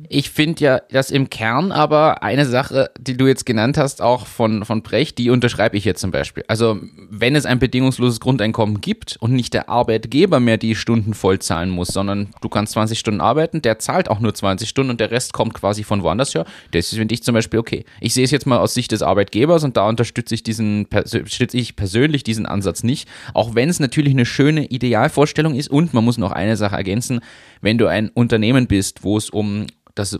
Ich 0.08 0.30
finde 0.30 0.64
ja, 0.64 0.78
dass 0.90 1.10
im 1.10 1.30
Kern 1.30 1.72
aber 1.72 2.22
eine 2.22 2.46
Sache, 2.46 2.90
die 2.98 3.16
du 3.16 3.26
jetzt 3.26 3.46
genannt 3.46 3.78
hast, 3.78 4.02
auch 4.02 4.26
von, 4.26 4.64
von 4.64 4.82
Brecht, 4.82 5.18
die 5.18 5.30
unterschreibe 5.30 5.76
ich 5.76 5.84
jetzt 5.84 6.00
zum 6.00 6.10
Beispiel. 6.10 6.44
Also, 6.48 6.80
wenn 7.10 7.36
es 7.36 7.46
ein 7.46 7.58
bedingungsloses 7.58 8.20
Grundeinkommen 8.20 8.80
gibt 8.80 9.16
und 9.20 9.32
nicht 9.32 9.54
der 9.54 9.68
Arbeitgeber 9.68 10.40
mehr 10.40 10.56
die 10.56 10.74
Stunden 10.74 11.14
voll 11.14 11.38
zahlen 11.38 11.70
muss, 11.70 11.88
sondern 11.88 12.28
du 12.40 12.48
kannst 12.48 12.72
20 12.72 12.98
Stunden 12.98 13.20
arbeiten, 13.20 13.62
der 13.62 13.78
zahlt 13.78 14.10
auch 14.10 14.20
nur 14.20 14.34
20 14.34 14.68
Stunden 14.68 14.90
und 14.90 15.00
der 15.00 15.10
Rest 15.10 15.32
kommt 15.32 15.54
quasi 15.54 15.84
von 15.84 16.02
woanders 16.02 16.34
her, 16.34 16.46
das 16.72 16.88
finde 16.88 17.14
ich 17.14 17.22
zum 17.22 17.34
Beispiel 17.34 17.58
okay. 17.58 17.84
Ich 18.00 18.14
sehe 18.14 18.24
es 18.24 18.30
jetzt 18.30 18.46
mal 18.46 18.58
aus 18.58 18.74
Sicht 18.74 18.92
des 18.92 19.02
Arbeitgebers 19.02 19.64
und 19.64 19.76
da 19.76 19.88
unterstütze 19.88 20.34
ich 20.34 20.42
diesen, 20.42 20.86
unterstütze 20.86 21.56
ich 21.56 21.76
persönlich 21.76 22.24
diesen 22.24 22.46
Ansatz 22.46 22.82
nicht, 22.82 23.08
auch 23.34 23.54
wenn 23.54 23.68
es 23.68 23.80
natürlich 23.80 24.12
eine 24.12 24.26
schöne 24.26 24.66
Idealvorstellung 24.66 25.54
ist 25.54 25.68
und 25.68 25.94
man 25.94 26.04
muss 26.04 26.18
noch 26.18 26.32
eine 26.32 26.56
Sache 26.56 26.76
ergänzen, 26.76 27.20
wenn 27.60 27.78
du 27.78 27.86
ein 27.86 28.08
Unternehmen 28.08 28.66
bist, 28.66 29.04
wo 29.04 29.16
es 29.16 29.30
um 29.30 29.66
das 29.94 30.18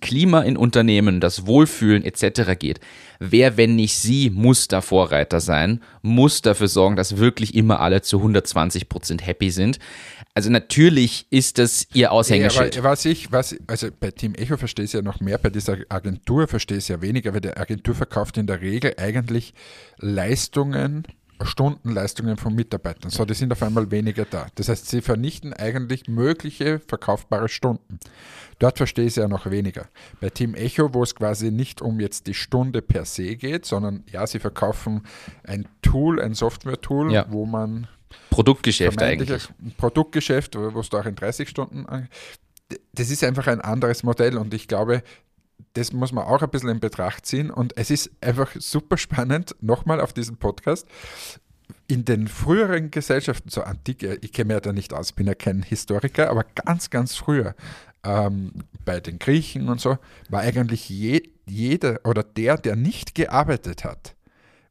Klima 0.00 0.42
in 0.42 0.56
Unternehmen, 0.56 1.20
das 1.20 1.46
Wohlfühlen 1.46 2.04
etc. 2.04 2.58
geht. 2.58 2.80
Wer, 3.18 3.56
wenn 3.56 3.74
nicht 3.74 3.96
Sie, 3.98 4.30
muss 4.30 4.68
da 4.68 4.80
Vorreiter 4.80 5.40
sein, 5.40 5.82
muss 6.02 6.42
dafür 6.42 6.68
sorgen, 6.68 6.96
dass 6.96 7.16
wirklich 7.16 7.54
immer 7.54 7.80
alle 7.80 8.02
zu 8.02 8.18
120 8.18 8.88
Prozent 8.88 9.26
happy 9.26 9.50
sind. 9.50 9.78
Also 10.34 10.50
natürlich 10.50 11.26
ist 11.30 11.58
das 11.58 11.88
Ihr 11.94 12.12
Aushängeschild. 12.12 12.76
Ja, 12.76 12.84
was 12.84 13.04
ich, 13.04 13.32
was, 13.32 13.56
also 13.66 13.88
bei 13.98 14.12
Team 14.12 14.34
Echo 14.34 14.56
verstehe 14.56 14.84
ich 14.84 14.90
es 14.90 14.92
ja 14.92 15.02
noch 15.02 15.20
mehr, 15.20 15.38
bei 15.38 15.50
dieser 15.50 15.78
Agentur 15.88 16.46
verstehe 16.46 16.78
ich 16.78 16.84
es 16.84 16.88
ja 16.88 17.02
weniger, 17.02 17.34
weil 17.34 17.40
die 17.40 17.56
Agentur 17.56 17.94
verkauft 17.94 18.36
in 18.36 18.46
der 18.46 18.60
Regel 18.60 18.94
eigentlich 18.98 19.54
Leistungen, 19.98 21.04
Stundenleistungen 21.42 22.36
von 22.36 22.54
Mitarbeitern. 22.54 23.10
So, 23.10 23.24
die 23.24 23.34
sind 23.34 23.52
auf 23.52 23.62
einmal 23.62 23.90
weniger 23.90 24.24
da. 24.24 24.46
Das 24.54 24.68
heißt, 24.68 24.88
sie 24.88 25.00
vernichten 25.00 25.52
eigentlich 25.52 26.08
mögliche 26.08 26.80
verkaufbare 26.80 27.48
Stunden. 27.48 27.98
Dort 28.58 28.78
verstehe 28.78 29.04
ich 29.04 29.12
es 29.12 29.16
ja 29.16 29.28
noch 29.28 29.50
weniger. 29.50 29.88
Bei 30.20 30.30
Team 30.30 30.54
Echo, 30.54 30.92
wo 30.94 31.02
es 31.02 31.14
quasi 31.14 31.50
nicht 31.50 31.80
um 31.80 32.00
jetzt 32.00 32.26
die 32.26 32.34
Stunde 32.34 32.82
per 32.82 33.04
se 33.04 33.36
geht, 33.36 33.66
sondern 33.66 34.04
ja, 34.10 34.26
sie 34.26 34.40
verkaufen 34.40 35.02
ein 35.44 35.66
Tool, 35.82 36.20
ein 36.20 36.34
Software-Tool, 36.34 37.12
ja. 37.12 37.26
wo 37.28 37.46
man 37.46 37.86
Produktgeschäft 38.30 39.00
eigentlich. 39.02 39.48
Produktgeschäft, 39.76 40.56
wo 40.56 40.80
es 40.80 40.88
da 40.88 41.00
auch 41.00 41.06
in 41.06 41.14
30 41.14 41.48
Stunden 41.48 41.86
das 42.92 43.10
ist 43.10 43.24
einfach 43.24 43.46
ein 43.46 43.60
anderes 43.60 44.02
Modell 44.02 44.36
und 44.36 44.52
ich 44.52 44.68
glaube, 44.68 45.02
das 45.74 45.92
muss 45.92 46.12
man 46.12 46.24
auch 46.24 46.42
ein 46.42 46.50
bisschen 46.50 46.70
in 46.70 46.80
Betracht 46.80 47.26
ziehen. 47.26 47.50
Und 47.50 47.76
es 47.76 47.90
ist 47.90 48.10
einfach 48.20 48.50
super 48.58 48.96
spannend, 48.96 49.54
nochmal 49.60 50.00
auf 50.00 50.12
diesem 50.12 50.36
Podcast. 50.36 50.86
In 51.86 52.04
den 52.04 52.28
früheren 52.28 52.90
Gesellschaften, 52.90 53.50
so 53.50 53.62
antike, 53.62 54.18
ich 54.20 54.32
kenne 54.32 54.48
mich 54.48 54.54
ja 54.54 54.60
da 54.60 54.72
nicht 54.72 54.92
aus, 54.92 55.12
bin 55.12 55.26
ja 55.26 55.34
kein 55.34 55.62
Historiker, 55.62 56.30
aber 56.30 56.44
ganz, 56.44 56.90
ganz 56.90 57.14
früher, 57.14 57.54
ähm, 58.04 58.52
bei 58.84 59.00
den 59.00 59.18
Griechen 59.18 59.68
und 59.68 59.80
so, 59.80 59.98
war 60.28 60.40
eigentlich 60.40 60.88
je, 60.88 61.22
jeder 61.46 62.00
oder 62.04 62.22
der, 62.22 62.56
der 62.56 62.76
nicht 62.76 63.14
gearbeitet 63.14 63.84
hat, 63.84 64.14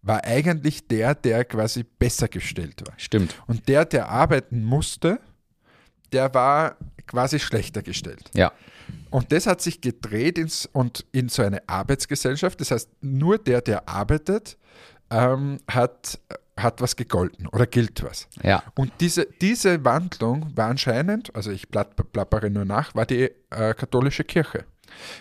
war 0.02 0.24
eigentlich 0.24 0.88
der, 0.88 1.16
der 1.16 1.46
quasi 1.46 1.84
besser 1.84 2.28
gestellt 2.28 2.82
war. 2.86 2.94
Stimmt. 2.98 3.36
Und 3.48 3.68
der, 3.68 3.86
der 3.86 4.10
arbeiten 4.10 4.64
musste, 4.64 5.20
der 6.12 6.34
war 6.34 6.78
quasi 7.06 7.40
schlechter 7.40 7.82
gestellt. 7.82 8.30
Ja. 8.34 8.52
Und 9.10 9.32
das 9.32 9.48
hat 9.48 9.62
sich 9.62 9.82
gedreht 9.82 10.38
ins, 10.38 10.66
und 10.66 11.06
in 11.12 11.30
so 11.30 11.42
eine 11.44 11.68
Arbeitsgesellschaft. 11.68 12.60
Das 12.62 12.72
heißt, 12.72 12.90
nur 13.02 13.38
der, 13.38 13.62
der 13.62 13.88
arbeitet, 13.88 14.58
ähm, 15.10 15.60
hat, 15.70 16.20
hat 16.58 16.82
was 16.82 16.96
gegolten 16.96 17.48
oder 17.48 17.66
gilt 17.66 18.04
was. 18.04 18.28
Ja. 18.44 18.64
Und 18.76 18.92
diese, 19.00 19.28
diese 19.42 19.84
Wandlung 19.86 20.52
war 20.56 20.70
anscheinend, 20.70 21.34
also 21.36 21.52
ich 21.52 21.70
plappere 21.70 22.50
nur 22.50 22.66
nach, 22.66 22.96
war 22.96 23.06
die 23.06 23.32
äh, 23.50 23.74
katholische 23.74 24.24
Kirche. 24.24 24.66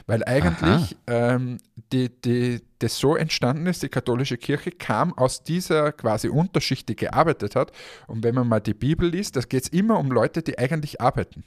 Weil 0.06 0.24
eigentlich 0.24 0.96
ähm, 1.06 1.58
die, 1.92 2.08
die, 2.08 2.60
das 2.78 2.98
so 2.98 3.16
entstanden 3.16 3.66
ist, 3.66 3.82
die 3.82 3.88
katholische 3.88 4.36
Kirche 4.36 4.70
kam 4.70 5.16
aus 5.16 5.42
dieser 5.42 5.92
quasi 5.92 6.28
Unterschicht, 6.28 6.88
die 6.88 6.96
gearbeitet 6.96 7.56
hat. 7.56 7.72
Und 8.06 8.24
wenn 8.24 8.34
man 8.34 8.48
mal 8.48 8.60
die 8.60 8.74
Bibel 8.74 9.08
liest, 9.08 9.36
da 9.36 9.40
geht 9.40 9.64
es 9.64 9.68
immer 9.68 9.98
um 9.98 10.10
Leute, 10.10 10.42
die 10.42 10.58
eigentlich 10.58 11.00
arbeiten 11.00 11.44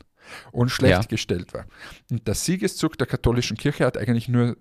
und 0.52 0.70
schlecht 0.70 1.04
ja. 1.04 1.08
gestellt 1.08 1.54
waren. 1.54 1.68
Und 2.10 2.28
der 2.28 2.36
Siegeszug 2.36 2.98
der 2.98 3.08
katholischen 3.08 3.58
Kirche 3.58 3.86
hat 3.86 3.98
eigentlich 3.98 4.28
nur 4.28 4.58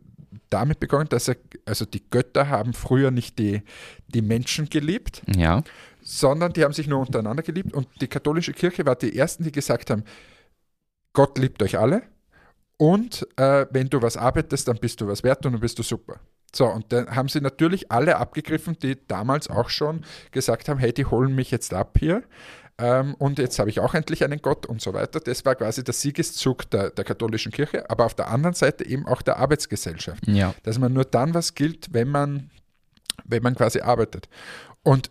damit 0.51 0.81
begonnen, 0.81 1.09
dass 1.09 1.29
er, 1.29 1.37
also 1.65 1.85
die 1.85 2.03
Götter 2.11 2.49
haben 2.49 2.73
früher 2.73 3.11
nicht 3.11 3.39
die, 3.39 3.63
die 4.09 4.23
Menschen 4.23 4.69
geliebt, 4.69 5.23
ja. 5.27 5.63
sondern 6.03 6.53
die 6.53 6.65
haben 6.65 6.73
sich 6.73 6.87
nur 6.87 7.01
untereinander 7.01 7.43
geliebt. 7.43 7.75
Und 7.75 7.89
die 8.01 8.09
katholische 8.09 8.53
Kirche 8.53 8.87
war 8.87 8.97
die 8.97 9.17
ersten, 9.17 9.45
die 9.45 9.53
gesagt 9.53 9.91
haben, 9.91 10.05
Gott 11.13 11.39
liebt 11.39 11.63
euch 11.63 11.79
alle 11.79 12.03
und 12.79 13.27
äh, 13.37 13.67
wenn 13.71 13.91
du 13.91 14.01
was 14.01 14.17
arbeitest, 14.17 14.69
dann 14.69 14.79
bist 14.79 15.01
du 15.01 15.09
was 15.09 15.23
wert 15.25 15.45
und 15.45 15.53
dann 15.53 15.61
bist 15.61 15.79
du 15.79 15.83
super. 15.83 16.21
So, 16.55 16.67
und 16.67 16.93
dann 16.93 17.15
haben 17.15 17.29
sie 17.29 17.41
natürlich 17.41 17.91
alle 17.93 18.17
abgegriffen, 18.17 18.79
die 18.81 18.97
damals 19.07 19.51
auch 19.51 19.69
schon 19.69 20.05
gesagt 20.31 20.69
haben, 20.69 20.79
hey, 20.79 20.93
die 20.93 21.05
holen 21.05 21.35
mich 21.35 21.51
jetzt 21.51 21.75
ab 21.75 21.99
hier. 21.99 22.23
Ähm, 22.79 23.15
und 23.17 23.41
jetzt 23.41 23.59
habe 23.59 23.69
ich 23.69 23.81
auch 23.81 23.95
endlich 23.95 24.23
einen 24.25 24.41
Gott 24.41 24.65
und 24.65 24.81
so 24.81 24.95
weiter. 24.95 25.19
Das 25.19 25.45
war 25.45 25.57
quasi 25.57 25.83
der 25.83 25.93
Siegeszug 25.93 26.71
der, 26.71 26.91
der 26.91 27.05
katholischen 27.05 27.51
Kirche, 27.51 27.91
aber 27.91 28.07
auf 28.07 28.15
der 28.15 28.29
anderen 28.29 28.55
Seite 28.55 28.87
eben 28.87 29.07
auch 29.07 29.21
der 29.23 29.39
Arbeitsgesellschaft. 29.39 30.27
Ja. 30.29 30.55
Dass 30.63 30.79
man 30.79 30.93
nur 30.93 31.05
dann 31.05 31.35
was 31.35 31.55
gilt, 31.55 31.93
wenn 31.93 32.09
man, 32.09 32.51
wenn 33.25 33.43
man 33.43 33.57
quasi 33.57 33.81
arbeitet. 33.81 34.29
Und 34.85 35.11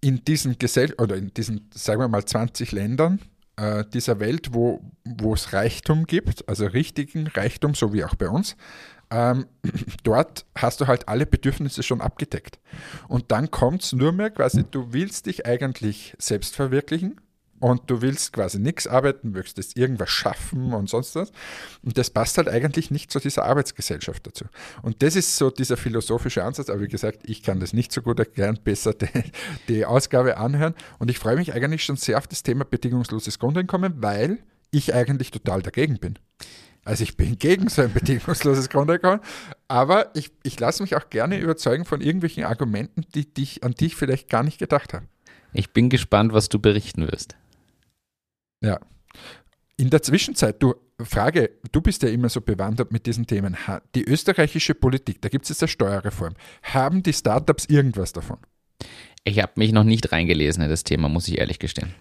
in 0.00 0.24
diesen 0.24 0.58
Gesell 0.58 0.94
oder 0.98 1.16
in 1.16 1.34
diesen, 1.34 1.68
sagen 1.74 2.00
wir 2.00 2.08
mal, 2.08 2.24
20 2.24 2.70
Ländern 2.70 3.18
äh, 3.56 3.84
dieser 3.92 4.20
Welt, 4.20 4.52
wo, 4.52 4.80
es 5.32 5.52
Reichtum 5.52 6.06
gibt, 6.06 6.48
also 6.48 6.66
richtigen 6.66 7.26
Reichtum, 7.26 7.74
so 7.74 7.92
wie 7.92 8.04
auch 8.04 8.14
bei 8.14 8.28
uns, 8.28 8.56
ähm, 9.10 9.46
dort 10.02 10.46
hast 10.56 10.80
du 10.80 10.86
halt 10.86 11.08
alle 11.08 11.26
Bedürfnisse 11.26 11.82
schon 11.82 12.00
abgedeckt. 12.00 12.58
Und 13.08 13.30
dann 13.30 13.50
kommt 13.50 13.82
es 13.82 13.92
nur 13.92 14.12
mehr 14.12 14.30
quasi, 14.30 14.64
du 14.68 14.92
willst 14.92 15.26
dich 15.26 15.46
eigentlich 15.46 16.14
selbst 16.18 16.56
verwirklichen 16.56 17.20
und 17.64 17.80
du 17.86 18.02
willst 18.02 18.34
quasi 18.34 18.58
nichts 18.58 18.86
arbeiten, 18.86 19.30
möchtest 19.30 19.56
jetzt 19.56 19.78
irgendwas 19.78 20.10
schaffen 20.10 20.74
und 20.74 20.90
sonst 20.90 21.14
was. 21.14 21.32
Und 21.82 21.96
das 21.96 22.10
passt 22.10 22.36
halt 22.36 22.46
eigentlich 22.46 22.90
nicht 22.90 23.10
zu 23.10 23.20
dieser 23.20 23.46
Arbeitsgesellschaft 23.46 24.26
dazu. 24.26 24.44
Und 24.82 25.02
das 25.02 25.16
ist 25.16 25.38
so 25.38 25.48
dieser 25.48 25.78
philosophische 25.78 26.44
Ansatz, 26.44 26.68
aber 26.68 26.82
wie 26.82 26.88
gesagt, 26.88 27.20
ich 27.24 27.42
kann 27.42 27.60
das 27.60 27.72
nicht 27.72 27.90
so 27.90 28.02
gut 28.02 28.18
erklären, 28.18 28.58
besser 28.62 28.92
die, 28.92 29.08
die 29.68 29.86
Ausgabe 29.86 30.36
anhören. 30.36 30.74
Und 30.98 31.10
ich 31.10 31.18
freue 31.18 31.36
mich 31.36 31.54
eigentlich 31.54 31.82
schon 31.84 31.96
sehr 31.96 32.18
auf 32.18 32.26
das 32.26 32.42
Thema 32.42 32.66
bedingungsloses 32.66 33.38
Grundeinkommen, 33.38 33.94
weil 34.02 34.40
ich 34.70 34.92
eigentlich 34.92 35.30
total 35.30 35.62
dagegen 35.62 35.96
bin. 35.96 36.18
Also 36.84 37.02
ich 37.02 37.16
bin 37.16 37.38
gegen 37.38 37.70
so 37.70 37.80
ein 37.80 37.94
bedingungsloses 37.94 38.68
Grundeinkommen, 38.68 39.20
aber 39.68 40.14
ich, 40.14 40.32
ich 40.42 40.60
lasse 40.60 40.82
mich 40.82 40.96
auch 40.96 41.08
gerne 41.08 41.38
überzeugen 41.38 41.86
von 41.86 42.02
irgendwelchen 42.02 42.44
Argumenten, 42.44 43.06
die, 43.14 43.24
die 43.24 43.42
ich, 43.42 43.64
an 43.64 43.72
die 43.72 43.86
ich 43.86 43.96
vielleicht 43.96 44.28
gar 44.28 44.42
nicht 44.42 44.58
gedacht 44.58 44.92
habe. 44.92 45.06
Ich 45.54 45.72
bin 45.72 45.88
gespannt, 45.88 46.34
was 46.34 46.50
du 46.50 46.58
berichten 46.58 47.10
wirst. 47.10 47.36
Ja. 48.64 48.80
In 49.76 49.90
der 49.90 50.02
Zwischenzeit, 50.02 50.62
du, 50.62 50.74
Frage, 51.00 51.50
du 51.72 51.80
bist 51.80 52.02
ja 52.02 52.08
immer 52.08 52.28
so 52.28 52.40
bewandert 52.40 52.92
mit 52.92 53.06
diesen 53.06 53.26
Themen. 53.26 53.56
Die 53.94 54.04
österreichische 54.04 54.74
Politik, 54.74 55.20
da 55.20 55.28
gibt 55.28 55.44
es 55.44 55.48
jetzt 55.50 55.62
eine 55.62 55.68
Steuerreform. 55.68 56.34
Haben 56.62 57.02
die 57.02 57.12
Startups 57.12 57.66
irgendwas 57.66 58.12
davon? 58.12 58.38
Ich 59.24 59.40
habe 59.40 59.52
mich 59.56 59.72
noch 59.72 59.84
nicht 59.84 60.12
reingelesen 60.12 60.62
in 60.62 60.70
das 60.70 60.84
Thema, 60.84 61.08
muss 61.08 61.28
ich 61.28 61.38
ehrlich 61.38 61.58
gestehen. 61.58 61.94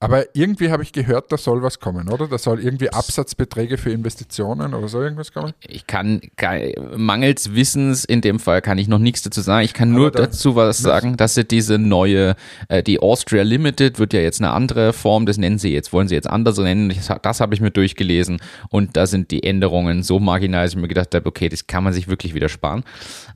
Aber 0.00 0.36
irgendwie 0.36 0.70
habe 0.70 0.82
ich 0.82 0.92
gehört, 0.92 1.32
da 1.32 1.38
soll 1.38 1.62
was 1.62 1.80
kommen, 1.80 2.10
oder? 2.10 2.28
Da 2.28 2.36
soll 2.36 2.60
irgendwie 2.60 2.90
Absatzbeträge 2.90 3.78
für 3.78 3.90
Investitionen 3.90 4.74
oder 4.74 4.88
so 4.88 5.00
irgendwas 5.00 5.32
kommen? 5.32 5.54
Ich 5.66 5.86
kann, 5.86 6.20
mangels 6.96 7.54
Wissens 7.54 8.04
in 8.04 8.20
dem 8.20 8.38
Fall 8.38 8.60
kann 8.60 8.76
ich 8.76 8.88
noch 8.88 8.98
nichts 8.98 9.22
dazu 9.22 9.40
sagen. 9.40 9.64
Ich 9.64 9.72
kann 9.72 9.92
nur 9.92 10.10
da, 10.10 10.24
dazu 10.24 10.56
was 10.56 10.78
sagen, 10.78 11.16
dass 11.16 11.34
sie 11.34 11.44
diese 11.44 11.78
neue, 11.78 12.34
äh, 12.68 12.82
die 12.82 13.00
Austria 13.00 13.44
Limited 13.44 13.98
wird 13.98 14.12
ja 14.12 14.20
jetzt 14.20 14.42
eine 14.42 14.50
andere 14.50 14.92
Form, 14.92 15.26
das 15.26 15.38
nennen 15.38 15.58
sie 15.58 15.72
jetzt, 15.72 15.92
wollen 15.92 16.08
sie 16.08 16.16
jetzt 16.16 16.28
anders 16.28 16.58
nennen. 16.58 16.90
Das, 16.90 17.10
das 17.22 17.40
habe 17.40 17.54
ich 17.54 17.60
mir 17.60 17.70
durchgelesen 17.70 18.42
und 18.68 18.96
da 18.96 19.06
sind 19.06 19.30
die 19.30 19.44
Änderungen 19.44 20.02
so 20.02 20.18
marginal, 20.18 20.64
dass 20.64 20.74
ich 20.74 20.80
mir 20.80 20.88
gedacht 20.88 21.14
habe, 21.14 21.26
okay, 21.26 21.48
das 21.48 21.66
kann 21.66 21.84
man 21.84 21.92
sich 21.92 22.08
wirklich 22.08 22.34
wieder 22.34 22.48
sparen. 22.48 22.84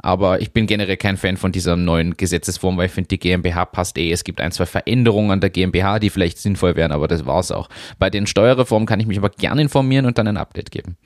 Aber 0.01 0.43
ich 0.43 0.53
bin 0.53 0.67
generell 0.67 0.97
kein 0.97 1.17
Fan 1.17 1.37
von 1.37 1.53
dieser 1.53 1.77
neuen 1.77 2.17
Gesetzesform, 2.17 2.77
weil 2.77 2.87
ich 2.87 2.93
finde, 2.93 3.09
die 3.09 3.19
GmbH 3.19 3.65
passt 3.65 3.97
eh. 3.97 4.13
Es 4.13 4.25
gibt 4.25 4.41
ein, 4.41 4.53
zwei 4.53 4.67
Veränderungen 4.67 5.31
an 5.31 5.41
der 5.41 5.51
GmbH, 5.51 5.99
die 5.99 6.11
vielleicht 6.11 6.39
sinnvoll 6.49 6.77
wären, 6.77 6.93
aber 6.93 7.09
das 7.09 7.27
war 7.27 7.41
es 7.41 7.51
auch. 7.51 7.69
Bei 7.99 8.11
den 8.11 8.27
Steuerreformen 8.27 8.87
kann 8.87 9.01
ich 9.01 9.07
mich 9.07 9.19
aber 9.19 9.31
gerne 9.31 9.61
informieren 9.61 10.07
und 10.07 10.19
dann 10.19 10.29
ein 10.29 10.37
Update 10.37 10.71
geben. 10.71 10.97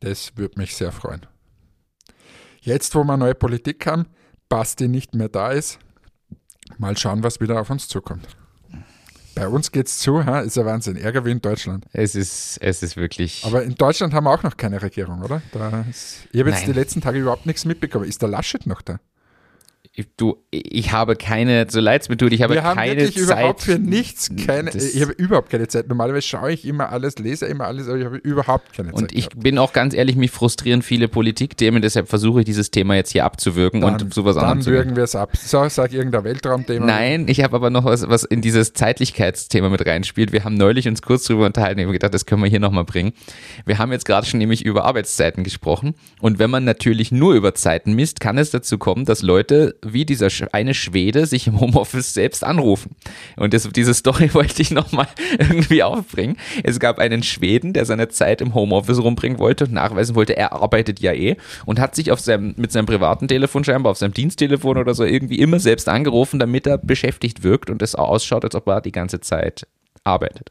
Das 0.00 0.36
würde 0.36 0.58
mich 0.60 0.76
sehr 0.76 0.92
freuen. 0.92 1.26
Jetzt, 2.60 2.94
wo 2.94 3.04
wir 3.04 3.16
neue 3.16 3.34
Politik 3.34 3.86
haben, 3.86 4.06
Basti 4.48 4.88
nicht 4.88 5.14
mehr 5.14 5.28
da 5.28 5.50
ist, 5.50 5.78
mal 6.76 6.96
schauen, 6.96 7.22
was 7.22 7.40
wieder 7.40 7.60
auf 7.60 7.70
uns 7.70 7.88
zukommt. 7.88 8.28
Bei 9.34 9.46
uns 9.46 9.70
geht's 9.70 9.98
zu, 9.98 10.24
ha? 10.26 10.40
ist 10.40 10.56
ja 10.56 10.64
Wahnsinn. 10.64 10.96
Ärger 10.96 11.24
wie 11.24 11.30
in 11.30 11.40
Deutschland. 11.40 11.86
Es 11.92 12.16
ist, 12.16 12.58
es 12.60 12.82
ist 12.82 12.96
wirklich. 12.96 13.44
Aber 13.44 13.62
in 13.62 13.76
Deutschland 13.76 14.12
haben 14.12 14.24
wir 14.24 14.32
auch 14.32 14.42
noch 14.42 14.56
keine 14.56 14.82
Regierung, 14.82 15.22
oder? 15.22 15.40
Ist, 15.88 16.26
ich 16.32 16.40
habe 16.40 16.50
jetzt 16.50 16.66
die 16.66 16.72
letzten 16.72 17.00
Tage 17.00 17.20
überhaupt 17.20 17.46
nichts 17.46 17.64
mitbekommen. 17.64 18.04
Ist 18.04 18.20
der 18.20 18.28
Laschet 18.28 18.66
noch 18.66 18.82
da? 18.82 18.98
Du, 20.16 20.36
ich 20.50 20.92
habe 20.92 21.16
keine, 21.16 21.66
so 21.68 21.80
leid 21.80 22.02
es 22.02 22.08
mir 22.08 22.16
tut, 22.16 22.32
ich 22.32 22.42
habe 22.42 22.54
Wir 22.54 22.62
keine 22.62 22.80
haben 22.80 22.98
wirklich 22.98 23.16
Zeit. 23.16 23.38
überhaupt 23.38 23.62
für 23.62 23.78
nichts 23.78 24.30
keine, 24.46 24.70
ich 24.70 25.00
habe 25.02 25.12
überhaupt 25.12 25.50
keine 25.50 25.68
Zeit. 25.68 25.88
Normalerweise 25.88 26.26
schaue 26.26 26.52
ich 26.52 26.64
immer 26.64 26.90
alles, 26.90 27.18
lese 27.18 27.46
immer 27.46 27.66
alles, 27.66 27.88
aber 27.88 27.98
ich 27.98 28.04
habe 28.04 28.16
überhaupt 28.16 28.72
keine 28.74 28.90
Zeit. 28.90 29.02
Und 29.02 29.12
ich 29.12 29.30
gehabt. 29.30 29.42
bin 29.42 29.58
auch 29.58 29.72
ganz 29.72 29.94
ehrlich, 29.94 30.16
mich 30.16 30.30
frustrieren 30.30 30.82
viele 30.82 31.08
Politikthemen, 31.08 31.82
deshalb 31.82 32.08
versuche 32.08 32.40
ich 32.40 32.46
dieses 32.46 32.70
Thema 32.70 32.94
jetzt 32.94 33.10
hier 33.12 33.24
abzuwirken 33.24 33.80
dann, 33.80 34.00
und 34.00 34.14
sowas 34.14 34.36
anderes. 34.36 34.64
Dann 34.64 34.74
würgen 34.74 34.96
wir 34.96 35.04
es 35.04 35.16
ab. 35.16 35.36
So, 35.36 35.68
sag 35.68 35.92
irgendein 35.92 36.24
Weltraumthema. 36.24 36.86
Nein, 36.86 37.26
ich 37.28 37.42
habe 37.42 37.56
aber 37.56 37.70
noch 37.70 37.84
was, 37.84 38.08
was 38.08 38.24
in 38.24 38.40
dieses 38.40 38.72
Zeitlichkeitsthema 38.74 39.68
mit 39.68 39.84
reinspielt. 39.86 40.32
Wir 40.32 40.44
haben 40.44 40.54
neulich 40.54 40.86
uns 40.86 41.02
kurz 41.02 41.24
drüber 41.24 41.46
unterhalten, 41.46 41.80
ich 41.80 41.84
habe 41.84 41.92
gedacht, 41.92 42.14
das 42.14 42.26
können 42.26 42.42
wir 42.42 42.48
hier 42.50 42.60
nochmal 42.60 42.84
bringen. 42.84 43.12
Wir 43.66 43.78
haben 43.78 43.92
jetzt 43.92 44.04
gerade 44.04 44.26
schon 44.26 44.38
nämlich 44.38 44.64
über 44.64 44.84
Arbeitszeiten 44.84 45.44
gesprochen 45.44 45.94
und 46.20 46.38
wenn 46.38 46.50
man 46.50 46.64
natürlich 46.64 47.10
nur 47.10 47.34
über 47.34 47.54
Zeiten 47.54 47.94
misst, 47.94 48.20
kann 48.20 48.38
es 48.38 48.50
dazu 48.50 48.78
kommen, 48.78 49.04
dass 49.04 49.22
Leute 49.22 49.76
wie 49.92 50.04
dieser 50.04 50.28
eine 50.52 50.74
Schwede 50.74 51.26
sich 51.26 51.46
im 51.46 51.60
Homeoffice 51.60 52.14
selbst 52.14 52.44
anrufen. 52.44 52.96
Und 53.36 53.54
das, 53.54 53.68
diese 53.70 53.94
Story 53.94 54.30
wollte 54.34 54.62
ich 54.62 54.70
nochmal 54.70 55.08
irgendwie 55.38 55.82
aufbringen. 55.82 56.36
Es 56.62 56.80
gab 56.80 56.98
einen 56.98 57.22
Schweden, 57.22 57.72
der 57.72 57.84
seine 57.84 58.08
Zeit 58.08 58.40
im 58.40 58.54
Homeoffice 58.54 58.98
rumbringen 58.98 59.38
wollte 59.38 59.64
und 59.64 59.72
nachweisen 59.72 60.14
wollte, 60.14 60.36
er 60.36 60.52
arbeitet 60.52 61.00
ja 61.00 61.12
eh 61.12 61.36
und 61.66 61.80
hat 61.80 61.94
sich 61.94 62.10
auf 62.10 62.20
seinem, 62.20 62.54
mit 62.56 62.72
seinem 62.72 62.86
privaten 62.86 63.28
Telefon 63.28 63.64
scheinbar, 63.64 63.92
auf 63.92 63.98
seinem 63.98 64.14
Diensttelefon 64.14 64.76
oder 64.76 64.94
so 64.94 65.04
irgendwie 65.04 65.38
immer 65.38 65.60
selbst 65.60 65.88
angerufen, 65.88 66.38
damit 66.38 66.66
er 66.66 66.78
beschäftigt 66.78 67.42
wirkt 67.42 67.70
und 67.70 67.82
es 67.82 67.94
ausschaut, 67.94 68.44
als 68.44 68.54
ob 68.54 68.66
er 68.68 68.80
die 68.80 68.92
ganze 68.92 69.20
Zeit 69.20 69.66
arbeitet. 70.04 70.50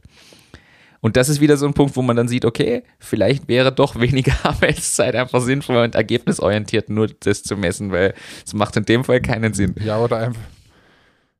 Und 1.02 1.16
das 1.18 1.30
ist 1.30 1.42
wieder 1.42 1.58
so 1.58 1.66
ein 1.66 1.74
Punkt, 1.74 1.96
wo 1.96 2.02
man 2.02 2.16
dann 2.16 2.28
sieht, 2.28 2.46
okay, 2.46 2.84
vielleicht 3.00 3.48
wäre 3.48 3.72
doch 3.72 4.00
weniger 4.00 4.34
Arbeitszeit 4.44 5.16
einfach 5.16 5.42
sinnvoll 5.42 5.78
und 5.78 5.96
ergebnisorientiert 5.96 6.90
nur 6.90 7.08
das 7.08 7.44
zu 7.44 7.56
messen, 7.56 7.92
weil 7.92 8.14
es 8.46 8.54
macht 8.54 8.76
in 8.78 8.86
dem 8.86 9.04
Fall 9.04 9.22
keinen 9.22 9.54
Sinn. 9.54 9.76
Ja, 9.80 10.00
oder 10.00 10.18
einfach, 10.18 10.42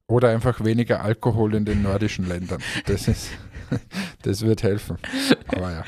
oder 0.08 0.30
einfach 0.30 0.64
weniger 0.64 1.02
Alkohol 1.02 1.56
in 1.56 1.66
den 1.66 1.82
nordischen 1.82 2.28
Ländern. 2.28 2.62
Das 2.86 3.08
ist, 3.08 3.32
das 4.22 4.42
wird 4.42 4.64
helfen. 4.64 4.98
Aber 5.48 5.72
ja. 5.72 5.84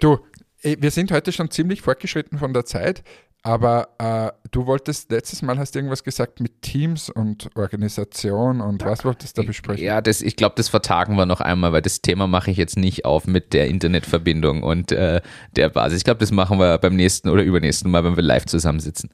Du, 0.00 0.18
eh, 0.62 0.76
wir 0.78 0.90
sind 0.90 1.10
heute 1.10 1.32
schon 1.32 1.50
ziemlich 1.50 1.82
fortgeschritten 1.82 2.38
von 2.38 2.52
der 2.52 2.64
Zeit. 2.64 3.02
Aber 3.44 3.88
äh, 3.98 4.32
du 4.50 4.66
wolltest, 4.66 5.10
letztes 5.10 5.42
Mal 5.42 5.58
hast 5.58 5.74
du 5.74 5.78
irgendwas 5.78 6.02
gesagt 6.02 6.40
mit 6.40 6.60
Teams 6.60 7.08
und 7.08 7.48
Organisation 7.54 8.60
und 8.60 8.84
was 8.84 9.04
wolltest 9.04 9.38
du 9.38 9.42
da 9.42 9.46
besprechen? 9.46 9.84
Ja, 9.84 10.00
das, 10.00 10.22
ich 10.22 10.34
glaube, 10.36 10.54
das 10.56 10.68
vertagen 10.68 11.16
wir 11.16 11.24
noch 11.24 11.40
einmal, 11.40 11.72
weil 11.72 11.82
das 11.82 12.02
Thema 12.02 12.26
mache 12.26 12.50
ich 12.50 12.56
jetzt 12.56 12.76
nicht 12.76 13.04
auf 13.04 13.26
mit 13.26 13.52
der 13.52 13.68
Internetverbindung 13.68 14.62
und 14.62 14.90
äh, 14.90 15.20
der 15.54 15.68
Basis. 15.68 15.98
Ich 15.98 16.04
glaube, 16.04 16.18
das 16.20 16.32
machen 16.32 16.58
wir 16.58 16.78
beim 16.78 16.96
nächsten 16.96 17.28
oder 17.28 17.42
übernächsten 17.42 17.90
Mal, 17.90 18.02
wenn 18.04 18.16
wir 18.16 18.24
live 18.24 18.46
zusammensitzen. 18.46 19.10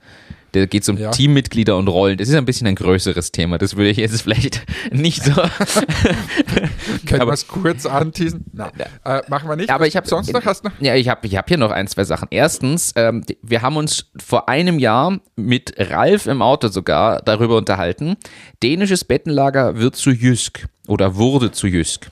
Da 0.55 0.67
geht 0.67 0.83
es 0.83 0.89
um 0.89 0.97
ja. 0.97 1.11
Teammitglieder 1.11 1.77
und 1.77 1.89
Rollen. 1.89 2.17
Das 2.17 2.29
ist 2.29 2.35
ein 2.37 2.45
bisschen 2.45 2.69
ein 2.69 2.77
größeres 2.77 3.33
Thema. 3.33 3.59
Das 3.59 3.77
würde 3.77 3.91
ich 3.91 3.97
jetzt 3.97 4.23
vielleicht 4.23 4.63
nicht 4.93 5.25
so. 5.25 5.33
Können 7.07 7.27
wir 7.27 7.33
es 7.33 7.49
kurz 7.49 7.87
anteasen? 7.87 8.45
Nein, 8.53 8.71
äh, 9.05 9.23
machen 9.29 9.49
wir 9.49 9.57
nicht. 9.57 9.71
Aber 9.71 9.89
ich 9.89 9.97
habe 9.97 10.07
sonst 10.07 10.33
noch 10.33 10.45
hast 10.45 10.63
noch. 10.63 10.71
Ja, 10.79 10.95
ich 10.95 11.09
habe 11.09 11.27
ich 11.27 11.37
hab 11.37 11.49
hier 11.49 11.59
noch 11.59 11.73
ein, 11.73 11.89
zwei 11.89 12.05
Sachen. 12.05 12.29
Erstens, 12.31 12.93
ähm, 12.95 13.25
wir 13.43 13.63
haben 13.63 13.77
uns 13.77 14.07
vor 14.17 14.49
einem 14.49 14.79
Jahr 14.79 15.19
mit 15.35 15.75
Ralf 15.77 16.27
im 16.27 16.41
Auto 16.41 16.69
sogar 16.69 17.21
darüber 17.23 17.57
unterhalten. 17.57 18.17
Dänisches 18.63 19.05
Bettenlager 19.05 19.77
wird 19.81 19.97
zu 19.97 20.11
Jysk 20.11 20.67
oder 20.87 21.17
wurde 21.17 21.51
zu 21.51 21.67
Jysk. 21.67 22.11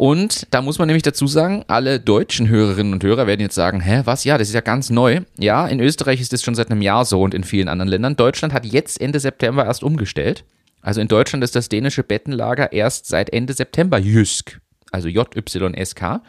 Und 0.00 0.46
da 0.50 0.62
muss 0.62 0.78
man 0.78 0.86
nämlich 0.86 1.02
dazu 1.02 1.26
sagen, 1.26 1.62
alle 1.68 2.00
deutschen 2.00 2.48
Hörerinnen 2.48 2.94
und 2.94 3.04
Hörer 3.04 3.26
werden 3.26 3.42
jetzt 3.42 3.54
sagen, 3.54 3.82
hä, 3.82 4.00
was? 4.06 4.24
Ja, 4.24 4.38
das 4.38 4.48
ist 4.48 4.54
ja 4.54 4.62
ganz 4.62 4.88
neu. 4.88 5.20
Ja, 5.38 5.66
in 5.66 5.78
Österreich 5.78 6.22
ist 6.22 6.32
das 6.32 6.42
schon 6.42 6.54
seit 6.54 6.70
einem 6.70 6.80
Jahr 6.80 7.04
so 7.04 7.20
und 7.20 7.34
in 7.34 7.44
vielen 7.44 7.68
anderen 7.68 7.90
Ländern. 7.90 8.16
Deutschland 8.16 8.54
hat 8.54 8.64
jetzt 8.64 8.98
Ende 8.98 9.20
September 9.20 9.66
erst 9.66 9.82
umgestellt. 9.82 10.44
Also 10.80 11.02
in 11.02 11.08
Deutschland 11.08 11.44
ist 11.44 11.54
das 11.54 11.68
dänische 11.68 12.02
Bettenlager 12.02 12.72
erst 12.72 13.08
seit 13.08 13.30
Ende 13.30 13.52
September 13.52 13.98
Jysk, 13.98 14.62
also 14.90 15.08
J-Y-S-K. 15.08 16.22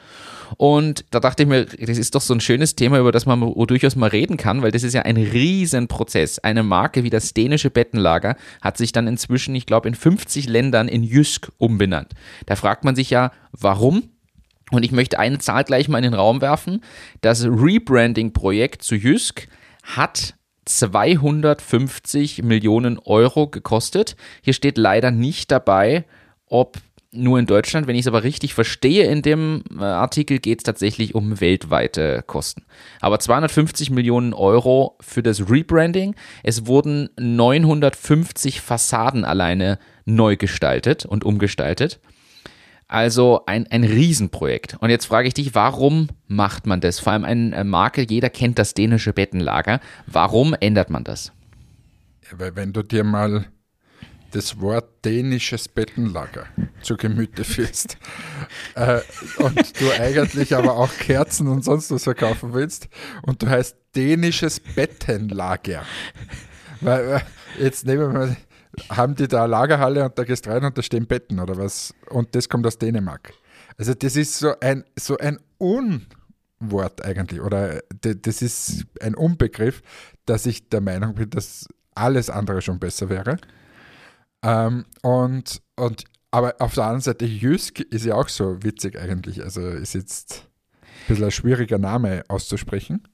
Und 0.57 1.05
da 1.11 1.19
dachte 1.19 1.43
ich 1.43 1.49
mir, 1.49 1.65
das 1.65 1.97
ist 1.97 2.13
doch 2.13 2.21
so 2.21 2.33
ein 2.33 2.41
schönes 2.41 2.75
Thema, 2.75 2.99
über 2.99 3.11
das 3.11 3.25
man 3.25 3.39
durchaus 3.67 3.95
mal 3.95 4.09
reden 4.09 4.37
kann, 4.37 4.61
weil 4.61 4.71
das 4.71 4.83
ist 4.83 4.93
ja 4.93 5.03
ein 5.03 5.17
Riesenprozess. 5.17 6.39
Eine 6.39 6.63
Marke 6.63 7.03
wie 7.03 7.09
das 7.09 7.33
dänische 7.33 7.69
Bettenlager 7.69 8.35
hat 8.61 8.77
sich 8.77 8.91
dann 8.91 9.07
inzwischen, 9.07 9.55
ich 9.55 9.65
glaube, 9.65 9.87
in 9.87 9.95
50 9.95 10.47
Ländern 10.47 10.87
in 10.87 11.03
Jysk 11.03 11.51
umbenannt. 11.57 12.13
Da 12.45 12.55
fragt 12.55 12.83
man 12.83 12.95
sich 12.95 13.09
ja, 13.09 13.31
warum? 13.51 14.09
Und 14.71 14.83
ich 14.83 14.91
möchte 14.91 15.19
eine 15.19 15.39
Zahl 15.39 15.63
gleich 15.63 15.89
mal 15.89 15.97
in 15.97 16.03
den 16.03 16.13
Raum 16.13 16.41
werfen. 16.41 16.83
Das 17.21 17.45
Rebranding-Projekt 17.45 18.83
zu 18.83 18.95
Jysk 18.95 19.47
hat 19.83 20.35
250 20.65 22.43
Millionen 22.43 22.99
Euro 22.99 23.47
gekostet. 23.47 24.15
Hier 24.41 24.53
steht 24.53 24.77
leider 24.77 25.11
nicht 25.11 25.51
dabei, 25.51 26.05
ob 26.45 26.77
nur 27.11 27.39
in 27.39 27.45
Deutschland. 27.45 27.87
Wenn 27.87 27.95
ich 27.95 28.01
es 28.01 28.07
aber 28.07 28.23
richtig 28.23 28.53
verstehe, 28.53 29.05
in 29.05 29.21
dem 29.21 29.63
äh, 29.77 29.83
Artikel 29.83 30.39
geht 30.39 30.59
es 30.59 30.63
tatsächlich 30.63 31.13
um 31.15 31.41
weltweite 31.41 32.23
Kosten. 32.25 32.63
Aber 32.99 33.19
250 33.19 33.91
Millionen 33.91 34.33
Euro 34.33 34.97
für 35.01 35.21
das 35.21 35.49
Rebranding. 35.49 36.15
Es 36.43 36.65
wurden 36.67 37.09
950 37.19 38.61
Fassaden 38.61 39.25
alleine 39.25 39.77
neu 40.05 40.37
gestaltet 40.37 41.05
und 41.05 41.23
umgestaltet. 41.23 41.99
Also 42.87 43.43
ein, 43.45 43.67
ein 43.67 43.85
Riesenprojekt. 43.85 44.77
Und 44.81 44.89
jetzt 44.89 45.05
frage 45.05 45.27
ich 45.27 45.33
dich, 45.33 45.55
warum 45.55 46.09
macht 46.27 46.67
man 46.67 46.81
das? 46.81 46.99
Vor 46.99 47.13
allem 47.13 47.23
eine 47.23 47.63
Marke, 47.63 48.05
jeder 48.07 48.29
kennt 48.29 48.59
das 48.59 48.73
dänische 48.73 49.13
Bettenlager. 49.13 49.79
Warum 50.07 50.53
ändert 50.59 50.89
man 50.89 51.05
das? 51.05 51.31
Wenn 52.37 52.73
du 52.73 52.83
dir 52.83 53.03
mal 53.03 53.45
das 54.31 54.59
Wort 54.59 55.05
dänisches 55.05 55.67
Bettenlager 55.67 56.47
zu 56.81 56.97
Gemüte 56.97 57.43
führst 57.43 57.97
äh, 58.75 59.01
und 59.37 59.79
du 59.79 59.91
eigentlich 59.91 60.55
aber 60.55 60.77
auch 60.77 60.91
Kerzen 60.97 61.47
und 61.47 61.63
sonst 61.63 61.91
was 61.91 62.03
verkaufen 62.03 62.53
willst 62.53 62.87
und 63.23 63.41
du 63.43 63.47
heißt 63.47 63.77
dänisches 63.95 64.59
Bettenlager. 64.59 65.83
Weil, 66.79 67.21
jetzt 67.59 67.85
nehmen 67.85 68.01
wir 68.01 68.09
mal 68.09 68.37
haben 68.89 69.15
die 69.15 69.27
da 69.27 69.43
eine 69.43 69.51
Lagerhalle 69.51 70.05
und 70.05 70.17
da 70.17 70.23
gehst 70.23 70.47
rein 70.47 70.63
und 70.63 70.77
da 70.77 70.81
stehen 70.81 71.07
Betten 71.07 71.39
oder 71.39 71.57
was? 71.57 71.93
Und 72.09 72.35
das 72.35 72.49
kommt 72.49 72.65
aus 72.65 72.77
Dänemark. 72.77 73.33
Also 73.77 73.93
das 73.93 74.15
ist 74.15 74.39
so 74.39 74.53
ein, 74.59 74.83
so 74.97 75.17
ein 75.17 75.39
Unwort 75.57 77.03
eigentlich 77.03 77.41
oder 77.41 77.81
das 77.99 78.41
ist 78.41 78.85
ein 79.01 79.15
Unbegriff, 79.15 79.81
dass 80.25 80.45
ich 80.45 80.69
der 80.69 80.81
Meinung 80.81 81.15
bin, 81.15 81.29
dass 81.29 81.67
alles 81.95 82.29
andere 82.29 82.61
schon 82.61 82.79
besser 82.79 83.09
wäre. 83.09 83.37
Ähm, 84.43 84.85
und, 85.01 85.61
und, 85.75 86.05
aber 86.31 86.55
auf 86.59 86.73
der 86.73 86.83
anderen 86.83 87.01
Seite, 87.01 87.25
Jysk 87.25 87.79
ist 87.79 88.05
ja 88.05 88.15
auch 88.15 88.29
so 88.29 88.63
witzig 88.63 88.97
eigentlich. 88.97 89.43
Also 89.43 89.61
ist 89.67 89.93
jetzt 89.93 90.47
ein 90.81 91.07
bisschen 91.07 91.25
ein 91.25 91.31
schwieriger 91.31 91.77
Name 91.77 92.23
auszusprechen. 92.27 93.07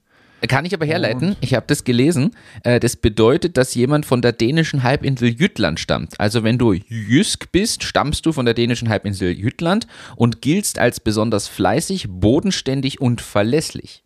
Kann 0.48 0.66
ich 0.66 0.74
aber 0.74 0.86
herleiten, 0.86 1.36
ich 1.42 1.56
habe 1.56 1.66
das 1.66 1.84
gelesen. 1.84 2.36
Äh, 2.64 2.80
das 2.80 2.96
bedeutet, 2.96 3.58
dass 3.58 3.74
jemand 3.74 4.06
von 4.06 4.22
der 4.22 4.34
dänischen 4.34 4.84
Halbinsel 4.84 5.30
Jütland 5.30 5.80
stammt. 5.80 6.20
Also 6.20 6.44
wenn 6.44 6.60
du 6.60 6.74
Jysk 6.74 7.52
bist, 7.52 7.84
stammst 7.84 8.26
du 8.26 8.32
von 8.32 8.46
der 8.46 8.54
dänischen 8.54 8.88
Halbinsel 8.88 9.32
Jütland 9.32 9.88
und 10.16 10.42
giltst 10.42 10.78
als 10.78 11.00
besonders 11.00 11.48
fleißig, 11.48 12.08
bodenständig 12.08 13.02
und 13.02 13.20
verlässlich. 13.20 14.04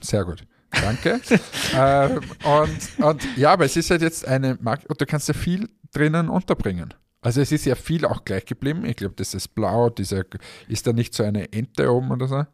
Sehr 0.00 0.24
gut. 0.24 0.44
Danke. 0.70 1.20
ähm, 1.76 2.20
und, 2.44 3.04
und 3.04 3.22
ja, 3.36 3.52
aber 3.52 3.66
es 3.66 3.76
ist 3.76 3.90
halt 3.90 4.00
jetzt 4.00 4.26
eine 4.26 4.56
Marke, 4.60 4.88
und 4.88 4.98
du 5.00 5.04
kannst 5.04 5.28
ja 5.28 5.34
viel 5.34 5.68
drinnen 5.92 6.28
unterbringen. 6.28 6.94
Also 7.20 7.40
es 7.40 7.52
ist 7.52 7.64
ja 7.64 7.76
viel 7.76 8.04
auch 8.04 8.24
gleich 8.24 8.44
geblieben. 8.44 8.84
Ich 8.84 8.96
glaube, 8.96 9.14
das 9.16 9.32
ist 9.34 9.54
blau, 9.54 9.90
dieser, 9.90 10.24
ist 10.68 10.86
da 10.86 10.92
nicht 10.92 11.14
so 11.14 11.22
eine 11.22 11.52
Ente 11.52 11.90
oben 11.90 12.10
oder 12.10 12.26
so? 12.26 12.44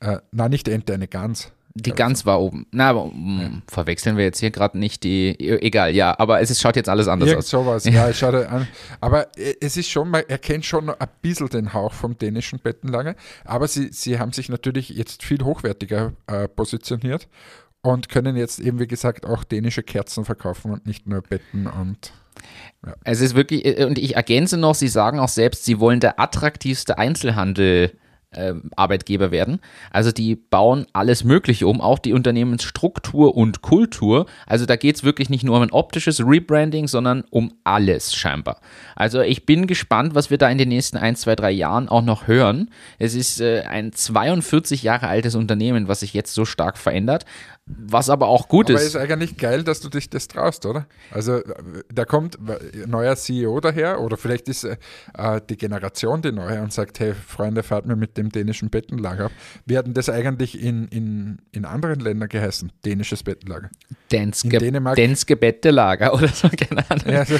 Äh, 0.00 0.20
nein, 0.30 0.50
nicht 0.50 0.68
Ente, 0.68 0.94
eine 0.94 1.08
Gans. 1.08 1.52
Die 1.74 1.92
Gans 1.92 2.26
war 2.26 2.40
oben. 2.40 2.66
Na, 2.72 2.90
aber 2.90 3.04
um, 3.04 3.40
ja. 3.40 3.50
verwechseln 3.68 4.16
wir 4.16 4.24
jetzt 4.24 4.40
hier 4.40 4.50
gerade 4.50 4.78
nicht 4.78 5.04
die. 5.04 5.36
E, 5.38 5.58
egal, 5.60 5.94
ja, 5.94 6.18
aber 6.18 6.40
es 6.40 6.50
ist, 6.50 6.60
schaut 6.60 6.76
jetzt 6.76 6.88
alles 6.88 7.08
anders 7.08 7.28
Irgend 7.28 7.44
aus. 7.44 7.50
sowas, 7.50 7.84
ja, 7.86 8.08
ja 8.08 8.12
schaut 8.12 8.34
an. 8.34 8.66
Aber 9.00 9.28
es 9.60 9.76
ist 9.76 9.88
schon, 9.88 10.10
man 10.10 10.22
erkennt 10.28 10.64
schon 10.64 10.90
ein 10.90 11.08
bisschen 11.22 11.48
den 11.48 11.72
Hauch 11.72 11.92
vom 11.92 12.16
dänischen 12.18 12.58
Bettenlager. 12.58 13.14
Aber 13.44 13.68
sie, 13.68 13.92
sie 13.92 14.18
haben 14.18 14.32
sich 14.32 14.48
natürlich 14.48 14.88
jetzt 14.90 15.22
viel 15.22 15.44
hochwertiger 15.44 16.12
äh, 16.26 16.48
positioniert 16.48 17.28
und 17.82 18.08
können 18.08 18.36
jetzt 18.36 18.58
eben, 18.58 18.78
wie 18.78 18.86
gesagt, 18.86 19.26
auch 19.26 19.44
dänische 19.44 19.82
Kerzen 19.82 20.24
verkaufen 20.24 20.72
und 20.72 20.86
nicht 20.86 21.06
nur 21.06 21.22
Betten 21.22 21.66
und. 21.66 22.12
Ja. 22.86 22.94
Es 23.04 23.20
ist 23.20 23.34
wirklich, 23.34 23.64
äh, 23.64 23.84
und 23.84 23.98
ich 23.98 24.16
ergänze 24.16 24.56
noch, 24.56 24.74
sie 24.74 24.88
sagen 24.88 25.18
auch 25.18 25.28
selbst, 25.28 25.64
sie 25.64 25.80
wollen 25.80 26.00
der 26.00 26.20
attraktivste 26.20 26.98
Einzelhandel 26.98 27.92
äh, 28.30 28.54
Arbeitgeber 28.76 29.30
werden. 29.30 29.60
Also 29.90 30.12
die 30.12 30.36
bauen 30.36 30.86
alles 30.92 31.24
Mögliche 31.24 31.66
um, 31.66 31.80
auch 31.80 31.98
die 31.98 32.12
Unternehmensstruktur 32.12 33.36
und 33.36 33.62
Kultur. 33.62 34.26
Also 34.46 34.66
da 34.66 34.76
geht 34.76 34.96
es 34.96 35.04
wirklich 35.04 35.30
nicht 35.30 35.44
nur 35.44 35.56
um 35.56 35.62
ein 35.62 35.72
optisches 35.72 36.20
Rebranding, 36.20 36.88
sondern 36.88 37.24
um 37.30 37.54
alles 37.64 38.14
scheinbar. 38.14 38.60
Also 38.96 39.20
ich 39.20 39.46
bin 39.46 39.66
gespannt, 39.66 40.14
was 40.14 40.30
wir 40.30 40.38
da 40.38 40.48
in 40.50 40.58
den 40.58 40.68
nächsten 40.68 40.98
ein, 40.98 41.16
zwei, 41.16 41.36
drei 41.36 41.50
Jahren 41.50 41.88
auch 41.88 42.02
noch 42.02 42.26
hören. 42.26 42.70
Es 42.98 43.14
ist 43.14 43.40
äh, 43.40 43.62
ein 43.62 43.92
42 43.92 44.82
Jahre 44.82 45.08
altes 45.08 45.34
Unternehmen, 45.34 45.88
was 45.88 46.00
sich 46.00 46.12
jetzt 46.12 46.34
so 46.34 46.44
stark 46.44 46.76
verändert. 46.76 47.24
Was 47.68 48.08
aber 48.08 48.28
auch 48.28 48.48
gut 48.48 48.70
aber 48.70 48.80
ist. 48.80 48.94
Aber 48.94 49.04
ist 49.04 49.10
eigentlich 49.10 49.36
geil, 49.36 49.62
dass 49.62 49.80
du 49.80 49.88
dich 49.88 50.08
das 50.08 50.28
traust, 50.28 50.64
oder? 50.64 50.86
Also 51.10 51.42
da 51.92 52.04
kommt 52.04 52.38
ein 52.38 52.88
neuer 52.88 53.14
CEO 53.16 53.60
daher 53.60 54.00
oder 54.00 54.16
vielleicht 54.16 54.48
ist 54.48 54.64
äh, 54.64 54.76
die 55.48 55.56
Generation 55.56 56.22
die 56.22 56.32
neue 56.32 56.62
und 56.62 56.72
sagt, 56.72 56.98
hey 57.00 57.14
Freunde, 57.14 57.62
fahrt 57.62 57.86
mir 57.86 57.96
mit 57.96 58.16
dem 58.16 58.30
dänischen 58.30 58.70
Bettenlager 58.70 59.26
ab. 59.26 59.32
Wir 59.66 59.78
hatten 59.78 59.92
das 59.92 60.08
eigentlich 60.08 60.62
in, 60.62 60.88
in, 60.88 61.38
in 61.52 61.64
anderen 61.64 62.00
Ländern 62.00 62.28
geheißen, 62.28 62.72
dänisches 62.84 63.22
Bettenlager. 63.22 63.70
Dänske, 64.10 64.48
in 64.48 64.58
Dänemark, 64.58 64.96
Dänske 64.96 65.36
Bettelager 65.36 66.14
oder 66.14 66.28
so, 66.28 66.48
keine 66.48 66.88
Ahnung. 66.90 67.08
Ja, 67.08 67.20
also, 67.20 67.36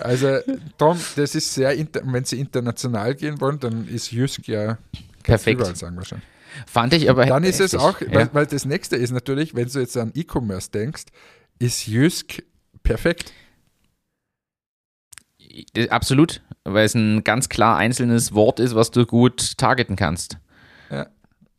also 0.00 0.38
Tom, 0.76 0.98
das 1.16 1.34
ist 1.34 1.54
sehr, 1.54 1.74
wenn 2.02 2.24
sie 2.24 2.38
international 2.38 3.14
gehen 3.14 3.40
wollen, 3.40 3.58
dann 3.60 3.88
ist 3.88 4.10
Jysk 4.10 4.46
ja 4.48 4.78
perfekt. 5.22 5.60
Überall 5.60 5.76
sagen 5.76 5.96
wahrscheinlich. 5.96 6.33
Fand 6.66 6.94
ich 6.94 7.10
aber. 7.10 7.26
Dann 7.26 7.44
ist 7.44 7.60
es 7.60 7.74
auch, 7.74 8.00
ja. 8.00 8.14
weil, 8.14 8.30
weil, 8.32 8.46
das 8.46 8.64
nächste 8.64 8.96
ist 8.96 9.10
natürlich, 9.10 9.54
wenn 9.54 9.68
du 9.68 9.78
jetzt 9.78 9.96
an 9.96 10.12
E-Commerce 10.14 10.70
denkst, 10.70 11.04
ist 11.58 11.86
Jysk 11.86 12.42
perfekt. 12.82 13.32
Absolut, 15.88 16.42
weil 16.64 16.84
es 16.84 16.94
ein 16.94 17.22
ganz 17.22 17.48
klar 17.48 17.76
einzelnes 17.76 18.34
Wort 18.34 18.58
ist, 18.58 18.74
was 18.74 18.90
du 18.90 19.06
gut 19.06 19.56
targeten 19.56 19.96
kannst. 19.96 20.38
Ja. 20.90 21.06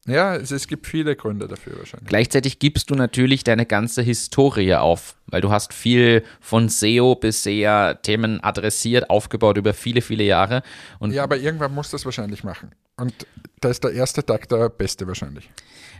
Ja, 0.08 0.36
es, 0.36 0.52
es, 0.52 0.68
gibt 0.68 0.86
viele 0.86 1.16
Gründe 1.16 1.48
dafür 1.48 1.80
wahrscheinlich. 1.80 2.08
Gleichzeitig 2.08 2.60
gibst 2.60 2.92
du 2.92 2.96
natürlich 2.96 3.44
deine 3.44 3.66
ganze 3.66 4.04
Historie 4.04 4.76
auf, 4.76 5.16
weil 5.26 5.42
du 5.42 5.50
hast 5.50 5.74
viel 5.74 6.24
von 6.40 6.70
SEO 6.70 7.16
bis 7.16 7.42
SEA 7.42 7.96
Themen 7.96 8.44
adressiert, 8.44 9.10
aufgebaut 9.10 9.58
über 9.58 9.74
viele, 9.74 10.02
viele 10.02 10.24
Jahre. 10.24 10.62
Und 11.00 11.12
ja, 11.12 11.24
aber 11.24 11.38
irgendwann 11.38 11.74
musst 11.74 11.92
du 11.92 11.96
das 11.96 12.06
wahrscheinlich 12.06 12.44
machen. 12.44 12.76
Und 12.98 13.26
da 13.66 13.72
ist 13.72 13.84
der 13.84 13.94
erste 13.94 14.24
Tag 14.24 14.48
der 14.48 14.70
beste 14.70 15.08
wahrscheinlich. 15.08 15.50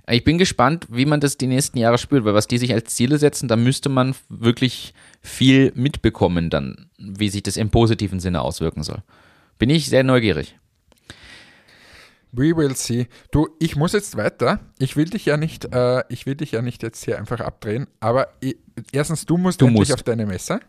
Ich 0.08 0.24
bin 0.24 0.38
gespannt, 0.38 0.86
wie 0.90 1.08
man 1.08 1.20
das 1.20 1.38
die 1.38 1.48
nächsten 1.48 1.80
Jahre 1.80 1.98
spürt, 1.98 2.24
weil 2.24 2.36
was 2.36 2.46
die 2.46 2.60
sich 2.60 2.72
als 2.72 2.94
Ziele 2.94 3.18
setzen, 3.18 3.48
da 3.48 3.56
müsste 3.56 3.90
man 3.90 4.14
wirklich 4.30 4.94
viel 5.22 5.72
mitbekommen, 5.74 6.52
dann, 6.52 6.92
wie 7.00 7.30
sich 7.30 7.42
das 7.42 7.58
im 7.58 7.72
positiven 7.72 8.20
Sinne 8.20 8.42
auswirken 8.42 8.84
soll. 8.84 9.02
Bin 9.58 9.72
ich 9.72 9.88
sehr 9.90 10.04
neugierig. 10.04 10.56
We 12.32 12.56
will 12.56 12.76
see. 12.76 13.08
Du, 13.32 13.48
ich 13.60 13.76
muss 13.76 13.94
jetzt 13.94 14.16
weiter. 14.16 14.60
Ich 14.78 14.96
will 14.96 15.06
dich 15.06 15.26
ja 15.26 15.38
nicht, 15.38 15.74
äh, 15.74 16.04
ich 16.10 16.28
will 16.28 16.36
dich 16.36 16.52
ja 16.52 16.62
nicht 16.62 16.84
jetzt 16.84 17.04
hier 17.04 17.18
einfach 17.18 17.40
abdrehen. 17.40 17.88
Aber 18.00 18.28
ich, 18.42 18.58
erstens, 18.92 19.26
du 19.26 19.38
musst 19.38 19.62
du 19.62 19.68
endlich 19.68 19.90
musst. 19.90 19.94
auf 19.94 20.04
deine 20.04 20.28
Messe. 20.28 20.60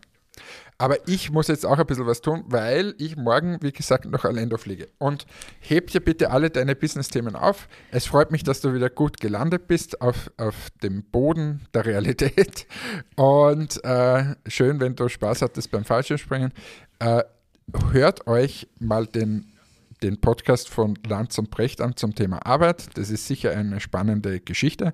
Aber 0.77 1.07
ich 1.07 1.31
muss 1.31 1.47
jetzt 1.47 1.65
auch 1.65 1.79
ein 1.79 1.85
bisschen 1.87 2.05
was 2.05 2.21
tun, 2.21 2.43
weil 2.47 2.93
ich 2.99 3.17
morgen, 3.17 3.57
wie 3.61 3.71
gesagt, 3.71 4.05
nach 4.05 4.23
Orlando 4.25 4.57
fliege. 4.57 4.87
Und 4.99 5.25
heb 5.59 5.87
dir 5.87 6.01
bitte 6.01 6.29
alle 6.29 6.51
deine 6.51 6.75
Business-Themen 6.75 7.35
auf. 7.35 7.67
Es 7.91 8.05
freut 8.05 8.31
mich, 8.31 8.43
dass 8.43 8.61
du 8.61 8.73
wieder 8.73 8.89
gut 8.89 9.19
gelandet 9.19 9.67
bist 9.67 10.01
auf, 10.01 10.31
auf 10.37 10.69
dem 10.83 11.03
Boden 11.03 11.67
der 11.73 11.85
Realität. 11.85 12.67
Und 13.15 13.83
äh, 13.83 14.35
schön, 14.45 14.79
wenn 14.79 14.95
du 14.95 15.09
Spaß 15.09 15.41
hattest 15.41 15.71
beim 15.71 15.83
Fallschirmspringen. 15.83 16.53
Äh, 16.99 17.23
hört 17.91 18.27
euch 18.27 18.67
mal 18.79 19.07
den 19.07 19.51
den 20.03 20.21
Podcast 20.21 20.69
von 20.69 20.93
Lanz 21.07 21.39
und 21.39 21.49
Brecht 21.49 21.81
an 21.81 21.95
zum 21.95 22.13
Thema 22.13 22.45
Arbeit. 22.45 22.97
Das 22.97 23.09
ist 23.09 23.27
sicher 23.27 23.51
eine 23.51 23.79
spannende 23.79 24.39
Geschichte. 24.39 24.93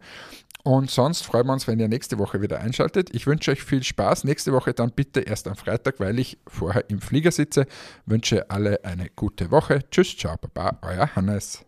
Und 0.64 0.90
sonst 0.90 1.26
freuen 1.26 1.46
wir 1.48 1.54
uns, 1.54 1.68
wenn 1.68 1.80
ihr 1.80 1.90
nächste 1.90 2.18
Woche 2.18 2.42
wieder 2.42 2.62
einschaltet. 2.62 3.10
Ich 3.14 3.28
wünsche 3.28 3.52
euch 3.52 3.62
viel 3.62 3.84
Spaß. 3.84 4.24
Nächste 4.24 4.54
Woche 4.54 4.74
dann 4.74 4.92
bitte 4.92 5.20
erst 5.20 5.48
am 5.50 5.58
Freitag, 5.58 6.00
weil 6.00 6.18
ich 6.20 6.38
vorher 6.48 6.90
im 6.90 7.02
Flieger 7.02 7.32
sitze. 7.32 7.68
Wünsche 8.06 8.50
alle 8.50 8.84
eine 8.86 9.10
gute 9.10 9.52
Woche. 9.52 9.80
Tschüss, 9.92 10.16
ciao, 10.18 10.38
baba, 10.38 10.80
euer 10.82 11.14
Hannes. 11.16 11.66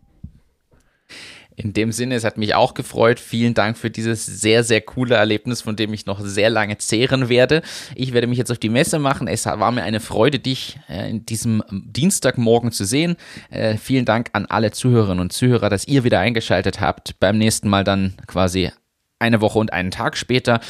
In 1.56 1.72
dem 1.72 1.92
Sinne, 1.92 2.14
es 2.14 2.24
hat 2.24 2.38
mich 2.38 2.54
auch 2.54 2.74
gefreut. 2.74 3.20
Vielen 3.20 3.54
Dank 3.54 3.78
für 3.78 3.90
dieses 3.90 4.24
sehr, 4.26 4.64
sehr 4.64 4.82
coole 4.82 5.14
Erlebnis, 5.14 5.62
von 5.62 5.76
dem 5.76 5.92
ich 5.92 6.04
noch 6.04 6.20
sehr 6.20 6.50
lange 6.50 6.76
zehren 6.78 7.28
werde. 7.28 7.62
Ich 7.94 8.12
werde 8.12 8.26
mich 8.26 8.38
jetzt 8.38 8.50
auf 8.50 8.58
die 8.58 8.68
Messe 8.68 8.98
machen. 8.98 9.26
Es 9.26 9.46
war 9.46 9.72
mir 9.72 9.82
eine 9.82 10.00
Freude, 10.00 10.38
dich 10.38 10.78
äh, 10.88 11.10
in 11.10 11.24
diesem 11.24 11.62
Dienstagmorgen 11.70 12.72
zu 12.72 12.84
sehen. 12.84 13.16
Äh, 13.50 13.76
vielen 13.76 14.04
Dank 14.04 14.30
an 14.32 14.46
alle 14.46 14.70
Zuhörerinnen 14.70 15.20
und 15.20 15.32
Zuhörer, 15.32 15.70
dass 15.70 15.88
ihr 15.88 16.04
wieder 16.04 16.20
eingeschaltet 16.20 16.80
habt. 16.80 17.18
Beim 17.20 17.38
nächsten 17.38 17.68
Mal 17.70 17.84
dann 17.84 18.14
quasi 18.26 18.70
eine 19.18 19.40
Woche 19.40 19.58
und 19.58 19.72
einen 19.72 19.90
Tag 19.90 20.16
später. 20.16 20.60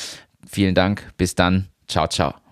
Vielen 0.49 0.75
Dank. 0.75 1.13
Bis 1.17 1.35
dann. 1.35 1.69
Ciao, 1.89 2.07
ciao. 2.07 2.46